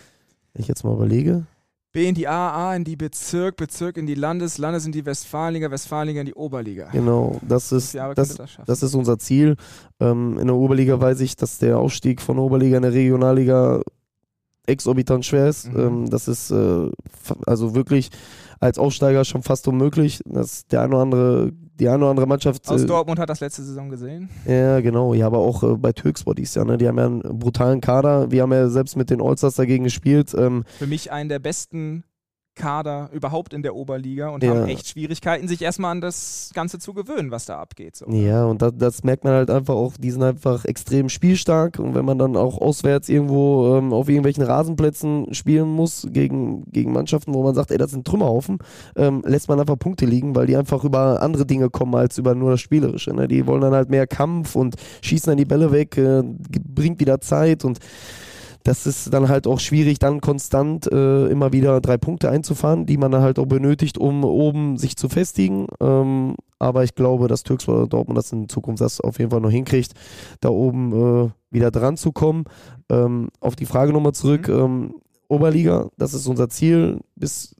Wenn 0.53 0.61
ich 0.61 0.67
jetzt 0.67 0.83
mal 0.83 0.93
überlege. 0.93 1.45
B 1.93 2.07
in 2.07 2.15
die 2.15 2.27
A, 2.27 2.71
A 2.71 2.75
in 2.75 2.83
die 2.83 2.95
Bezirk, 2.95 3.55
Bezirk 3.55 3.97
in 3.97 4.07
die 4.07 4.15
Landes, 4.15 4.57
Landes 4.57 4.85
in 4.85 4.91
die 4.91 5.05
Westfalenliga, 5.05 5.69
Westfalenliga 5.69 6.21
in 6.21 6.25
die 6.25 6.33
Oberliga. 6.33 6.89
Genau, 6.91 7.39
das 7.47 7.71
ist, 7.71 7.93
das, 7.93 8.37
das, 8.65 8.83
ist 8.83 8.95
unser 8.95 9.19
Ziel. 9.19 9.55
Ähm, 9.99 10.39
in 10.39 10.47
der 10.47 10.55
Oberliga 10.55 10.99
weiß 10.99 11.21
ich, 11.21 11.35
dass 11.35 11.59
der 11.59 11.77
Aufstieg 11.77 12.19
von 12.19 12.37
der 12.37 12.45
Oberliga 12.45 12.77
in 12.77 12.83
der 12.83 12.93
Regionalliga 12.93 13.81
exorbitant 14.65 15.23
schwer 15.23 15.47
ist. 15.47 15.71
Mhm. 15.71 15.79
Ähm, 15.79 16.09
das 16.09 16.27
ist 16.27 16.49
äh, 16.49 16.89
also 17.45 17.75
wirklich 17.75 18.09
als 18.59 18.79
Aufsteiger 18.79 19.23
schon 19.23 19.43
fast 19.43 19.67
unmöglich. 19.67 20.21
dass 20.25 20.65
der 20.65 20.81
eine 20.81 20.95
oder 20.95 21.03
andere, 21.03 21.51
die 21.83 21.89
eine 21.89 21.97
oder 21.97 22.11
andere 22.11 22.27
Mannschaft. 22.27 22.67
Aus 22.69 22.83
äh, 22.83 22.85
Dortmund 22.85 23.19
hat 23.19 23.29
das 23.29 23.41
letzte 23.41 23.61
Saison 23.61 23.89
gesehen. 23.89 24.29
Ja, 24.47 24.79
genau. 24.79 25.13
Ja, 25.13 25.27
aber 25.27 25.39
auch 25.39 25.63
äh, 25.63 25.75
bei 25.75 25.91
Türksport 25.91 26.37
dies 26.37 26.55
Jahr. 26.55 26.65
Ne? 26.65 26.77
Die 26.77 26.87
haben 26.87 26.97
ja 26.97 27.05
einen 27.05 27.21
brutalen 27.39 27.81
Kader. 27.81 28.31
Wir 28.31 28.43
haben 28.43 28.53
ja 28.53 28.69
selbst 28.69 28.95
mit 28.95 29.09
den 29.09 29.21
Allstars 29.21 29.55
dagegen 29.55 29.83
gespielt. 29.83 30.33
Ähm, 30.37 30.63
Für 30.79 30.87
mich 30.87 31.11
einen 31.11 31.29
der 31.29 31.39
besten 31.39 32.05
Kader 32.55 33.09
überhaupt 33.11 33.53
in 33.53 33.63
der 33.63 33.75
Oberliga 33.75 34.29
und 34.29 34.43
ja. 34.43 34.51
haben 34.51 34.67
echt 34.67 34.87
Schwierigkeiten, 34.87 35.47
sich 35.47 35.61
erstmal 35.61 35.91
an 35.91 36.01
das 36.01 36.51
Ganze 36.53 36.79
zu 36.79 36.93
gewöhnen, 36.93 37.31
was 37.31 37.45
da 37.45 37.59
abgeht. 37.59 37.95
So. 37.95 38.09
Ja, 38.09 38.45
und 38.45 38.61
das, 38.61 38.73
das, 38.75 39.03
merkt 39.03 39.23
man 39.23 39.33
halt 39.33 39.49
einfach 39.49 39.73
auch, 39.73 39.93
die 39.97 40.11
sind 40.11 40.23
einfach 40.23 40.65
extrem 40.65 41.09
spielstark 41.09 41.79
und 41.79 41.95
wenn 41.95 42.05
man 42.05 42.19
dann 42.19 42.37
auch 42.37 42.59
auswärts 42.59 43.09
irgendwo 43.09 43.75
ähm, 43.77 43.91
auf 43.91 44.07
irgendwelchen 44.07 44.43
Rasenplätzen 44.43 45.33
spielen 45.33 45.67
muss 45.69 46.07
gegen, 46.11 46.63
gegen 46.71 46.93
Mannschaften, 46.93 47.33
wo 47.33 47.43
man 47.43 47.55
sagt, 47.55 47.71
ey, 47.71 47.77
das 47.77 47.91
sind 47.91 48.05
Trümmerhaufen, 48.05 48.59
ähm, 48.95 49.23
lässt 49.25 49.49
man 49.49 49.59
einfach 49.59 49.77
Punkte 49.79 50.05
liegen, 50.05 50.35
weil 50.35 50.45
die 50.45 50.55
einfach 50.55 50.83
über 50.83 51.21
andere 51.21 51.45
Dinge 51.45 51.69
kommen 51.69 51.95
als 51.95 52.17
über 52.17 52.35
nur 52.35 52.51
das 52.51 52.61
Spielerische. 52.61 53.13
Ne? 53.13 53.27
Die 53.27 53.47
wollen 53.47 53.61
dann 53.61 53.73
halt 53.73 53.89
mehr 53.89 54.07
Kampf 54.07 54.55
und 54.55 54.75
schießen 55.01 55.31
dann 55.31 55.37
die 55.37 55.45
Bälle 55.45 55.71
weg, 55.71 55.97
äh, 55.97 56.23
bringt 56.23 56.99
wieder 56.99 57.19
Zeit 57.19 57.65
und 57.65 57.79
das 58.63 58.87
ist 58.87 59.13
dann 59.13 59.27
halt 59.27 59.45
auch 59.45 59.59
schwierig, 59.59 59.99
dann 59.99 60.21
konstant 60.21 60.91
äh, 60.91 61.27
immer 61.27 61.51
wieder 61.51 61.81
drei 61.81 61.97
Punkte 61.97 62.29
einzufahren, 62.29 62.85
die 62.85 62.97
man 62.97 63.11
dann 63.11 63.21
halt 63.21 63.37
auch 63.37 63.45
benötigt, 63.45 63.97
um 63.97 64.23
oben 64.23 64.77
sich 64.77 64.95
zu 64.95 65.09
festigen. 65.09 65.67
Ähm, 65.81 66.35
aber 66.59 66.83
ich 66.85 66.95
glaube, 66.95 67.27
dass 67.27 67.43
Türkspor 67.43 67.87
Dortmund 67.87 68.17
das 68.17 68.31
in 68.31 68.47
Zukunft 68.47 68.81
das 68.81 69.01
auf 69.01 69.19
jeden 69.19 69.31
Fall 69.31 69.41
noch 69.41 69.51
hinkriegt, 69.51 69.93
da 70.39 70.49
oben 70.49 70.93
äh, 71.25 71.29
wieder 71.51 71.71
dran 71.71 71.97
zu 71.97 72.13
kommen. 72.13 72.45
Ähm, 72.89 73.29
auf 73.41 73.55
die 73.55 73.65
Frage 73.65 73.91
nochmal 73.91 74.13
zurück. 74.13 74.47
Mhm. 74.47 74.53
Ähm, 74.53 74.95
Oberliga, 75.27 75.89
das 75.97 76.13
ist 76.13 76.27
unser 76.27 76.47
Ziel. 76.47 76.99
Bis 77.15 77.55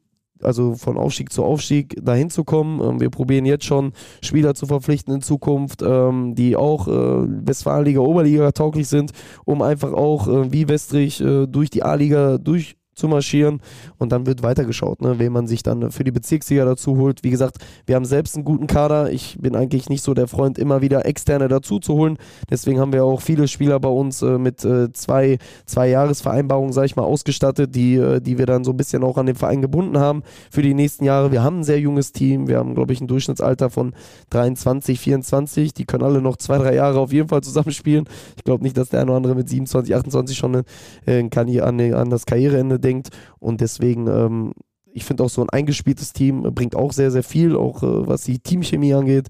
also 0.45 0.75
von 0.75 0.97
Aufstieg 0.97 1.31
zu 1.31 1.43
Aufstieg 1.43 1.95
dahin 2.03 2.29
zu 2.29 2.43
kommen. 2.43 2.81
Ähm, 2.81 2.99
wir 2.99 3.09
probieren 3.09 3.45
jetzt 3.45 3.65
schon 3.65 3.93
Spieler 4.21 4.55
zu 4.55 4.65
verpflichten 4.65 5.13
in 5.13 5.21
Zukunft, 5.21 5.81
ähm, 5.81 6.35
die 6.35 6.55
auch 6.55 6.87
äh, 6.87 6.91
Westfalenliga, 6.91 7.99
Oberliga 7.99 8.51
tauglich 8.51 8.87
sind, 8.87 9.11
um 9.45 9.61
einfach 9.61 9.93
auch 9.93 10.27
äh, 10.27 10.51
wie 10.51 10.67
Westrich 10.67 11.21
äh, 11.21 11.47
durch 11.47 11.69
die 11.69 11.83
A-Liga 11.83 12.37
durch 12.37 12.75
zu 12.93 13.07
marschieren 13.07 13.61
und 13.97 14.11
dann 14.11 14.25
wird 14.25 14.43
weitergeschaut, 14.43 15.01
ne, 15.01 15.19
wen 15.19 15.31
man 15.31 15.47
sich 15.47 15.63
dann 15.63 15.91
für 15.91 16.03
die 16.03 16.11
Bezirksliga 16.11 16.65
dazu 16.65 16.97
holt. 16.97 17.23
Wie 17.23 17.29
gesagt, 17.29 17.57
wir 17.85 17.95
haben 17.95 18.05
selbst 18.05 18.35
einen 18.35 18.45
guten 18.45 18.67
Kader. 18.67 19.11
Ich 19.11 19.37
bin 19.39 19.55
eigentlich 19.55 19.89
nicht 19.89 20.03
so 20.03 20.13
der 20.13 20.27
Freund, 20.27 20.57
immer 20.57 20.81
wieder 20.81 21.05
Externe 21.05 21.47
dazu 21.47 21.79
zu 21.79 21.93
holen. 21.93 22.17
Deswegen 22.49 22.79
haben 22.79 22.93
wir 22.93 23.03
auch 23.03 23.21
viele 23.21 23.47
Spieler 23.47 23.79
bei 23.79 23.89
uns 23.89 24.21
äh, 24.21 24.37
mit 24.37 24.63
äh, 24.63 24.91
zwei, 24.93 25.37
zwei 25.65 25.89
Jahresvereinbarungen, 25.89 26.73
sage 26.73 26.87
ich 26.87 26.95
mal, 26.95 27.03
ausgestattet, 27.03 27.75
die, 27.75 27.95
äh, 27.95 28.21
die 28.21 28.37
wir 28.37 28.45
dann 28.45 28.63
so 28.63 28.71
ein 28.71 28.77
bisschen 28.77 29.03
auch 29.03 29.17
an 29.17 29.25
den 29.25 29.35
Verein 29.35 29.61
gebunden 29.61 29.97
haben 29.97 30.23
für 30.51 30.61
die 30.61 30.73
nächsten 30.73 31.05
Jahre. 31.05 31.31
Wir 31.31 31.43
haben 31.43 31.59
ein 31.59 31.63
sehr 31.63 31.79
junges 31.79 32.11
Team. 32.11 32.47
Wir 32.47 32.57
haben, 32.57 32.75
glaube 32.75 32.93
ich, 32.93 33.01
ein 33.01 33.07
Durchschnittsalter 33.07 33.69
von 33.69 33.93
23, 34.29 34.99
24. 34.99 35.73
Die 35.73 35.85
können 35.85 36.03
alle 36.03 36.21
noch 36.21 36.37
zwei, 36.37 36.57
drei 36.57 36.75
Jahre 36.75 36.99
auf 36.99 37.11
jeden 37.11 37.29
Fall 37.29 37.41
zusammenspielen. 37.41 38.05
Ich 38.37 38.43
glaube 38.43 38.63
nicht, 38.63 38.77
dass 38.77 38.89
der 38.89 39.01
eine 39.01 39.11
oder 39.11 39.17
andere 39.17 39.35
mit 39.35 39.49
27, 39.49 39.95
28 39.95 40.37
schon 40.37 40.63
äh, 41.05 41.29
an, 41.61 41.93
an 41.93 42.09
das 42.09 42.25
Karriereende 42.25 42.79
denkt. 42.83 43.09
Und 43.39 43.61
deswegen, 43.61 44.07
ähm, 44.07 44.53
ich 44.91 45.05
finde 45.05 45.23
auch 45.23 45.29
so 45.29 45.41
ein 45.41 45.49
eingespieltes 45.49 46.13
Team 46.13 46.43
bringt 46.53 46.75
auch 46.75 46.93
sehr, 46.93 47.11
sehr 47.11 47.23
viel, 47.23 47.55
auch 47.55 47.83
äh, 47.83 48.07
was 48.07 48.23
die 48.23 48.39
Teamchemie 48.39 48.93
angeht. 48.93 49.29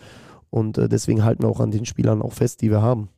Und 0.49 0.77
äh, 0.77 0.89
deswegen 0.89 1.23
halten 1.23 1.43
wir 1.43 1.49
auch 1.49 1.59
an 1.59 1.71
den 1.71 1.85
Spielern 1.85 2.21
auch 2.21 2.33
fest, 2.33 2.61
die 2.61 2.69
wir 2.69 2.81
haben. 2.81 3.09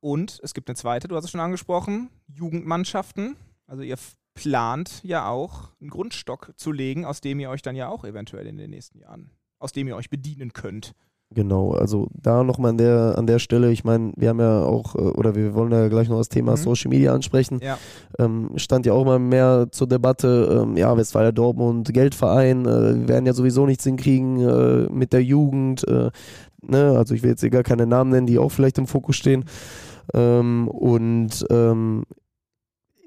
Und 0.00 0.38
es 0.42 0.54
gibt 0.54 0.68
eine 0.68 0.76
zweite, 0.76 1.08
du 1.08 1.16
hast 1.16 1.24
es 1.24 1.30
schon 1.30 1.40
angesprochen, 1.40 2.10
Jugendmannschaften. 2.28 3.36
Also 3.66 3.82
ihr 3.82 3.96
plant 4.34 5.00
ja 5.02 5.28
auch 5.28 5.72
einen 5.80 5.90
Grundstock 5.90 6.52
zu 6.56 6.70
legen, 6.70 7.04
aus 7.04 7.20
dem 7.20 7.40
ihr 7.40 7.50
euch 7.50 7.62
dann 7.62 7.74
ja 7.74 7.88
auch 7.88 8.04
eventuell 8.04 8.46
in 8.46 8.56
den 8.56 8.70
nächsten 8.70 9.00
Jahren, 9.00 9.30
aus 9.58 9.72
dem 9.72 9.88
ihr 9.88 9.96
euch 9.96 10.10
bedienen 10.10 10.52
könnt. 10.52 10.94
Genau, 11.30 11.72
also 11.72 12.08
da 12.14 12.42
nochmal 12.42 12.70
an 12.70 12.78
der, 12.78 13.14
an 13.18 13.26
der 13.26 13.38
Stelle, 13.38 13.70
ich 13.70 13.84
meine, 13.84 14.12
wir 14.16 14.30
haben 14.30 14.40
ja 14.40 14.62
auch, 14.62 14.94
äh, 14.94 14.98
oder 14.98 15.34
wir 15.34 15.54
wollen 15.54 15.70
ja 15.72 15.88
gleich 15.88 16.08
noch 16.08 16.16
das 16.16 16.30
Thema 16.30 16.52
mhm. 16.52 16.56
Social 16.56 16.88
Media 16.88 17.12
ansprechen. 17.12 17.60
Ja. 17.62 17.76
Ähm, 18.18 18.52
stand 18.56 18.86
ja 18.86 18.94
auch 18.94 19.04
mal 19.04 19.18
mehr 19.18 19.68
zur 19.70 19.88
Debatte, 19.88 20.62
ähm, 20.62 20.76
ja, 20.78 20.96
Westfalia 20.96 21.32
Dortmund, 21.32 21.92
Geldverein, 21.92 22.64
äh, 22.64 23.00
wir 23.00 23.08
werden 23.08 23.26
ja 23.26 23.34
sowieso 23.34 23.66
nichts 23.66 23.84
hinkriegen 23.84 24.40
äh, 24.40 24.88
mit 24.90 25.12
der 25.12 25.22
Jugend. 25.22 25.86
Äh, 25.86 26.10
ne? 26.62 26.96
Also 26.96 27.14
ich 27.14 27.22
will 27.22 27.30
jetzt 27.30 27.50
gar 27.50 27.62
keine 27.62 27.86
Namen 27.86 28.10
nennen, 28.10 28.26
die 28.26 28.38
auch 28.38 28.50
vielleicht 28.50 28.78
im 28.78 28.86
Fokus 28.86 29.16
stehen. 29.16 29.44
Ähm, 30.14 30.68
und 30.68 31.44
ähm, 31.50 32.04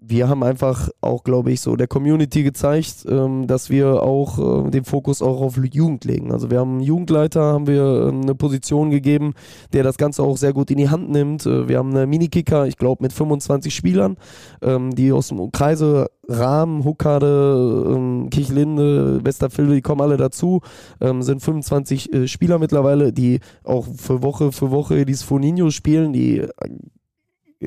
wir 0.04 0.28
haben 0.28 0.42
einfach 0.44 0.90
auch, 1.00 1.24
glaube 1.24 1.52
ich, 1.52 1.62
so 1.62 1.76
der 1.76 1.88
Community 1.88 2.42
gezeigt, 2.42 3.06
ähm, 3.08 3.46
dass 3.46 3.70
wir 3.70 4.02
auch 4.02 4.66
äh, 4.66 4.72
den 4.72 4.84
Fokus 4.84 5.22
auch 5.22 5.42
auf 5.42 5.58
Jugend 5.58 6.06
legen. 6.06 6.32
Also 6.32 6.50
wir 6.50 6.60
haben 6.60 6.72
einen 6.72 6.82
Jugendleiter, 6.82 7.42
haben 7.42 7.68
wir 7.68 7.84
äh, 7.84 8.10
eine 8.10 8.34
Position 8.34 8.90
gegeben, 8.90 9.36
der 9.74 9.84
das 9.84 9.98
Ganze 9.98 10.24
auch 10.24 10.38
sehr 10.38 10.54
gut 10.54 10.72
in 10.72 10.78
die 10.78 10.90
Hand 10.90 11.12
nimmt. 11.12 11.46
Äh, 11.46 11.70
wir 11.70 11.78
haben 11.78 11.92
eine 11.92 12.08
Minikicker, 12.08 12.66
ich 12.66 12.78
glaube, 12.78 13.04
mit 13.04 13.14
25 13.14 13.74
Spielern, 13.74 14.18
ähm, 14.64 14.90
die 14.96 15.12
aus 15.12 15.28
dem 15.28 15.52
Kreise 15.52 16.08
Rahmen, 16.28 16.84
Huckade, 16.84 17.86
ähm, 17.96 18.30
Kirchlinde, 18.32 19.24
Westerfilde, 19.24 19.76
die 19.76 19.82
kommen 19.82 20.02
alle 20.02 20.18
dazu. 20.18 20.62
Ähm, 21.00 21.22
sind 21.22 21.44
25 21.44 22.12
äh, 22.12 22.28
Spieler 22.28 22.58
mittlerweile, 22.58 23.14
die 23.14 23.40
auch 23.64 23.86
für 23.86 24.24
Woche 24.24 24.52
für 24.52 24.72
Woche 24.72 25.06
dieses 25.06 25.24
Foninho 25.24 25.70
spielen, 25.70 26.12
die 26.12 26.48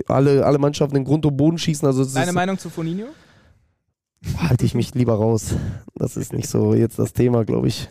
alle, 0.08 0.44
alle 0.44 0.58
Mannschaften 0.58 0.96
in 0.96 1.04
Grund 1.04 1.24
und 1.26 1.36
Boden 1.36 1.58
schießen. 1.58 1.86
Also 1.86 2.04
Deine 2.04 2.32
Meinung 2.32 2.58
zu 2.58 2.70
Foninho? 2.70 3.06
Halte 4.38 4.64
ich 4.64 4.74
mich 4.74 4.94
lieber 4.94 5.14
raus. 5.14 5.54
Das 5.94 6.16
ist 6.16 6.32
nicht 6.32 6.48
so 6.48 6.74
jetzt 6.74 6.98
das 6.98 7.12
Thema, 7.12 7.44
glaube 7.44 7.68
ich. 7.68 7.88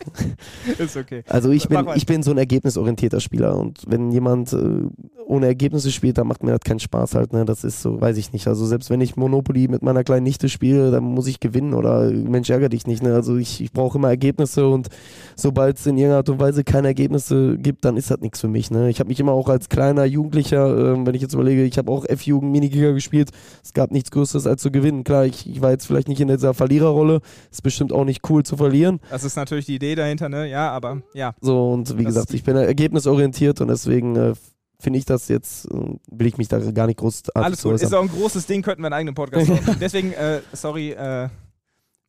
Ist 0.78 0.96
okay. 0.96 1.24
Also 1.28 1.50
ich 1.50 1.68
bin, 1.68 1.86
ich 1.94 2.06
bin 2.06 2.22
so 2.22 2.30
ein 2.30 2.38
ergebnisorientierter 2.38 3.20
Spieler 3.20 3.56
und 3.56 3.82
wenn 3.86 4.10
jemand 4.12 4.52
äh, 4.52 4.82
ohne 5.26 5.46
Ergebnisse 5.46 5.90
spielt, 5.90 6.18
dann 6.18 6.26
macht 6.26 6.42
mir 6.42 6.50
das 6.50 6.60
keinen 6.60 6.80
Spaß 6.80 7.14
halt. 7.14 7.32
Ne? 7.32 7.44
Das 7.44 7.64
ist 7.64 7.82
so, 7.82 8.00
weiß 8.00 8.16
ich 8.18 8.32
nicht. 8.32 8.46
Also 8.46 8.66
selbst 8.66 8.90
wenn 8.90 9.00
ich 9.00 9.16
Monopoly 9.16 9.68
mit 9.68 9.82
meiner 9.82 10.04
kleinen 10.04 10.24
Nichte 10.24 10.48
spiele, 10.48 10.90
dann 10.90 11.04
muss 11.04 11.26
ich 11.26 11.40
gewinnen 11.40 11.74
oder 11.74 12.10
Mensch, 12.10 12.50
ärgere 12.50 12.68
dich 12.68 12.86
nicht. 12.86 13.02
Ne? 13.02 13.14
Also 13.14 13.36
ich, 13.36 13.62
ich 13.62 13.72
brauche 13.72 13.98
immer 13.98 14.08
Ergebnisse 14.08 14.68
und 14.68 14.88
sobald 15.36 15.78
es 15.78 15.86
in 15.86 15.96
irgendeiner 15.96 16.18
Art 16.18 16.28
und 16.28 16.40
Weise 16.40 16.64
keine 16.64 16.88
Ergebnisse 16.88 17.56
gibt, 17.58 17.84
dann 17.84 17.96
ist 17.96 18.10
das 18.10 18.20
nichts 18.20 18.40
für 18.40 18.48
mich. 18.48 18.70
Ne? 18.70 18.90
Ich 18.90 19.00
habe 19.00 19.08
mich 19.08 19.20
immer 19.20 19.32
auch 19.32 19.48
als 19.48 19.68
kleiner 19.68 20.04
Jugendlicher, 20.04 20.94
äh, 20.94 21.06
wenn 21.06 21.14
ich 21.14 21.22
jetzt 21.22 21.34
überlege, 21.34 21.64
ich 21.64 21.78
habe 21.78 21.90
auch 21.90 22.04
F-Jugend 22.04 22.52
Minigiga 22.52 22.92
gespielt, 22.92 23.30
es 23.62 23.72
gab 23.72 23.90
nichts 23.92 24.10
Größeres 24.10 24.46
als 24.46 24.62
zu 24.62 24.70
gewinnen. 24.70 25.04
Klar, 25.04 25.26
ich, 25.26 25.48
ich 25.48 25.60
war 25.62 25.70
jetzt 25.70 25.86
vielleicht 25.86 26.08
nicht 26.08 26.20
in 26.28 26.36
dieser 26.36 26.54
Verliererrolle, 26.54 27.20
ist 27.50 27.62
bestimmt 27.62 27.92
auch 27.92 28.04
nicht 28.04 28.28
cool 28.28 28.42
zu 28.42 28.56
verlieren. 28.56 29.00
Das 29.10 29.24
ist 29.24 29.36
natürlich 29.36 29.66
die 29.66 29.76
Idee 29.76 29.94
dahinter, 29.94 30.28
ne? 30.28 30.48
Ja, 30.48 30.70
aber 30.70 31.02
ja. 31.14 31.34
So, 31.40 31.72
und 31.72 31.96
wie 31.98 32.04
das 32.04 32.14
gesagt, 32.14 32.34
ich 32.34 32.44
bin 32.44 32.56
ergebnisorientiert 32.56 33.60
und 33.60 33.68
deswegen 33.68 34.16
äh, 34.16 34.34
finde 34.78 34.98
ich 34.98 35.04
das 35.04 35.28
jetzt, 35.28 35.66
äh, 35.66 35.96
will 36.10 36.26
ich 36.26 36.36
mich 36.36 36.48
da 36.48 36.58
gar 36.58 36.86
nicht 36.86 36.98
groß 36.98 37.30
Alles 37.34 37.62
gut, 37.62 37.74
ist 37.74 37.94
auch 37.94 38.02
ein 38.02 38.08
großes 38.08 38.46
Ding, 38.46 38.62
könnten 38.62 38.82
wir 38.82 38.86
einen 38.86 38.94
eigenen 38.94 39.14
Podcast 39.14 39.48
machen. 39.48 39.76
Deswegen, 39.80 40.12
äh, 40.12 40.40
sorry, 40.52 40.90
äh, 40.90 41.28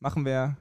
machen 0.00 0.24
wir 0.24 0.56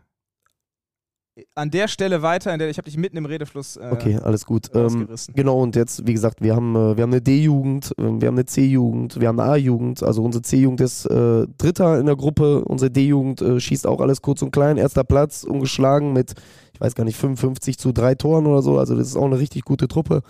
an 1.54 1.70
der 1.70 1.88
Stelle 1.88 2.22
weiter, 2.22 2.54
in 2.54 2.60
der 2.60 2.70
ich 2.70 2.78
habe 2.78 2.86
dich 2.86 2.98
mitten 2.98 3.18
im 3.18 3.26
Redefluss. 3.26 3.76
Äh, 3.76 3.90
okay, 3.92 4.18
alles 4.24 4.46
gut. 4.46 4.70
Ähm, 4.74 5.08
genau, 5.34 5.62
und 5.62 5.76
jetzt, 5.76 6.08
wie 6.08 6.14
gesagt, 6.14 6.42
wir 6.42 6.56
haben, 6.56 6.76
äh, 6.76 6.96
wir 6.96 7.04
haben 7.04 7.12
eine 7.12 7.22
D-Jugend, 7.22 7.92
äh, 7.98 8.04
wir 8.04 8.28
haben 8.28 8.36
eine 8.36 8.46
C-Jugend, 8.46 9.20
wir 9.20 9.28
haben 9.28 9.40
eine 9.40 9.52
A-Jugend. 9.52 10.02
Also 10.02 10.24
unsere 10.24 10.42
C-Jugend 10.44 10.82
ist 10.82 11.06
äh, 11.06 11.46
Dritter 11.58 12.00
in 12.00 12.06
der 12.06 12.16
Gruppe, 12.16 12.64
unsere 12.64 12.90
D-Jugend 12.90 13.42
äh, 13.42 13.60
schießt 13.60 13.86
auch 13.86 14.00
alles 14.00 14.22
kurz 14.22 14.42
und 14.42 14.52
klein. 14.52 14.78
Erster 14.78 15.04
Platz, 15.04 15.44
ungeschlagen 15.44 16.14
mit, 16.14 16.36
ich 16.74 16.80
weiß 16.80 16.96
gar 16.96 17.04
nicht, 17.04 17.18
55 17.18 17.78
zu 17.78 17.92
drei 17.92 18.16
Toren 18.16 18.46
oder 18.46 18.62
so. 18.62 18.80
Also 18.80 18.96
das 18.96 19.08
ist 19.08 19.18
auch 19.18 19.26
eine 19.26 19.40
richtig 19.40 19.66
gute 19.66 19.88
Truppe. 19.90 20.22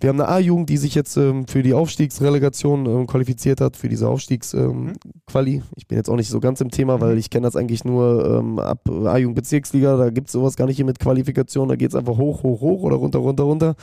Wir 0.00 0.10
haben 0.10 0.20
eine 0.20 0.28
A-Jugend, 0.28 0.68
die 0.68 0.76
sich 0.76 0.94
jetzt 0.94 1.16
ähm, 1.16 1.46
für 1.46 1.62
die 1.62 1.74
Aufstiegsrelegation 1.74 2.86
ähm, 2.86 3.06
qualifiziert 3.06 3.60
hat, 3.60 3.76
für 3.76 3.88
diese 3.88 4.08
Aufstiegsquali. 4.08 5.54
Ähm, 5.54 5.56
mhm. 5.56 5.62
Ich 5.76 5.86
bin 5.86 5.96
jetzt 5.96 6.08
auch 6.08 6.16
nicht 6.16 6.28
so 6.28 6.40
ganz 6.40 6.60
im 6.60 6.70
Thema, 6.70 6.96
mhm. 6.96 7.00
weil 7.00 7.18
ich 7.18 7.30
kenne 7.30 7.46
das 7.46 7.56
eigentlich 7.56 7.84
nur 7.84 8.38
ähm, 8.38 8.58
ab 8.58 8.88
A-Jugend 8.88 9.36
Bezirksliga. 9.36 9.96
Da 9.96 10.10
gibt 10.10 10.28
es 10.28 10.32
sowas 10.32 10.56
gar 10.56 10.66
nicht 10.66 10.76
hier 10.76 10.84
mit 10.84 10.98
Qualifikation. 10.98 11.68
Da 11.68 11.76
geht 11.76 11.90
es 11.90 11.94
einfach 11.94 12.16
hoch, 12.16 12.42
hoch, 12.42 12.60
hoch 12.60 12.82
oder 12.82 12.96
runter, 12.96 13.20
runter, 13.20 13.44
runter. 13.44 13.74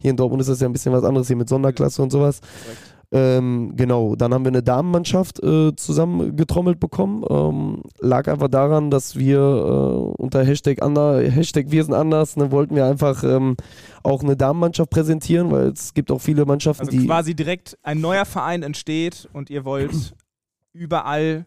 Hier 0.00 0.10
in 0.10 0.16
Dortmund 0.16 0.40
ist 0.40 0.48
das 0.48 0.60
ja 0.60 0.68
ein 0.68 0.72
bisschen 0.72 0.92
was 0.92 1.04
anderes, 1.04 1.28
hier 1.28 1.36
mit 1.36 1.48
Sonderklasse 1.48 2.02
und 2.02 2.10
sowas. 2.10 2.40
Korrekt. 2.40 2.91
Ähm, 3.14 3.74
genau, 3.76 4.16
dann 4.16 4.32
haben 4.32 4.46
wir 4.46 4.50
eine 4.50 4.62
Damenmannschaft 4.62 5.42
äh, 5.42 5.76
zusammengetrommelt 5.76 6.80
bekommen. 6.80 7.22
Ähm, 7.28 7.82
lag 8.00 8.26
einfach 8.26 8.48
daran, 8.48 8.90
dass 8.90 9.16
wir 9.16 9.38
äh, 9.38 10.22
unter 10.22 10.42
Hashtag, 10.42 10.80
ander, 10.82 11.20
Hashtag 11.20 11.66
Wir 11.68 11.84
sind 11.84 11.92
anders, 11.92 12.36
ne, 12.38 12.50
wollten 12.50 12.74
wir 12.74 12.86
einfach 12.86 13.22
ähm, 13.22 13.58
auch 14.02 14.22
eine 14.22 14.34
Damenmannschaft 14.34 14.88
präsentieren, 14.88 15.50
weil 15.50 15.68
es 15.68 15.92
gibt 15.92 16.10
auch 16.10 16.22
viele 16.22 16.46
Mannschaften, 16.46 16.86
also 16.86 16.98
die. 16.98 17.06
quasi 17.06 17.34
direkt 17.34 17.76
ein 17.82 18.00
neuer 18.00 18.24
Verein 18.24 18.62
entsteht 18.62 19.28
und 19.34 19.50
ihr 19.50 19.66
wollt 19.66 20.14
überall 20.72 21.44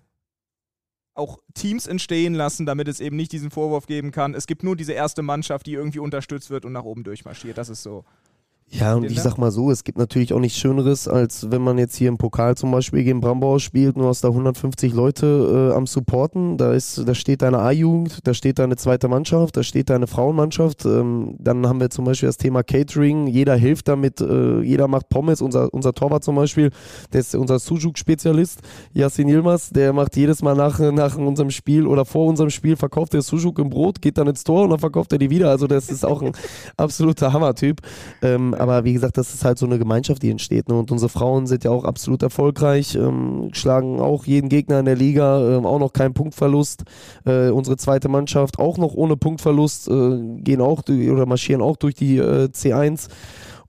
auch 1.15 1.39
Teams 1.55 1.87
entstehen 1.87 2.35
lassen, 2.35 2.67
damit 2.67 2.87
es 2.87 2.99
eben 2.99 3.15
nicht 3.15 3.31
diesen 3.31 3.49
Vorwurf 3.49 3.87
geben 3.87 4.11
kann. 4.11 4.35
Es 4.35 4.45
gibt 4.45 4.63
nur 4.63 4.75
diese 4.75 4.93
erste 4.93 5.23
Mannschaft, 5.23 5.65
die 5.65 5.73
irgendwie 5.73 5.99
unterstützt 5.99 6.51
wird 6.51 6.63
und 6.63 6.73
nach 6.73 6.83
oben 6.83 7.03
durchmarschiert. 7.03 7.57
Das 7.57 7.69
ist 7.69 7.81
so. 7.81 8.03
Ja, 8.71 8.95
und 8.95 9.05
ich 9.05 9.21
sag 9.21 9.37
mal 9.37 9.51
so, 9.51 9.69
es 9.69 9.83
gibt 9.83 9.97
natürlich 9.97 10.33
auch 10.33 10.39
nichts 10.39 10.57
Schöneres, 10.57 11.07
als 11.07 11.49
wenn 11.51 11.61
man 11.61 11.77
jetzt 11.77 11.95
hier 11.95 12.09
im 12.09 12.17
Pokal 12.17 12.57
zum 12.57 12.71
Beispiel 12.71 13.03
gegen 13.03 13.21
Brambauer 13.21 13.59
spielt, 13.59 13.95
nur 13.95 14.09
hast 14.09 14.23
da 14.23 14.29
150 14.29 14.91
Leute 14.91 15.69
äh, 15.71 15.75
am 15.75 15.85
Supporten, 15.85 16.57
da 16.57 16.73
ist, 16.73 17.07
da 17.07 17.13
steht 17.13 17.43
deine 17.43 17.59
A-Jugend, 17.59 18.27
da 18.27 18.33
steht 18.33 18.59
deine 18.59 18.75
zweite 18.75 19.07
Mannschaft, 19.07 19.55
da 19.55 19.63
steht 19.63 19.89
deine 19.89 20.07
Frauenmannschaft, 20.07 20.83
ähm, 20.85 21.35
dann 21.39 21.67
haben 21.67 21.79
wir 21.79 21.89
zum 21.91 22.05
Beispiel 22.05 22.27
das 22.27 22.37
Thema 22.37 22.63
Catering, 22.63 23.27
jeder 23.27 23.55
hilft 23.55 23.87
damit, 23.87 24.19
äh, 24.19 24.61
jeder 24.61 24.87
macht 24.87 25.09
Pommes, 25.09 25.41
unser, 25.41 25.71
unser 25.73 25.93
Torwart 25.93 26.23
zum 26.23 26.35
Beispiel, 26.35 26.71
der 27.13 27.21
ist 27.21 27.35
unser 27.35 27.59
Sujuk-Spezialist, 27.59 28.61
Yassin 28.93 29.29
Yilmaz, 29.29 29.69
der 29.69 29.93
macht 29.93 30.17
jedes 30.17 30.41
Mal 30.41 30.55
nach, 30.55 30.79
nach 30.79 31.15
unserem 31.17 31.51
Spiel 31.51 31.85
oder 31.85 32.03
vor 32.03 32.25
unserem 32.25 32.49
Spiel, 32.49 32.75
verkauft 32.75 33.13
der 33.13 33.21
Sujuk 33.21 33.59
im 33.59 33.69
Brot, 33.69 34.01
geht 34.01 34.17
dann 34.17 34.27
ins 34.27 34.43
Tor 34.43 34.63
und 34.63 34.71
dann 34.71 34.79
verkauft 34.79 35.13
er 35.13 35.19
die 35.19 35.29
wieder, 35.29 35.49
also 35.51 35.67
das 35.67 35.89
ist 35.89 36.03
auch 36.03 36.21
ein 36.21 36.33
absoluter 36.77 37.31
Hammertyp. 37.31 37.81
Ähm, 38.21 38.54
aber 38.59 38.83
wie 38.83 38.93
gesagt, 38.93 39.17
das 39.17 39.33
ist 39.33 39.45
halt 39.45 39.57
so 39.57 39.65
eine 39.65 39.77
Gemeinschaft, 39.77 40.21
die 40.21 40.29
entsteht. 40.29 40.69
Ne? 40.69 40.75
Und 40.77 40.91
unsere 40.91 41.09
Frauen 41.09 41.47
sind 41.47 41.63
ja 41.63 41.71
auch 41.71 41.83
absolut 41.83 42.23
erfolgreich, 42.23 42.95
ähm, 42.95 43.49
schlagen 43.53 43.99
auch 43.99 44.25
jeden 44.25 44.49
Gegner 44.49 44.79
in 44.79 44.85
der 44.85 44.95
Liga, 44.95 45.57
ähm, 45.57 45.65
auch 45.65 45.79
noch 45.79 45.93
keinen 45.93 46.13
Punktverlust. 46.13 46.83
Äh, 47.25 47.49
unsere 47.49 47.77
zweite 47.77 48.09
Mannschaft 48.09 48.59
auch 48.59 48.77
noch 48.77 48.93
ohne 48.93 49.17
Punktverlust, 49.17 49.87
äh, 49.87 50.19
gehen 50.39 50.61
auch 50.61 50.83
oder 50.87 51.25
marschieren 51.25 51.61
auch 51.61 51.77
durch 51.77 51.95
die 51.95 52.17
äh, 52.17 52.49
C1. 52.51 53.09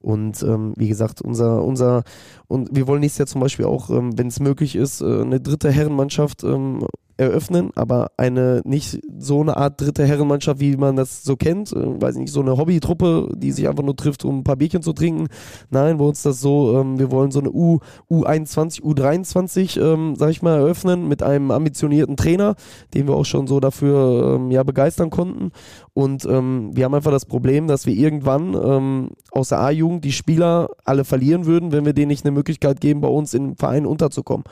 Und 0.00 0.42
ähm, 0.42 0.72
wie 0.76 0.88
gesagt, 0.88 1.20
unser, 1.20 1.64
unser, 1.64 2.04
und 2.46 2.68
wir 2.74 2.86
wollen 2.86 3.00
nächstes 3.00 3.18
Jahr 3.18 3.26
zum 3.26 3.40
Beispiel 3.40 3.64
auch, 3.64 3.90
ähm, 3.90 4.16
wenn 4.16 4.28
es 4.28 4.38
möglich 4.38 4.76
ist, 4.76 5.00
äh, 5.00 5.22
eine 5.22 5.40
dritte 5.40 5.70
Herrenmannschaft 5.70 6.44
ähm, 6.44 6.86
eröffnen, 7.16 7.70
aber 7.74 8.10
eine 8.16 8.60
nicht 8.64 9.00
so 9.18 9.40
eine 9.40 9.56
Art 9.56 9.80
dritte 9.80 10.04
Herrenmannschaft, 10.06 10.60
wie 10.60 10.76
man 10.76 10.96
das 10.96 11.24
so 11.24 11.36
kennt, 11.36 11.72
äh, 11.72 12.00
weiß 12.00 12.16
nicht, 12.16 12.32
so 12.32 12.40
eine 12.40 12.56
Hobbytruppe, 12.56 13.30
die 13.36 13.52
sich 13.52 13.68
einfach 13.68 13.82
nur 13.82 13.96
trifft, 13.96 14.24
um 14.24 14.38
ein 14.38 14.44
paar 14.44 14.56
Bierchen 14.56 14.82
zu 14.82 14.92
trinken. 14.92 15.28
Nein, 15.70 15.98
bei 15.98 16.04
uns 16.04 16.22
das 16.22 16.40
so, 16.40 16.78
ähm, 16.78 16.98
wir 16.98 17.10
wollen 17.10 17.30
so 17.30 17.40
eine 17.40 17.50
U, 17.50 17.78
U21, 18.10 18.82
U23, 18.82 19.80
ähm, 19.80 20.14
sag 20.16 20.30
ich 20.30 20.42
mal, 20.42 20.58
eröffnen 20.58 21.08
mit 21.08 21.22
einem 21.22 21.50
ambitionierten 21.50 22.16
Trainer, 22.16 22.54
den 22.92 23.06
wir 23.08 23.14
auch 23.14 23.24
schon 23.24 23.46
so 23.46 23.60
dafür 23.60 24.36
ähm, 24.36 24.50
ja 24.50 24.62
begeistern 24.62 25.10
konnten. 25.10 25.52
Und 25.94 26.26
ähm, 26.26 26.70
wir 26.74 26.84
haben 26.84 26.94
einfach 26.94 27.10
das 27.10 27.24
Problem, 27.24 27.66
dass 27.66 27.86
wir 27.86 27.94
irgendwann 27.94 28.54
ähm, 28.54 29.10
aus 29.30 29.48
der 29.48 29.60
A-Jugend 29.60 30.04
die 30.04 30.12
Spieler 30.12 30.68
alle 30.84 31.04
verlieren 31.04 31.46
würden, 31.46 31.72
wenn 31.72 31.86
wir 31.86 31.94
denen 31.94 32.08
nicht 32.08 32.26
eine 32.26 32.32
Möglichkeit 32.32 32.82
geben, 32.82 33.00
bei 33.00 33.08
uns 33.08 33.32
im 33.32 33.56
Verein 33.56 33.86
unterzukommen. 33.86 34.44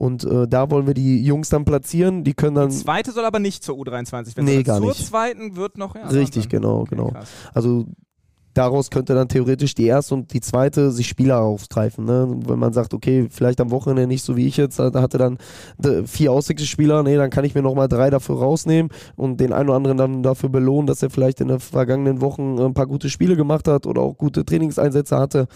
Und 0.00 0.24
äh, 0.24 0.48
da 0.48 0.70
wollen 0.70 0.86
wir 0.86 0.94
die 0.94 1.22
Jungs 1.22 1.50
dann 1.50 1.66
platzieren. 1.66 2.24
Die 2.24 2.32
können 2.32 2.54
dann. 2.54 2.70
Die 2.70 2.76
zweite 2.76 3.12
soll 3.12 3.26
aber 3.26 3.38
nicht 3.38 3.62
zur 3.62 3.76
U23 3.76 4.34
werden. 4.34 4.46
Nee, 4.46 4.62
gar 4.62 4.78
zur 4.78 4.86
nicht. 4.86 4.96
Zur 4.96 5.06
zweiten 5.08 5.56
wird 5.56 5.76
noch. 5.76 5.94
Ja, 5.94 6.06
Richtig, 6.06 6.48
genau, 6.48 6.80
okay, 6.80 6.96
genau. 6.96 7.10
Krass. 7.10 7.28
Also 7.52 7.86
daraus 8.60 8.90
könnte 8.90 9.14
dann 9.14 9.28
theoretisch 9.28 9.74
die 9.74 9.86
erste 9.86 10.14
und 10.14 10.34
die 10.34 10.42
zweite 10.42 10.90
sich 10.90 11.08
Spieler 11.08 11.40
aufgreifen. 11.40 12.04
Ne? 12.04 12.28
Wenn 12.46 12.58
man 12.58 12.74
sagt, 12.74 12.92
okay, 12.92 13.26
vielleicht 13.30 13.58
am 13.58 13.70
Wochenende 13.70 14.06
nicht 14.06 14.22
so 14.22 14.36
wie 14.36 14.46
ich 14.46 14.58
jetzt, 14.58 14.78
hatte 14.78 15.16
dann 15.16 15.38
vier 16.04 16.30
Auswechselspieler, 16.30 17.02
nee, 17.02 17.16
dann 17.16 17.30
kann 17.30 17.46
ich 17.46 17.54
mir 17.54 17.62
nochmal 17.62 17.88
drei 17.88 18.10
dafür 18.10 18.38
rausnehmen 18.38 18.92
und 19.16 19.40
den 19.40 19.54
einen 19.54 19.70
oder 19.70 19.76
anderen 19.76 19.96
dann 19.96 20.22
dafür 20.22 20.50
belohnen, 20.50 20.86
dass 20.86 21.02
er 21.02 21.08
vielleicht 21.08 21.40
in 21.40 21.48
den 21.48 21.58
vergangenen 21.58 22.20
Wochen 22.20 22.58
ein 22.58 22.74
paar 22.74 22.86
gute 22.86 23.08
Spiele 23.08 23.34
gemacht 23.34 23.66
hat 23.66 23.86
oder 23.86 24.02
auch 24.02 24.18
gute 24.18 24.44
Trainingseinsätze 24.44 25.16
hatte. 25.16 25.46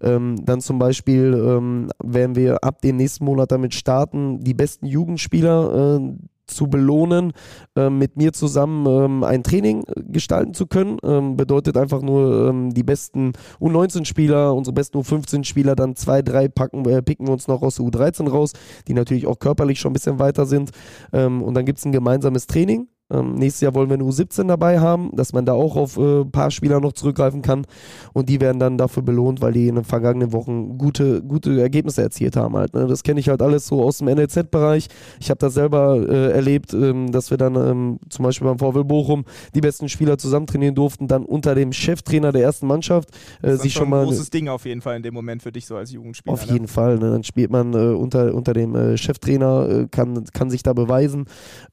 Ähm, 0.00 0.36
dann 0.42 0.62
zum 0.62 0.78
Beispiel 0.78 1.34
ähm, 1.34 1.90
werden 2.02 2.36
wir 2.36 2.64
ab 2.64 2.80
dem 2.80 2.96
nächsten 2.96 3.26
Monat 3.26 3.52
damit 3.52 3.74
starten, 3.74 4.40
die 4.40 4.54
besten 4.54 4.86
Jugendspieler, 4.86 5.98
äh, 6.00 6.14
zu 6.46 6.68
belohnen, 6.68 7.32
äh, 7.76 7.90
mit 7.90 8.16
mir 8.16 8.32
zusammen 8.32 8.86
ähm, 8.86 9.24
ein 9.24 9.42
Training 9.42 9.84
gestalten 9.96 10.54
zu 10.54 10.66
können. 10.66 10.98
Ähm, 11.02 11.36
bedeutet 11.36 11.76
einfach 11.76 12.02
nur 12.02 12.48
ähm, 12.48 12.72
die 12.72 12.82
besten 12.82 13.32
U19-Spieler, 13.60 14.54
unsere 14.54 14.74
besten 14.74 14.98
U15-Spieler, 14.98 15.76
dann 15.76 15.96
zwei, 15.96 16.22
drei 16.22 16.48
packen, 16.48 16.84
äh, 16.88 17.02
picken 17.02 17.26
wir 17.26 17.32
uns 17.32 17.48
noch 17.48 17.62
aus 17.62 17.76
der 17.76 17.86
U13 17.86 18.28
raus, 18.28 18.52
die 18.88 18.94
natürlich 18.94 19.26
auch 19.26 19.38
körperlich 19.38 19.80
schon 19.80 19.90
ein 19.90 19.94
bisschen 19.94 20.18
weiter 20.18 20.46
sind. 20.46 20.70
Ähm, 21.12 21.42
und 21.42 21.54
dann 21.54 21.64
gibt 21.64 21.78
es 21.78 21.84
ein 21.84 21.92
gemeinsames 21.92 22.46
Training 22.46 22.88
ähm, 23.08 23.34
nächstes 23.34 23.60
Jahr 23.60 23.74
wollen 23.74 23.88
wir 23.88 23.94
eine 23.94 24.04
U17 24.04 24.48
dabei 24.48 24.80
haben, 24.80 25.10
dass 25.14 25.32
man 25.32 25.46
da 25.46 25.52
auch 25.52 25.76
auf 25.76 25.96
ein 25.96 26.22
äh, 26.22 26.24
paar 26.24 26.50
Spieler 26.50 26.80
noch 26.80 26.92
zurückgreifen 26.92 27.40
kann. 27.40 27.64
Und 28.12 28.28
die 28.28 28.40
werden 28.40 28.58
dann 28.58 28.78
dafür 28.78 29.02
belohnt, 29.04 29.40
weil 29.40 29.52
die 29.52 29.68
in 29.68 29.76
den 29.76 29.84
vergangenen 29.84 30.32
Wochen 30.32 30.76
gute, 30.76 31.22
gute 31.22 31.60
Ergebnisse 31.60 32.02
erzielt 32.02 32.36
haben. 32.36 32.56
Halt, 32.56 32.74
ne? 32.74 32.86
Das 32.86 33.04
kenne 33.04 33.20
ich 33.20 33.28
halt 33.28 33.42
alles 33.42 33.66
so 33.68 33.82
aus 33.82 33.98
dem 33.98 34.08
NLZ-Bereich. 34.08 34.88
Ich 35.20 35.30
habe 35.30 35.38
das 35.38 35.54
selber 35.54 36.04
äh, 36.08 36.32
erlebt, 36.32 36.74
ähm, 36.74 37.12
dass 37.12 37.30
wir 37.30 37.38
dann 37.38 37.54
ähm, 37.54 37.98
zum 38.08 38.24
Beispiel 38.24 38.48
beim 38.48 38.58
VW 38.58 38.82
Bochum 38.82 39.24
die 39.54 39.60
besten 39.60 39.88
Spieler 39.88 40.18
zusammen 40.18 40.46
trainieren 40.46 40.74
durften, 40.74 41.06
dann 41.06 41.24
unter 41.24 41.54
dem 41.54 41.72
Cheftrainer 41.72 42.32
der 42.32 42.42
ersten 42.42 42.66
Mannschaft. 42.66 43.10
Äh, 43.40 43.48
das 43.48 43.64
ist 43.64 43.74
schon 43.74 43.88
mal 43.88 44.00
ein 44.00 44.06
großes 44.06 44.30
Ding 44.30 44.48
auf 44.48 44.64
jeden 44.64 44.80
Fall 44.80 44.96
in 44.96 45.04
dem 45.04 45.14
Moment 45.14 45.42
für 45.42 45.52
dich 45.52 45.66
so 45.66 45.76
als 45.76 45.92
Jugendspieler. 45.92 46.34
Auf 46.34 46.46
ne? 46.46 46.54
jeden 46.54 46.68
Fall. 46.68 46.98
Ne? 46.98 47.10
Dann 47.10 47.22
spielt 47.22 47.52
man 47.52 47.72
äh, 47.72 47.94
unter, 47.94 48.34
unter 48.34 48.52
dem 48.52 48.74
äh, 48.74 48.96
Cheftrainer, 48.96 49.68
äh, 49.68 49.86
kann, 49.88 50.24
kann 50.32 50.50
sich 50.50 50.64
da 50.64 50.72
beweisen. 50.72 51.26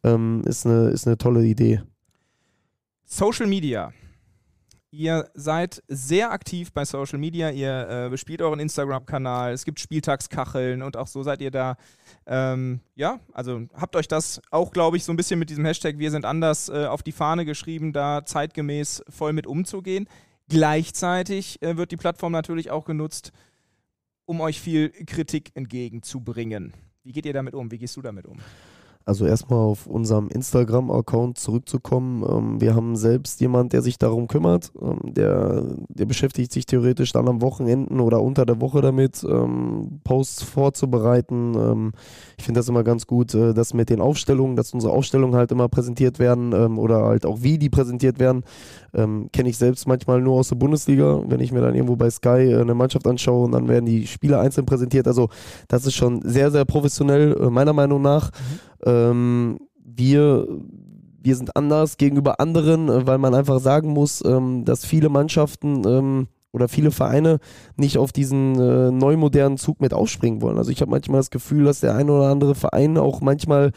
Ähm, 0.03 0.43
ist, 0.45 0.67
eine, 0.67 0.89
ist 0.89 1.07
eine 1.07 1.17
tolle 1.23 1.45
Idee. 1.45 1.81
Social 3.05 3.47
Media. 3.47 3.93
Ihr 4.91 5.29
seid 5.33 5.81
sehr 5.87 6.31
aktiv 6.31 6.73
bei 6.73 6.83
Social 6.83 7.17
Media. 7.17 7.49
Ihr 7.49 7.87
äh, 7.89 8.09
bespielt 8.09 8.41
euren 8.41 8.59
Instagram-Kanal. 8.59 9.53
Es 9.53 9.63
gibt 9.63 9.79
Spieltagskacheln 9.79 10.81
und 10.81 10.97
auch 10.97 11.07
so 11.07 11.23
seid 11.23 11.41
ihr 11.41 11.49
da. 11.49 11.77
Ähm, 12.27 12.81
ja, 12.95 13.19
also 13.31 13.61
habt 13.73 13.95
euch 13.95 14.07
das 14.07 14.41
auch, 14.51 14.71
glaube 14.71 14.97
ich, 14.97 15.05
so 15.05 15.13
ein 15.13 15.15
bisschen 15.15 15.39
mit 15.39 15.49
diesem 15.49 15.65
Hashtag 15.65 15.97
Wir 15.97 16.11
sind 16.11 16.25
anders 16.25 16.67
äh, 16.67 16.85
auf 16.85 17.03
die 17.03 17.13
Fahne 17.13 17.45
geschrieben, 17.45 17.93
da 17.93 18.25
zeitgemäß 18.25 19.03
voll 19.07 19.31
mit 19.31 19.47
umzugehen. 19.47 20.07
Gleichzeitig 20.49 21.61
äh, 21.61 21.77
wird 21.77 21.91
die 21.91 21.97
Plattform 21.97 22.33
natürlich 22.33 22.69
auch 22.69 22.83
genutzt, 22.83 23.31
um 24.25 24.41
euch 24.41 24.59
viel 24.59 24.89
Kritik 24.89 25.51
entgegenzubringen. 25.55 26.73
Wie 27.03 27.13
geht 27.13 27.25
ihr 27.25 27.33
damit 27.33 27.55
um? 27.55 27.71
Wie 27.71 27.77
gehst 27.77 27.95
du 27.95 28.01
damit 28.01 28.25
um? 28.25 28.39
Also 29.05 29.25
erstmal 29.25 29.59
auf 29.59 29.85
unserem 29.85 30.29
Instagram-Account 30.29 31.37
zurückzukommen. 31.37 32.23
Ähm, 32.27 32.61
wir 32.61 32.73
haben 32.73 32.95
selbst 32.95 33.41
jemand, 33.41 33.73
der 33.73 33.81
sich 33.81 33.97
darum 33.97 34.27
kümmert. 34.27 34.71
Ähm, 34.81 35.13
der, 35.13 35.63
der 35.89 36.05
beschäftigt 36.05 36.53
sich 36.53 36.65
theoretisch 36.65 37.11
dann 37.11 37.27
am 37.27 37.41
Wochenenden 37.41 37.99
oder 37.99 38.21
unter 38.21 38.45
der 38.45 38.61
Woche 38.61 38.81
damit, 38.81 39.23
ähm, 39.23 39.99
Posts 40.03 40.43
vorzubereiten. 40.43 41.93
Ich 42.37 42.45
finde 42.45 42.59
das 42.59 42.69
immer 42.69 42.83
ganz 42.83 43.07
gut, 43.07 43.33
äh, 43.33 43.53
dass 43.53 43.73
mit 43.73 43.89
den 43.89 43.99
Aufstellungen, 43.99 44.55
dass 44.55 44.73
unsere 44.73 44.93
Aufstellungen 44.93 45.35
halt 45.35 45.51
immer 45.51 45.67
präsentiert 45.67 46.19
werden 46.19 46.53
oder 46.77 47.03
halt 47.03 47.25
auch 47.25 47.41
wie 47.41 47.57
die 47.57 47.69
präsentiert 47.69 48.19
werden. 48.19 48.43
Kenne 48.93 49.49
ich 49.49 49.57
selbst 49.57 49.87
manchmal 49.87 50.21
nur 50.21 50.35
aus 50.35 50.49
der 50.49 50.55
Bundesliga, 50.55 51.23
wenn 51.27 51.39
ich 51.39 51.51
mir 51.51 51.61
dann 51.61 51.73
irgendwo 51.73 51.95
bei 51.95 52.09
Sky 52.09 52.51
äh, 52.51 52.61
eine 52.61 52.75
Mannschaft 52.75 53.07
anschaue 53.07 53.45
und 53.45 53.51
dann 53.51 53.67
werden 53.67 53.85
die 53.85 54.07
Spieler 54.07 54.39
einzeln 54.39 54.65
präsentiert. 54.65 55.07
Also 55.07 55.29
das 55.67 55.85
ist 55.85 55.95
schon 55.95 56.21
sehr, 56.23 56.51
sehr 56.51 56.65
professionell, 56.65 57.35
äh, 57.39 57.49
meiner 57.49 57.73
Meinung 57.73 58.01
nach. 58.01 58.31
Mhm 58.31 58.72
ähm, 58.85 59.59
wir, 59.83 60.47
wir 61.21 61.35
sind 61.35 61.55
anders 61.55 61.97
gegenüber 61.97 62.39
anderen, 62.39 62.89
äh, 62.89 63.07
weil 63.07 63.17
man 63.17 63.35
einfach 63.35 63.59
sagen 63.59 63.89
muss, 63.89 64.23
ähm, 64.25 64.65
dass 64.65 64.85
viele 64.85 65.09
Mannschaften 65.09 65.83
ähm, 65.85 66.27
oder 66.53 66.67
viele 66.67 66.91
Vereine 66.91 67.39
nicht 67.77 67.97
auf 67.97 68.11
diesen 68.11 68.59
äh, 68.59 68.91
neu 68.91 69.17
modernen 69.17 69.57
Zug 69.57 69.81
mit 69.81 69.91
aufspringen 69.91 70.41
wollen. 70.41 70.59
Also 70.59 70.69
ich 70.71 70.81
habe 70.81 70.91
manchmal 70.91 71.19
das 71.19 71.31
Gefühl, 71.31 71.65
dass 71.65 71.79
der 71.79 71.95
eine 71.95 72.11
oder 72.11 72.29
andere 72.29 72.53
Verein 72.53 72.97
auch 72.99 73.21
manchmal 73.21 73.71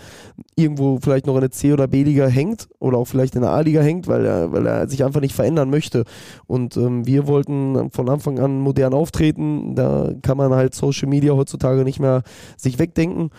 irgendwo 0.56 0.98
vielleicht 1.00 1.26
noch 1.26 1.36
in 1.36 1.40
der 1.40 1.50
C- 1.50 1.72
oder 1.72 1.88
B-Liga 1.88 2.26
hängt 2.26 2.68
oder 2.78 2.98
auch 2.98 3.06
vielleicht 3.06 3.34
in 3.34 3.40
der 3.40 3.50
A-Liga 3.50 3.80
hängt, 3.80 4.08
weil 4.08 4.26
er, 4.26 4.52
weil 4.52 4.66
er 4.66 4.88
sich 4.88 5.04
einfach 5.04 5.22
nicht 5.22 5.34
verändern 5.34 5.70
möchte. 5.70 6.04
Und 6.46 6.76
ähm, 6.76 7.06
wir 7.06 7.26
wollten 7.26 7.90
von 7.92 8.10
Anfang 8.10 8.38
an 8.38 8.60
modern 8.60 8.92
auftreten. 8.92 9.74
Da 9.74 10.12
kann 10.20 10.36
man 10.36 10.52
halt 10.52 10.74
Social 10.74 11.08
Media 11.08 11.32
heutzutage 11.32 11.82
nicht 11.82 11.98
mehr 11.98 12.22
sich 12.58 12.78
wegdenken. 12.78 13.30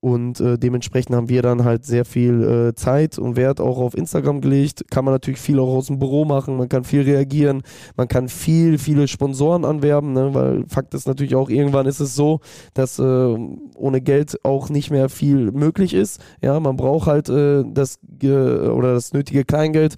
Und 0.00 0.38
äh, 0.38 0.58
dementsprechend 0.58 1.16
haben 1.16 1.28
wir 1.28 1.42
dann 1.42 1.64
halt 1.64 1.84
sehr 1.84 2.04
viel 2.04 2.68
äh, 2.68 2.74
Zeit 2.74 3.18
und 3.18 3.34
Wert 3.34 3.60
auch 3.60 3.78
auf 3.78 3.96
Instagram 3.96 4.40
gelegt. 4.40 4.84
Kann 4.92 5.04
man 5.04 5.12
natürlich 5.12 5.40
viel 5.40 5.58
auch 5.58 5.74
aus 5.74 5.88
dem 5.88 5.98
Büro 5.98 6.24
machen, 6.24 6.56
man 6.56 6.68
kann 6.68 6.84
viel 6.84 7.02
reagieren, 7.02 7.62
man 7.96 8.06
kann 8.06 8.28
viel, 8.28 8.78
viele 8.78 9.08
Sponsoren 9.08 9.64
anwerben, 9.64 10.12
ne? 10.12 10.32
weil 10.34 10.64
Fakt 10.68 10.94
ist 10.94 11.08
natürlich 11.08 11.34
auch, 11.34 11.50
irgendwann 11.50 11.86
ist 11.86 11.98
es 11.98 12.14
so, 12.14 12.38
dass 12.74 13.00
äh, 13.00 13.36
ohne 13.74 14.00
Geld 14.00 14.38
auch 14.44 14.68
nicht 14.68 14.92
mehr 14.92 15.08
viel 15.08 15.50
möglich 15.50 15.94
ist. 15.94 16.20
Ja, 16.40 16.60
man 16.60 16.76
braucht 16.76 17.08
halt 17.08 17.28
äh, 17.28 17.64
das 17.66 17.98
oder 18.22 18.94
das 18.94 19.12
nötige 19.12 19.44
Kleingeld 19.44 19.96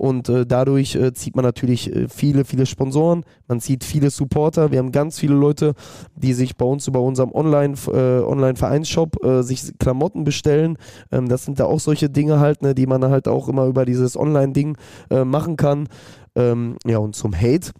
und 0.00 0.30
äh, 0.30 0.46
dadurch 0.46 0.94
äh, 0.94 1.12
zieht 1.12 1.36
man 1.36 1.44
natürlich 1.44 1.94
äh, 1.94 2.08
viele, 2.08 2.46
viele 2.46 2.64
Sponsoren, 2.64 3.22
man 3.48 3.60
zieht 3.60 3.84
viele 3.84 4.08
Supporter. 4.08 4.70
Wir 4.70 4.78
haben 4.78 4.92
ganz 4.92 5.18
viele 5.18 5.34
Leute, 5.34 5.74
die 6.16 6.32
sich 6.32 6.56
bei 6.56 6.64
uns 6.64 6.88
über 6.88 7.02
unserem 7.02 7.32
Online, 7.32 7.74
äh, 7.88 8.22
Online-Vereinsshop 8.22 9.22
äh, 9.22 9.42
sich 9.42 9.76
Klamotten 9.78 10.24
bestellen. 10.24 10.78
Ähm, 11.12 11.28
das 11.28 11.44
sind 11.44 11.60
da 11.60 11.66
auch 11.66 11.80
solche 11.80 12.08
Dinge 12.08 12.40
halt, 12.40 12.62
ne, 12.62 12.74
die 12.74 12.86
man 12.86 13.04
halt 13.04 13.28
auch 13.28 13.46
immer 13.46 13.66
über 13.66 13.84
dieses 13.84 14.16
Online-Ding 14.16 14.78
äh, 15.10 15.24
machen 15.24 15.58
kann. 15.58 15.86
Ähm, 16.34 16.76
ja, 16.86 16.96
und 16.96 17.14
zum 17.14 17.34
Hate 17.38 17.72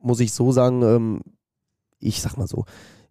muss 0.00 0.20
ich 0.20 0.32
so 0.32 0.52
sagen, 0.52 0.80
ähm, 0.82 1.20
ich 2.00 2.22
sag 2.22 2.38
mal 2.38 2.46
so, 2.46 2.64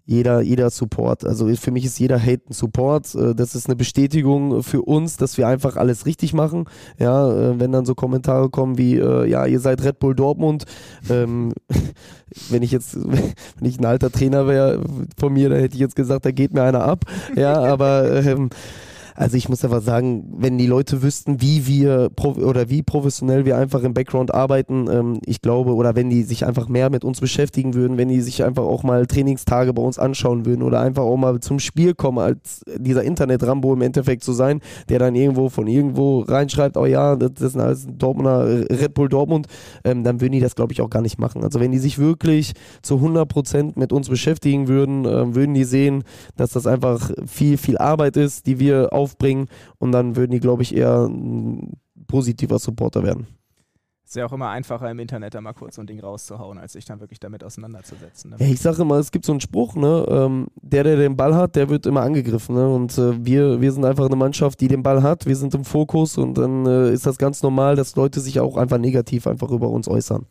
jeder, 0.05 0.41
jeder 0.41 0.69
Support. 0.69 1.25
Also 1.25 1.47
für 1.55 1.71
mich 1.71 1.85
ist 1.85 1.99
jeder 1.99 2.19
Hate 2.19 2.49
ein 2.49 2.53
Support. 2.53 3.13
Äh, 3.15 3.35
das 3.35 3.55
ist 3.55 3.67
eine 3.67 3.75
Bestätigung 3.75 4.63
für 4.63 4.81
uns, 4.81 5.17
dass 5.17 5.37
wir 5.37 5.47
einfach 5.47 5.75
alles 5.75 6.05
richtig 6.05 6.33
machen. 6.33 6.65
Ja, 6.99 7.31
äh, 7.31 7.59
wenn 7.59 7.71
dann 7.71 7.85
so 7.85 7.95
Kommentare 7.95 8.49
kommen 8.49 8.77
wie, 8.77 8.97
äh, 8.97 9.27
ja, 9.27 9.45
ihr 9.45 9.59
seid 9.59 9.83
Red 9.83 9.99
Bull 9.99 10.15
Dortmund. 10.15 10.65
Ähm, 11.09 11.53
wenn 12.49 12.63
ich 12.63 12.71
jetzt, 12.71 12.95
wenn 13.05 13.69
ich 13.69 13.79
ein 13.79 13.85
alter 13.85 14.11
Trainer 14.11 14.47
wäre 14.47 14.83
von 15.17 15.33
mir, 15.33 15.49
dann 15.49 15.59
hätte 15.59 15.75
ich 15.75 15.81
jetzt 15.81 15.95
gesagt, 15.95 16.25
da 16.25 16.31
geht 16.31 16.53
mir 16.53 16.63
einer 16.63 16.83
ab. 16.83 17.05
Ja, 17.35 17.53
aber 17.61 18.11
ähm, 18.25 18.49
also 19.15 19.37
ich 19.37 19.49
muss 19.49 19.63
einfach 19.63 19.81
sagen, 19.81 20.25
wenn 20.37 20.57
die 20.57 20.67
Leute 20.67 21.01
wüssten, 21.01 21.41
wie 21.41 21.67
wir 21.67 22.09
oder 22.23 22.69
wie 22.69 22.83
professionell 22.83 23.45
wir 23.45 23.57
einfach 23.57 23.83
im 23.83 23.93
Background 23.93 24.33
arbeiten, 24.33 24.87
ähm, 24.89 25.19
ich 25.25 25.41
glaube, 25.41 25.73
oder 25.73 25.95
wenn 25.95 26.09
die 26.09 26.23
sich 26.23 26.45
einfach 26.45 26.67
mehr 26.67 26.89
mit 26.89 27.03
uns 27.03 27.19
beschäftigen 27.19 27.73
würden, 27.73 27.97
wenn 27.97 28.09
die 28.09 28.21
sich 28.21 28.43
einfach 28.43 28.63
auch 28.63 28.83
mal 28.83 29.05
Trainingstage 29.05 29.73
bei 29.73 29.81
uns 29.81 29.99
anschauen 29.99 30.45
würden 30.45 30.63
oder 30.63 30.79
einfach 30.81 31.03
auch 31.03 31.17
mal 31.17 31.39
zum 31.39 31.59
Spiel 31.59 31.93
kommen, 31.93 32.19
als 32.19 32.63
dieser 32.77 33.03
Internet-Rambo 33.03 33.73
im 33.73 33.81
Endeffekt 33.81 34.23
zu 34.23 34.33
sein, 34.33 34.61
der 34.89 34.99
dann 34.99 35.15
irgendwo 35.15 35.49
von 35.49 35.67
irgendwo 35.67 36.21
reinschreibt, 36.21 36.77
oh 36.77 36.85
ja, 36.85 37.15
das, 37.15 37.41
ist 37.41 37.57
ein 37.57 37.97
Dortmunder 37.97 38.45
Red 38.69 38.93
Bull 38.93 39.09
Dortmund, 39.09 39.47
ähm, 39.83 40.03
dann 40.03 40.21
würden 40.21 40.33
die 40.33 40.39
das, 40.39 40.55
glaube 40.55 40.73
ich, 40.73 40.81
auch 40.81 40.89
gar 40.89 41.01
nicht 41.01 41.19
machen. 41.19 41.43
Also 41.43 41.59
wenn 41.59 41.71
die 41.71 41.79
sich 41.79 41.99
wirklich 41.99 42.53
zu 42.81 42.95
100% 42.95 43.73
mit 43.75 43.91
uns 43.91 44.09
beschäftigen 44.09 44.67
würden, 44.67 45.05
äh, 45.05 45.35
würden 45.35 45.53
die 45.53 45.63
sehen, 45.63 46.03
dass 46.37 46.51
das 46.51 46.67
einfach 46.67 47.11
viel, 47.25 47.57
viel 47.57 47.77
Arbeit 47.77 48.17
ist, 48.17 48.47
die 48.47 48.59
wir 48.59 48.93
auf 48.93 49.00
aufbringen 49.01 49.47
und 49.77 49.91
dann 49.91 50.15
würden 50.15 50.31
die, 50.31 50.39
glaube 50.39 50.63
ich, 50.63 50.75
eher 50.75 51.05
ein 51.05 51.77
positiver 52.07 52.59
Supporter 52.59 53.03
werden. 53.03 53.27
Ist 54.11 54.17
ja 54.17 54.25
auch 54.25 54.33
immer 54.33 54.49
einfacher 54.49 54.91
im 54.91 54.99
Internet 54.99 55.35
da 55.35 55.39
mal 55.39 55.53
kurz 55.53 55.75
so 55.75 55.81
ein 55.81 55.87
Ding 55.87 56.01
rauszuhauen, 56.01 56.57
als 56.57 56.73
sich 56.73 56.83
dann 56.83 56.99
wirklich 56.99 57.21
damit 57.21 57.45
auseinanderzusetzen. 57.45 58.31
Ne? 58.31 58.37
Ja, 58.41 58.45
ich 58.45 58.59
sage 58.59 58.81
immer, 58.81 58.95
es 58.95 59.11
gibt 59.11 59.23
so 59.23 59.31
einen 59.31 59.39
Spruch, 59.39 59.75
ne? 59.75 60.05
Ähm, 60.09 60.47
der, 60.61 60.83
der 60.83 60.97
den 60.97 61.15
Ball 61.15 61.33
hat, 61.33 61.55
der 61.55 61.69
wird 61.69 61.85
immer 61.85 62.01
angegriffen. 62.01 62.55
Ne? 62.55 62.67
Und 62.67 62.97
äh, 62.97 63.25
wir, 63.25 63.61
wir 63.61 63.71
sind 63.71 63.85
einfach 63.85 64.07
eine 64.07 64.17
Mannschaft, 64.17 64.59
die 64.59 64.67
den 64.67 64.83
Ball 64.83 65.01
hat, 65.01 65.27
wir 65.27 65.37
sind 65.37 65.55
im 65.55 65.63
Fokus 65.63 66.17
und 66.17 66.37
dann 66.37 66.65
äh, 66.65 66.91
ist 66.91 67.05
das 67.05 67.17
ganz 67.19 67.41
normal, 67.41 67.77
dass 67.77 67.95
Leute 67.95 68.19
sich 68.19 68.41
auch 68.41 68.57
einfach 68.57 68.79
negativ 68.79 69.27
einfach 69.27 69.49
über 69.49 69.69
uns 69.69 69.87
äußern. 69.87 70.25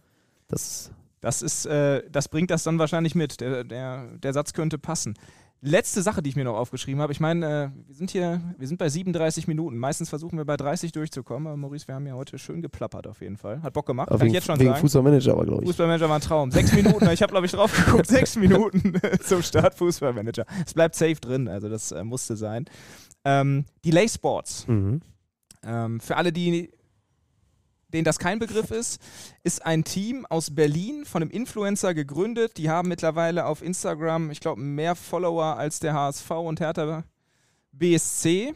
Das, 0.48 0.90
das 1.22 1.40
ist, 1.40 1.64
äh, 1.64 2.02
das 2.12 2.28
bringt 2.28 2.50
das 2.50 2.64
dann 2.64 2.78
wahrscheinlich 2.78 3.14
mit. 3.14 3.40
Der, 3.40 3.64
der, 3.64 4.08
der 4.18 4.32
Satz 4.34 4.52
könnte 4.52 4.76
passen. 4.76 5.14
Letzte 5.62 6.00
Sache, 6.00 6.22
die 6.22 6.30
ich 6.30 6.36
mir 6.36 6.44
noch 6.44 6.56
aufgeschrieben 6.56 7.02
habe. 7.02 7.12
Ich 7.12 7.20
meine, 7.20 7.72
äh, 7.74 7.86
wir 7.86 7.94
sind 7.94 8.10
hier, 8.10 8.40
wir 8.56 8.66
sind 8.66 8.78
bei 8.78 8.88
37 8.88 9.46
Minuten. 9.46 9.76
Meistens 9.76 10.08
versuchen 10.08 10.38
wir 10.38 10.46
bei 10.46 10.56
30 10.56 10.92
durchzukommen. 10.92 11.46
Aber 11.46 11.56
Maurice, 11.58 11.86
wir 11.86 11.94
haben 11.94 12.06
ja 12.06 12.14
heute 12.14 12.38
schön 12.38 12.62
geplappert 12.62 13.06
auf 13.06 13.20
jeden 13.20 13.36
Fall. 13.36 13.60
Hat 13.62 13.74
Bock 13.74 13.84
gemacht. 13.84 14.08
Kann 14.08 14.20
wegen, 14.20 14.28
ich 14.28 14.34
jetzt 14.34 14.46
schon 14.46 14.58
wegen 14.58 14.70
sagen. 14.70 14.80
Fußballmanager 14.80 15.32
aber, 15.32 15.44
glaube 15.44 15.62
ich. 15.62 15.68
Fußballmanager 15.68 16.08
war 16.08 16.16
ein 16.16 16.22
Traum. 16.22 16.50
Sechs 16.50 16.72
Minuten, 16.72 17.06
ich 17.10 17.20
habe, 17.20 17.30
glaube 17.30 17.44
ich, 17.44 17.52
drauf 17.52 17.76
geguckt. 17.76 18.06
Sechs 18.08 18.36
Minuten 18.36 18.94
zum 19.20 19.42
Start 19.42 19.74
Fußballmanager. 19.74 20.46
Es 20.64 20.72
bleibt 20.72 20.94
safe 20.94 21.16
drin, 21.16 21.46
also 21.46 21.68
das 21.68 21.92
äh, 21.92 22.04
musste 22.04 22.36
sein. 22.36 22.64
Ähm, 23.26 23.66
Delay 23.84 24.08
Sports. 24.08 24.66
Mhm. 24.66 25.02
Ähm, 25.62 26.00
für 26.00 26.16
alle, 26.16 26.32
die 26.32 26.70
denen 27.92 28.04
das 28.04 28.18
kein 28.18 28.38
Begriff 28.38 28.70
ist, 28.70 29.00
ist 29.42 29.64
ein 29.64 29.84
Team 29.84 30.26
aus 30.26 30.54
Berlin 30.54 31.04
von 31.04 31.22
einem 31.22 31.30
Influencer 31.30 31.94
gegründet. 31.94 32.56
Die 32.56 32.70
haben 32.70 32.88
mittlerweile 32.88 33.46
auf 33.46 33.62
Instagram, 33.62 34.30
ich 34.30 34.40
glaube, 34.40 34.60
mehr 34.60 34.94
Follower 34.94 35.56
als 35.56 35.80
der 35.80 35.94
HSV 35.94 36.30
und 36.30 36.60
Hertha 36.60 37.04
BSC. 37.72 38.54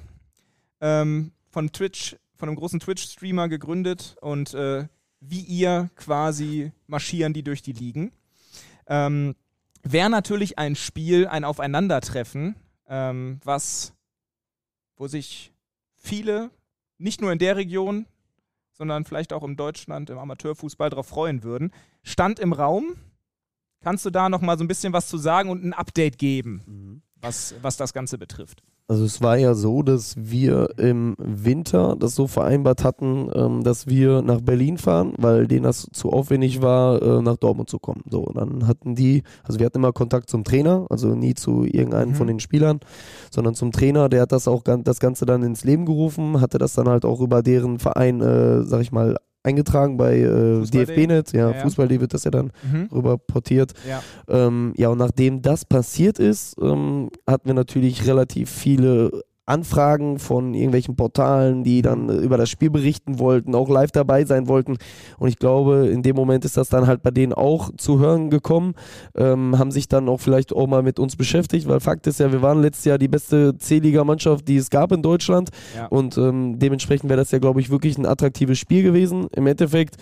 Ähm, 0.81 1.33
von 1.55 1.71
Twitch, 1.71 2.17
von 2.35 2.49
einem 2.49 2.57
großen 2.57 2.81
Twitch-Streamer 2.81 3.49
gegründet 3.49 4.17
und 4.21 4.55
äh, 4.55 4.89
wie 5.21 5.41
ihr 5.41 5.89
quasi 5.95 6.73
marschieren 6.89 7.33
die 7.33 7.45
durch 7.45 7.63
die 7.63 7.73
Ligen. 7.73 8.13
Ähm, 8.89 9.37
Wäre 9.85 10.11
natürlich 10.11 10.59
ein 10.59 10.77
Spiel, 10.77 11.27
ein 11.29 11.45
Aufeinandertreffen, 11.45 12.57
ähm, 12.89 13.39
was, 13.45 13.93
wo 14.97 15.07
sich 15.07 15.53
viele, 15.95 16.51
nicht 16.99 17.21
nur 17.21 17.33
in 17.33 17.39
der 17.39 17.57
Region, 17.57 18.07
sondern 18.75 19.05
vielleicht 19.05 19.33
auch 19.33 19.43
in 19.43 19.57
Deutschland 19.57 20.11
im 20.11 20.19
Amateurfußball 20.19 20.91
darauf 20.91 21.07
freuen 21.07 21.43
würden. 21.43 21.73
Stand 22.03 22.39
im 22.39 22.53
Raum. 22.53 22.97
Kannst 23.83 24.05
du 24.05 24.11
da 24.11 24.29
noch 24.29 24.41
mal 24.41 24.59
so 24.59 24.65
ein 24.65 24.69
bisschen 24.69 24.93
was 24.93 25.09
zu 25.09 25.19
sagen 25.19 25.51
und 25.51 25.65
ein 25.65 25.73
Update 25.73 26.19
geben, 26.19 26.63
mhm. 26.67 27.03
was, 27.17 27.55
was 27.63 27.77
das 27.77 27.93
Ganze 27.93 28.19
betrifft? 28.19 28.63
Also 28.87 29.07
es 29.07 29.23
war 29.23 29.39
ja 29.39 29.55
so, 29.55 29.83
dass 29.83 30.15
wir 30.19 30.69
im 30.77 31.15
Winter 31.19 31.97
das 31.99 32.15
so 32.15 32.27
vereinbart 32.27 32.85
hatten, 32.85 33.31
ähm, 33.35 33.65
dass 33.65 33.87
wir 33.87 34.21
nach 34.21 34.43
Berlin 34.43 34.77
fahren, 34.77 35.15
weil 35.17 35.47
denen 35.47 35.63
das 35.63 35.89
zu 35.91 36.11
aufwendig 36.11 36.61
war, 36.61 37.01
äh, 37.01 37.23
nach 37.23 37.39
Dortmund 37.39 37.71
zu 37.71 37.79
kommen. 37.79 38.03
So, 38.11 38.21
und 38.21 38.37
dann 38.37 38.67
hatten 38.67 38.95
die, 38.95 39.23
also 39.43 39.59
wir 39.59 39.65
hatten 39.65 39.79
immer 39.79 39.95
Kontakt 39.95 40.29
zum 40.29 40.45
Trainer, 40.45 40.87
also 40.91 41.15
nie 41.15 41.33
zu 41.33 41.65
irgendeinem 41.65 42.11
mhm. 42.11 42.15
von 42.15 42.27
den 42.27 42.41
Spielern, 42.41 42.81
sondern 43.31 43.55
zum 43.55 43.73
Trainer, 43.73 44.11
der 44.11 44.21
hat 44.21 44.33
das 44.33 44.49
auch 44.49 44.63
das 44.63 45.01
Ganze 45.01 45.25
dann 45.25 45.43
ins 45.43 45.65
Leben 45.65 45.87
gerufen, 45.87 46.43
hatte 46.43 46.59
das 46.59 46.75
dann 46.75 46.89
halt 46.89 47.07
auch 47.07 47.21
über 47.21 47.43
deren 47.43 47.79
Verein, 47.79 48.21
äh, 48.21 48.65
sag 48.65 48.83
ich 48.83 48.93
mal, 48.93 49.17
eingetragen 49.45 49.97
bei 49.97 50.19
äh, 50.19 50.63
DFB-Net, 50.63 51.33
ja, 51.33 51.51
ja, 51.51 51.55
Fußball.de 51.61 52.01
wird 52.01 52.15
das 52.15 52.25
ja 52.25 52.31
dann 52.31 52.51
mhm. 52.63 52.89
rüber 52.91 53.19
portiert. 53.19 53.73
Ja. 53.89 54.03
Ähm, 54.29 54.73
ja, 54.77 54.89
und 54.89 54.99
nachdem 54.99 55.43
das 55.43 55.65
passiert 55.65 56.19
ist, 56.19 56.57
ähm, 56.61 57.11
hatten 57.27 57.47
wir 57.47 57.55
natürlich 57.55 58.07
relativ 58.07 58.51
viele 58.51 59.23
Anfragen 59.47 60.19
von 60.19 60.55
irgendwelchen 60.55 60.97
Portalen, 60.97 61.65
die 61.65 61.83
dann 61.83 62.09
über 62.09 62.39
das 62.39 62.49
Spiel 62.49 62.71
berichten 62.71 63.19
wollten, 63.19 63.55
auch 63.55 63.69
live 63.69 63.91
dabei 63.91 64.25
sein 64.25 64.49
wollten. 64.49 64.77
Und 65.19 65.29
ich 65.29 65.39
glaube, 65.39 65.89
in 65.89 66.03
dem 66.03 66.17
Moment 66.17 66.45
ist 66.45 66.57
das 66.57 66.69
dann 66.69 66.87
halt 66.87 67.03
bei 67.03 67.11
denen 67.11 67.33
auch 67.35 67.71
zu 67.77 67.99
hören 67.99 68.31
gekommen, 68.31 68.75
ähm, 69.17 69.59
haben 69.59 69.71
sich 69.71 69.89
dann 69.89 70.09
auch 70.09 70.21
vielleicht 70.21 70.55
auch 70.55 70.67
mal 70.67 70.83
mit 70.83 70.99
uns 70.99 71.17
beschäftigt, 71.17 71.69
weil 71.69 71.81
Fakt 71.81 72.07
ist 72.07 72.21
ja, 72.21 72.33
wir 72.33 72.43
waren 72.43 72.63
letztes 72.63 72.87
Jahr 72.87 72.99
die 72.99 73.09
beste 73.09 73.57
C-Liga-Mannschaft, 73.59 74.49
die 74.49 74.57
es 74.57 74.71
gab 74.71 74.93
in 74.93 75.03
Deutschland. 75.03 75.51
Ja. 75.77 75.87
Und 75.87 76.17
ähm, 76.17 76.59
dementsprechend 76.59 77.11
wäre 77.11 77.21
das 77.21 77.31
ja, 77.31 77.39
glaube 77.39 77.61
ich, 77.61 77.71
wirklich 77.71 77.99
ein 77.99 78.07
attraktives 78.07 78.59
Spiel 78.59 78.83
gewesen. 78.83 79.27
Im 79.33 79.47
Endeffekt 79.47 79.97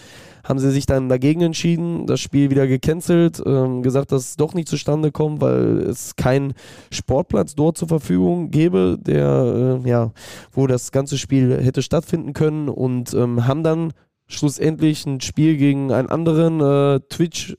haben 0.45 0.59
sie 0.59 0.70
sich 0.70 0.86
dann 0.86 1.09
dagegen 1.09 1.40
entschieden, 1.43 2.07
das 2.07 2.20
Spiel 2.20 2.51
wieder 2.51 2.66
gecancelt, 2.66 3.43
ähm, 3.45 3.82
gesagt, 3.82 4.12
dass 4.12 4.30
es 4.30 4.36
doch 4.36 4.55
nicht 4.55 4.68
zustande 4.68 5.12
kommt, 5.12 5.40
weil 5.40 5.78
es 5.78 6.16
keinen 6.16 6.55
Sportplatz 6.90 7.55
dort 7.55 7.78
zur 7.78 7.88
Verfügung 7.88 8.51
gäbe, 8.51 8.99
der 9.01 9.80
äh, 9.84 9.88
ja, 9.88 10.12
wo 10.53 10.66
das 10.66 10.93
ganze 10.93 11.18
Spiel 11.18 11.57
hätte 11.62 11.82
stattfinden 11.82 12.32
können. 12.32 12.68
Und 12.68 13.14
ähm, 13.14 13.47
haben 13.47 13.62
dann 13.62 13.93
schlussendlich 14.26 15.07
ein 15.07 15.20
Spiel 15.20 15.57
gegen 15.57 15.93
einen 15.93 16.09
anderen 16.09 16.61
äh, 16.61 17.01
Twitch 17.09 17.57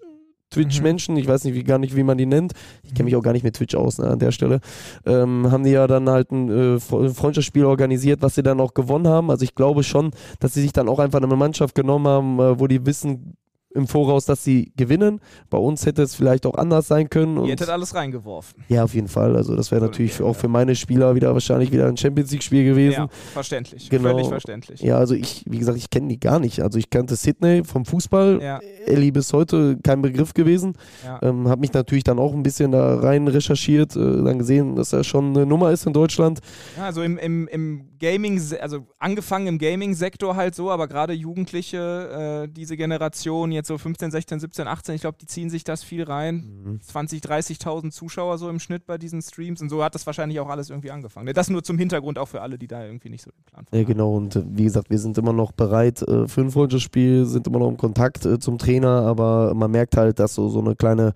Twitch-Menschen, 0.54 1.18
ich 1.18 1.28
weiß 1.28 1.44
nicht, 1.44 1.56
wie, 1.56 1.64
gar 1.64 1.78
nicht, 1.78 1.96
wie 1.96 2.04
man 2.04 2.18
die 2.18 2.26
nennt. 2.26 2.54
Ich 2.84 2.94
kenne 2.94 3.06
mich 3.06 3.16
auch 3.16 3.22
gar 3.22 3.34
nicht 3.34 3.44
mit 3.44 3.56
Twitch 3.56 3.76
aus 3.76 3.98
ne, 3.98 4.08
an 4.08 4.20
der 4.20 4.32
Stelle. 4.32 4.60
Ähm, 5.06 5.52
haben 5.52 5.64
die 5.64 5.72
ja 5.72 5.88
dann 5.88 6.10
halt 6.10 6.32
ein 6.32 6.50
äh, 6.50 6.80
Freundschaftsspiel 6.80 7.66
organisiert, 7.66 8.22
was 8.22 8.36
sie 8.36 8.44
dann 8.44 8.60
auch 8.60 8.74
gewonnen 8.74 9.08
haben. 9.08 9.30
Also 9.30 9.44
ich 9.44 9.56
glaube 9.56 9.84
schon, 9.84 10.12
dass 10.40 10.54
sie 10.54 10.62
sich 10.62 10.74
dann 10.74 10.90
auch 10.90 11.00
einfach 11.00 11.22
eine 11.22 11.36
Mannschaft 11.36 11.76
genommen 11.76 12.08
haben, 12.08 12.40
äh, 12.40 12.60
wo 12.60 12.68
die 12.68 12.86
wissen, 12.86 13.36
im 13.76 13.88
Voraus, 13.88 14.26
dass 14.26 14.44
sie 14.44 14.72
gewinnen. 14.76 15.20
Bei 15.50 15.58
uns 15.58 15.86
hätte 15.86 16.04
es 16.04 16.16
vielleicht 16.16 16.46
auch 16.46 16.56
anders 16.56 16.88
sein 16.88 17.10
können. 17.10 17.44
Ihr 17.44 17.52
hättet 17.52 17.70
alles 17.70 17.96
reingeworfen. 17.96 18.64
Ja, 18.68 18.84
auf 18.84 18.94
jeden 18.94 19.08
Fall. 19.08 19.36
Also 19.36 19.56
das 19.56 19.72
wäre 19.72 19.82
natürlich 19.82 20.20
ja, 20.20 20.26
auch 20.26 20.36
für 20.36 20.48
meine 20.48 20.76
Spieler 20.76 21.16
wieder 21.16 21.34
wahrscheinlich 21.34 21.72
wieder 21.72 21.88
ein 21.88 21.98
Champions 21.98 22.32
League-Spiel 22.32 22.66
gewesen. 22.66 22.94
Ja, 22.94 23.08
verständlich. 23.34 23.90
Genau. 23.90 24.10
Völlig 24.10 24.28
verständlich. 24.28 24.82
Ja, 24.82 24.98
also 24.98 25.16
ich, 25.16 25.44
wie 25.48 25.58
gesagt, 25.58 25.78
ich 25.78 25.90
kenne 25.90 26.08
die 26.08 26.20
gar 26.20 26.40
nicht. 26.40 26.62
Also 26.62 26.78
ich 26.78 26.90
kannte 26.90 27.16
Sydney 27.16 27.64
vom 27.64 27.86
Fußball. 27.86 28.40
Ja. 28.42 28.60
Ellie 28.86 29.12
bis 29.12 29.34
heute 29.34 29.78
kein 29.84 30.02
Begriff 30.02 30.34
gewesen. 30.34 30.74
Ja. 31.04 31.20
Ähm, 31.24 31.48
habe 31.48 31.62
mich 31.62 31.74
natürlich 31.74 32.04
dann 32.04 32.20
auch 32.20 32.34
ein 32.34 32.44
bisschen 32.44 32.72
da 32.72 33.00
rein 33.00 33.28
recherchiert, 33.28 33.96
äh, 33.96 34.24
dann 34.24 34.40
gesehen, 34.40 34.76
dass 34.76 34.94
er 34.94 35.04
schon 35.04 35.36
eine 35.36 35.46
Nummer 35.46 35.72
ist 35.72 35.86
in 35.86 35.94
Deutschland. 35.94 36.40
Ja, 36.78 36.86
also 36.86 37.02
im, 37.02 37.18
im, 37.18 37.48
im 37.48 37.90
Gaming, 38.00 38.42
also 38.60 38.86
angefangen 39.00 39.48
im 39.48 39.58
Gaming-Sektor 39.58 40.36
halt 40.36 40.56
so, 40.56 40.70
aber 40.70 40.88
gerade 40.88 41.14
Jugendliche, 41.14 42.44
äh, 42.46 42.52
diese 42.52 42.78
Generation 42.78 43.52
jetzt 43.52 43.63
so 43.66 43.78
15, 43.78 44.12
16, 44.12 44.40
17, 44.40 44.68
18, 44.68 44.96
ich 44.96 45.02
glaube, 45.02 45.18
die 45.20 45.26
ziehen 45.26 45.50
sich 45.50 45.64
das 45.64 45.84
viel 45.84 46.04
rein. 46.04 46.64
Mhm. 46.64 46.82
20, 46.82 47.22
30.000 47.22 47.92
Zuschauer 47.92 48.38
so 48.38 48.50
im 48.50 48.60
Schnitt 48.60 48.86
bei 48.86 48.98
diesen 48.98 49.22
Streams 49.22 49.62
und 49.62 49.70
so 49.70 49.84
hat 49.84 49.96
das 49.96 50.06
wahrscheinlich 50.06 50.40
auch 50.40 50.50
alles 50.50 50.70
irgendwie 50.70 50.92
angefangen. 50.92 51.34
Das 51.34 51.50
nur 51.50 51.64
zum 51.64 51.78
Hintergrund 51.78 52.18
auch 52.18 52.28
für 52.28 52.42
alle, 52.42 52.58
die 52.58 52.68
da 52.68 52.86
irgendwie 52.86 53.10
nicht 53.10 53.24
so 53.24 53.32
den 53.32 53.44
Plan 53.44 53.66
haben. 53.66 53.78
Ja, 53.78 53.84
genau. 53.84 54.16
Und 54.16 54.36
äh, 54.36 54.44
wie 54.46 54.64
gesagt, 54.64 54.90
wir 54.90 55.00
sind 55.00 55.18
immer 55.18 55.34
noch 55.34 55.52
bereit 55.52 56.02
äh, 56.02 56.28
für 56.28 56.42
ein 56.42 56.52
Freundschaftsspiel, 56.52 57.26
sind 57.26 57.48
immer 57.48 57.60
noch 57.60 57.70
im 57.70 57.78
Kontakt 57.78 58.26
äh, 58.26 58.40
zum 58.40 58.58
Trainer, 58.58 59.04
aber 59.04 59.54
man 59.54 59.72
merkt 59.72 59.98
halt, 59.98 60.20
dass 60.20 60.34
so, 60.36 60.50
so 60.50 60.60
eine 60.60 60.76
kleine 60.76 61.14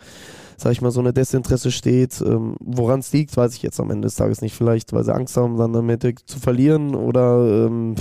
sag 0.59 0.71
ich 0.71 0.81
mal, 0.81 0.91
so 0.91 0.99
eine 0.99 1.13
Desinteresse 1.13 1.71
steht. 1.71 2.19
Ähm, 2.21 2.55
Woran 2.59 2.99
es 2.99 3.13
liegt, 3.13 3.37
weiß 3.37 3.53
ich 3.55 3.61
jetzt 3.61 3.79
am 3.79 3.91
Ende 3.91 4.07
des 4.07 4.15
Tages 4.15 4.41
nicht. 4.41 4.55
Vielleicht, 4.55 4.91
weil 4.91 5.03
sie 5.03 5.13
Angst 5.13 5.37
haben, 5.37 5.57
dann 5.57 5.71
damit 5.71 6.01
zu 6.25 6.39
verlieren 6.39 6.95
oder 6.95 7.67
ähm, 7.67 7.95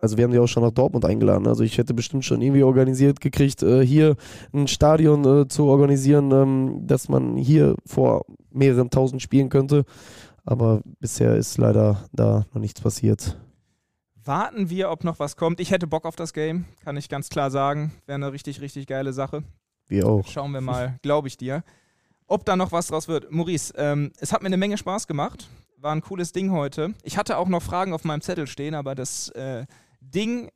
also 0.00 0.16
wir 0.16 0.24
haben 0.24 0.32
die 0.32 0.38
auch 0.38 0.46
schon 0.46 0.62
nach 0.62 0.72
Dortmund 0.72 1.04
eingeladen. 1.04 1.46
Also 1.46 1.64
ich 1.64 1.78
hätte 1.78 1.94
bestimmt 1.94 2.24
schon 2.24 2.42
irgendwie 2.42 2.62
organisiert 2.62 3.20
gekriegt, 3.20 3.62
äh, 3.62 3.84
hier 3.84 4.16
ein 4.52 4.68
Stadion 4.68 5.24
äh, 5.24 5.48
zu 5.48 5.64
organisieren, 5.64 6.30
ähm, 6.32 6.86
dass 6.86 7.08
man 7.08 7.36
hier 7.36 7.76
vor 7.84 8.24
mehreren 8.50 8.90
tausend 8.90 9.22
spielen 9.22 9.48
könnte. 9.48 9.84
Aber 10.44 10.80
bisher 11.00 11.34
ist 11.36 11.58
leider 11.58 12.04
da 12.12 12.46
noch 12.52 12.60
nichts 12.60 12.80
passiert. 12.80 13.36
Warten 14.24 14.70
wir, 14.70 14.90
ob 14.90 15.04
noch 15.04 15.18
was 15.18 15.36
kommt. 15.36 15.60
Ich 15.60 15.70
hätte 15.70 15.86
Bock 15.86 16.04
auf 16.04 16.16
das 16.16 16.32
Game, 16.32 16.64
kann 16.84 16.96
ich 16.96 17.08
ganz 17.08 17.28
klar 17.28 17.50
sagen. 17.50 17.92
Wäre 18.06 18.16
eine 18.16 18.32
richtig, 18.32 18.60
richtig 18.60 18.86
geile 18.86 19.12
Sache. 19.12 19.44
Wir 19.88 20.06
auch. 20.06 20.26
Schauen 20.26 20.52
wir 20.52 20.60
mal, 20.60 20.98
glaube 21.02 21.28
ich 21.28 21.36
dir. 21.36 21.62
Ob 22.26 22.44
da 22.44 22.56
noch 22.56 22.72
was 22.72 22.88
draus 22.88 23.06
wird. 23.06 23.30
Maurice, 23.30 23.72
ähm, 23.76 24.12
es 24.18 24.32
hat 24.32 24.42
mir 24.42 24.46
eine 24.46 24.56
Menge 24.56 24.78
Spaß 24.78 25.06
gemacht. 25.06 25.48
War 25.78 25.92
ein 25.92 26.00
cooles 26.00 26.32
Ding 26.32 26.50
heute. 26.50 26.94
Ich 27.04 27.16
hatte 27.18 27.38
auch 27.38 27.46
noch 27.46 27.62
Fragen 27.62 27.92
auf 27.92 28.02
meinem 28.02 28.20
Zettel 28.20 28.48
stehen, 28.48 28.74
aber 28.74 28.96
das 28.96 29.28
äh, 29.30 29.64
Ding, 30.10 30.50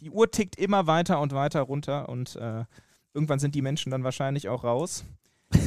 die 0.00 0.10
Uhr 0.10 0.30
tickt 0.30 0.56
immer 0.56 0.86
weiter 0.86 1.20
und 1.20 1.32
weiter 1.32 1.62
runter 1.62 2.08
und 2.08 2.36
äh, 2.36 2.64
irgendwann 3.14 3.38
sind 3.38 3.54
die 3.54 3.62
Menschen 3.62 3.90
dann 3.90 4.04
wahrscheinlich 4.04 4.48
auch 4.48 4.64
raus. 4.64 5.04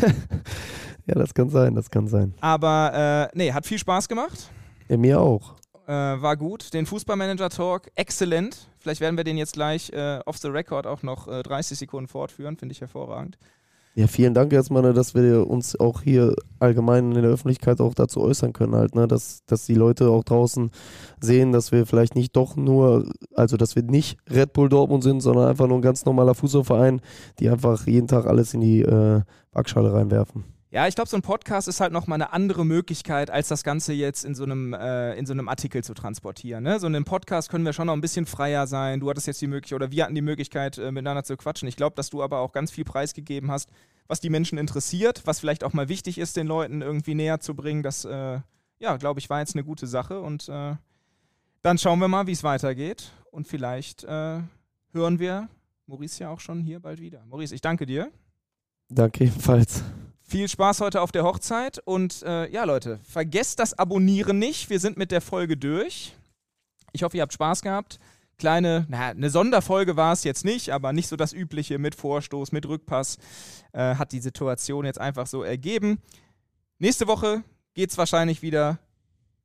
ja, 1.05 1.15
das 1.15 1.33
kann 1.33 1.49
sein, 1.49 1.75
das 1.75 1.89
kann 1.89 2.07
sein. 2.07 2.33
Aber 2.41 3.29
äh, 3.33 3.37
nee, 3.37 3.51
hat 3.51 3.65
viel 3.65 3.79
Spaß 3.79 4.07
gemacht. 4.07 4.49
Ja, 4.87 4.97
mir 4.97 5.19
auch. 5.19 5.55
Äh, 5.85 5.91
war 5.91 6.37
gut. 6.37 6.73
Den 6.73 6.85
Fußballmanager-Talk, 6.85 7.91
exzellent. 7.95 8.69
Vielleicht 8.79 9.01
werden 9.01 9.17
wir 9.17 9.23
den 9.23 9.37
jetzt 9.37 9.53
gleich 9.53 9.91
äh, 9.91 10.19
off 10.25 10.37
the 10.37 10.47
record 10.47 10.87
auch 10.87 11.03
noch 11.03 11.27
30 11.27 11.71
äh, 11.71 11.79
Sekunden 11.79 12.07
fortführen, 12.07 12.57
finde 12.57 12.71
ich 12.71 12.81
hervorragend. 12.81 13.37
Ja, 13.95 14.07
vielen 14.07 14.33
Dank 14.33 14.51
erstmal, 14.51 14.81
ne, 14.81 14.93
dass 14.93 15.13
wir 15.13 15.47
uns 15.47 15.79
auch 15.79 16.01
hier 16.01 16.35
allgemein 16.59 17.11
in 17.11 17.21
der 17.21 17.29
Öffentlichkeit 17.29 17.79
auch 17.79 17.93
dazu 17.93 18.21
äußern 18.21 18.51
können, 18.51 18.73
halt, 18.73 18.95
ne, 18.95 19.07
dass, 19.07 19.45
dass 19.45 19.67
die 19.67 19.75
Leute 19.75 20.09
auch 20.09 20.23
draußen 20.23 20.71
sehen, 21.21 21.51
dass 21.51 21.71
wir 21.71 21.85
vielleicht 21.85 22.15
nicht 22.15 22.35
doch 22.35 22.55
nur, 22.55 23.07
also 23.35 23.55
dass 23.55 23.75
wir 23.75 23.83
nicht 23.83 24.17
Red 24.27 24.53
Bull 24.53 24.67
Dortmund 24.67 25.03
sind, 25.03 25.21
sondern 25.21 25.47
einfach 25.47 25.67
nur 25.67 25.77
ein 25.77 25.83
ganz 25.83 26.05
normaler 26.05 26.33
Fußballverein, 26.33 27.01
die 27.37 27.49
einfach 27.49 27.85
jeden 27.85 28.07
Tag 28.07 28.25
alles 28.25 28.55
in 28.55 28.61
die 28.61 28.81
äh, 28.81 29.21
Waagschale 29.51 29.93
reinwerfen. 29.93 30.43
Ja, 30.73 30.87
ich 30.87 30.95
glaube, 30.95 31.07
so 31.07 31.15
ein 31.15 31.21
Podcast 31.21 31.67
ist 31.67 31.81
halt 31.81 31.93
nochmal 31.93 32.15
eine 32.15 32.33
andere 32.33 32.65
Möglichkeit, 32.65 33.29
als 33.29 33.47
das 33.47 33.63
Ganze 33.63 33.93
jetzt 33.93 34.25
in 34.25 34.33
so 34.33 34.43
einem, 34.43 34.73
äh, 34.73 35.13
in 35.13 35.27
so 35.27 35.31
einem 35.31 35.47
Artikel 35.47 35.83
zu 35.83 35.93
transportieren. 35.93 36.63
Ne? 36.63 36.79
So 36.79 36.87
in 36.87 36.95
einem 36.95 37.05
Podcast 37.05 37.49
können 37.49 37.63
wir 37.63 37.73
schon 37.73 37.85
noch 37.85 37.93
ein 37.93 38.01
bisschen 38.01 38.25
freier 38.25 38.65
sein. 38.65 38.99
Du 38.99 39.07
hattest 39.07 39.27
jetzt 39.27 39.39
die 39.39 39.45
Möglichkeit, 39.45 39.75
oder 39.75 39.91
wir 39.91 40.03
hatten 40.03 40.15
die 40.15 40.23
Möglichkeit, 40.23 40.79
äh, 40.79 40.91
miteinander 40.91 41.23
zu 41.23 41.37
quatschen. 41.37 41.67
Ich 41.67 41.75
glaube, 41.75 41.95
dass 41.95 42.09
du 42.09 42.23
aber 42.23 42.39
auch 42.39 42.53
ganz 42.53 42.71
viel 42.71 42.85
preisgegeben 42.85 43.51
hast, 43.51 43.69
was 44.07 44.19
die 44.19 44.31
Menschen 44.31 44.57
interessiert, 44.57 45.21
was 45.25 45.39
vielleicht 45.39 45.63
auch 45.63 45.73
mal 45.73 45.89
wichtig 45.89 46.17
ist, 46.17 46.37
den 46.37 46.47
Leuten 46.47 46.81
irgendwie 46.81 47.13
näher 47.13 47.39
zu 47.39 47.53
bringen. 47.55 47.83
Das, 47.83 48.03
äh, 48.03 48.39
ja, 48.79 48.97
glaube 48.97 49.19
ich, 49.19 49.29
war 49.29 49.41
jetzt 49.41 49.53
eine 49.53 49.63
gute 49.63 49.85
Sache. 49.85 50.21
Und 50.21 50.49
äh, 50.49 50.73
dann 51.61 51.77
schauen 51.77 51.99
wir 51.99 52.07
mal, 52.07 52.25
wie 52.25 52.31
es 52.31 52.43
weitergeht. 52.43 53.11
Und 53.29 53.47
vielleicht 53.47 54.05
äh, 54.05 54.39
hören 54.91 55.19
wir 55.19 55.49
Maurice 55.85 56.23
ja 56.23 56.29
auch 56.31 56.39
schon 56.39 56.61
hier 56.61 56.79
bald 56.79 56.99
wieder. 56.99 57.23
Maurice, 57.27 57.53
ich 57.53 57.61
danke 57.61 57.85
dir. 57.85 58.11
Danke 58.89 59.25
ebenfalls. 59.25 59.83
Viel 60.33 60.49
Spaß 60.49 60.81
heute 60.81 61.01
auf 61.01 61.11
der 61.11 61.25
Hochzeit 61.25 61.77
und 61.85 62.23
äh, 62.23 62.49
ja, 62.49 62.63
Leute, 62.63 62.99
vergesst 63.03 63.59
das 63.59 63.77
Abonnieren 63.77 64.39
nicht. 64.39 64.71
Wir 64.71 64.79
sind 64.79 64.97
mit 64.97 65.11
der 65.11 65.21
Folge 65.21 65.57
durch. 65.57 66.15
Ich 66.91 67.03
hoffe, 67.03 67.17
ihr 67.17 67.21
habt 67.21 67.33
Spaß 67.33 67.61
gehabt. 67.61 67.99
Kleine, 68.39 68.87
na, 68.89 69.09
eine 69.09 69.29
Sonderfolge 69.29 69.95
war 69.95 70.11
es 70.11 70.23
jetzt 70.23 70.43
nicht, 70.43 70.71
aber 70.71 70.91
nicht 70.91 71.07
so 71.07 71.15
das 71.15 71.33
Übliche 71.33 71.77
mit 71.77 71.93
Vorstoß, 71.93 72.51
mit 72.51 72.67
Rückpass. 72.67 73.19
Äh, 73.73 73.93
hat 73.93 74.11
die 74.11 74.21
Situation 74.21 74.85
jetzt 74.85 74.99
einfach 74.99 75.27
so 75.27 75.43
ergeben. 75.43 76.01
Nächste 76.79 77.05
Woche 77.05 77.43
geht 77.75 77.91
es 77.91 77.99
wahrscheinlich 77.99 78.41
wieder 78.41 78.79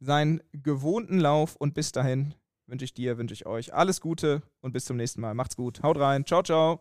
seinen 0.00 0.40
gewohnten 0.54 1.18
Lauf 1.20 1.54
und 1.56 1.74
bis 1.74 1.92
dahin 1.92 2.32
wünsche 2.66 2.86
ich 2.86 2.94
dir, 2.94 3.18
wünsche 3.18 3.34
ich 3.34 3.44
euch 3.44 3.74
alles 3.74 4.00
Gute 4.00 4.40
und 4.62 4.72
bis 4.72 4.86
zum 4.86 4.96
nächsten 4.96 5.20
Mal. 5.20 5.34
Macht's 5.34 5.54
gut. 5.56 5.82
Haut 5.82 5.98
rein. 5.98 6.24
Ciao, 6.24 6.42
ciao. 6.42 6.80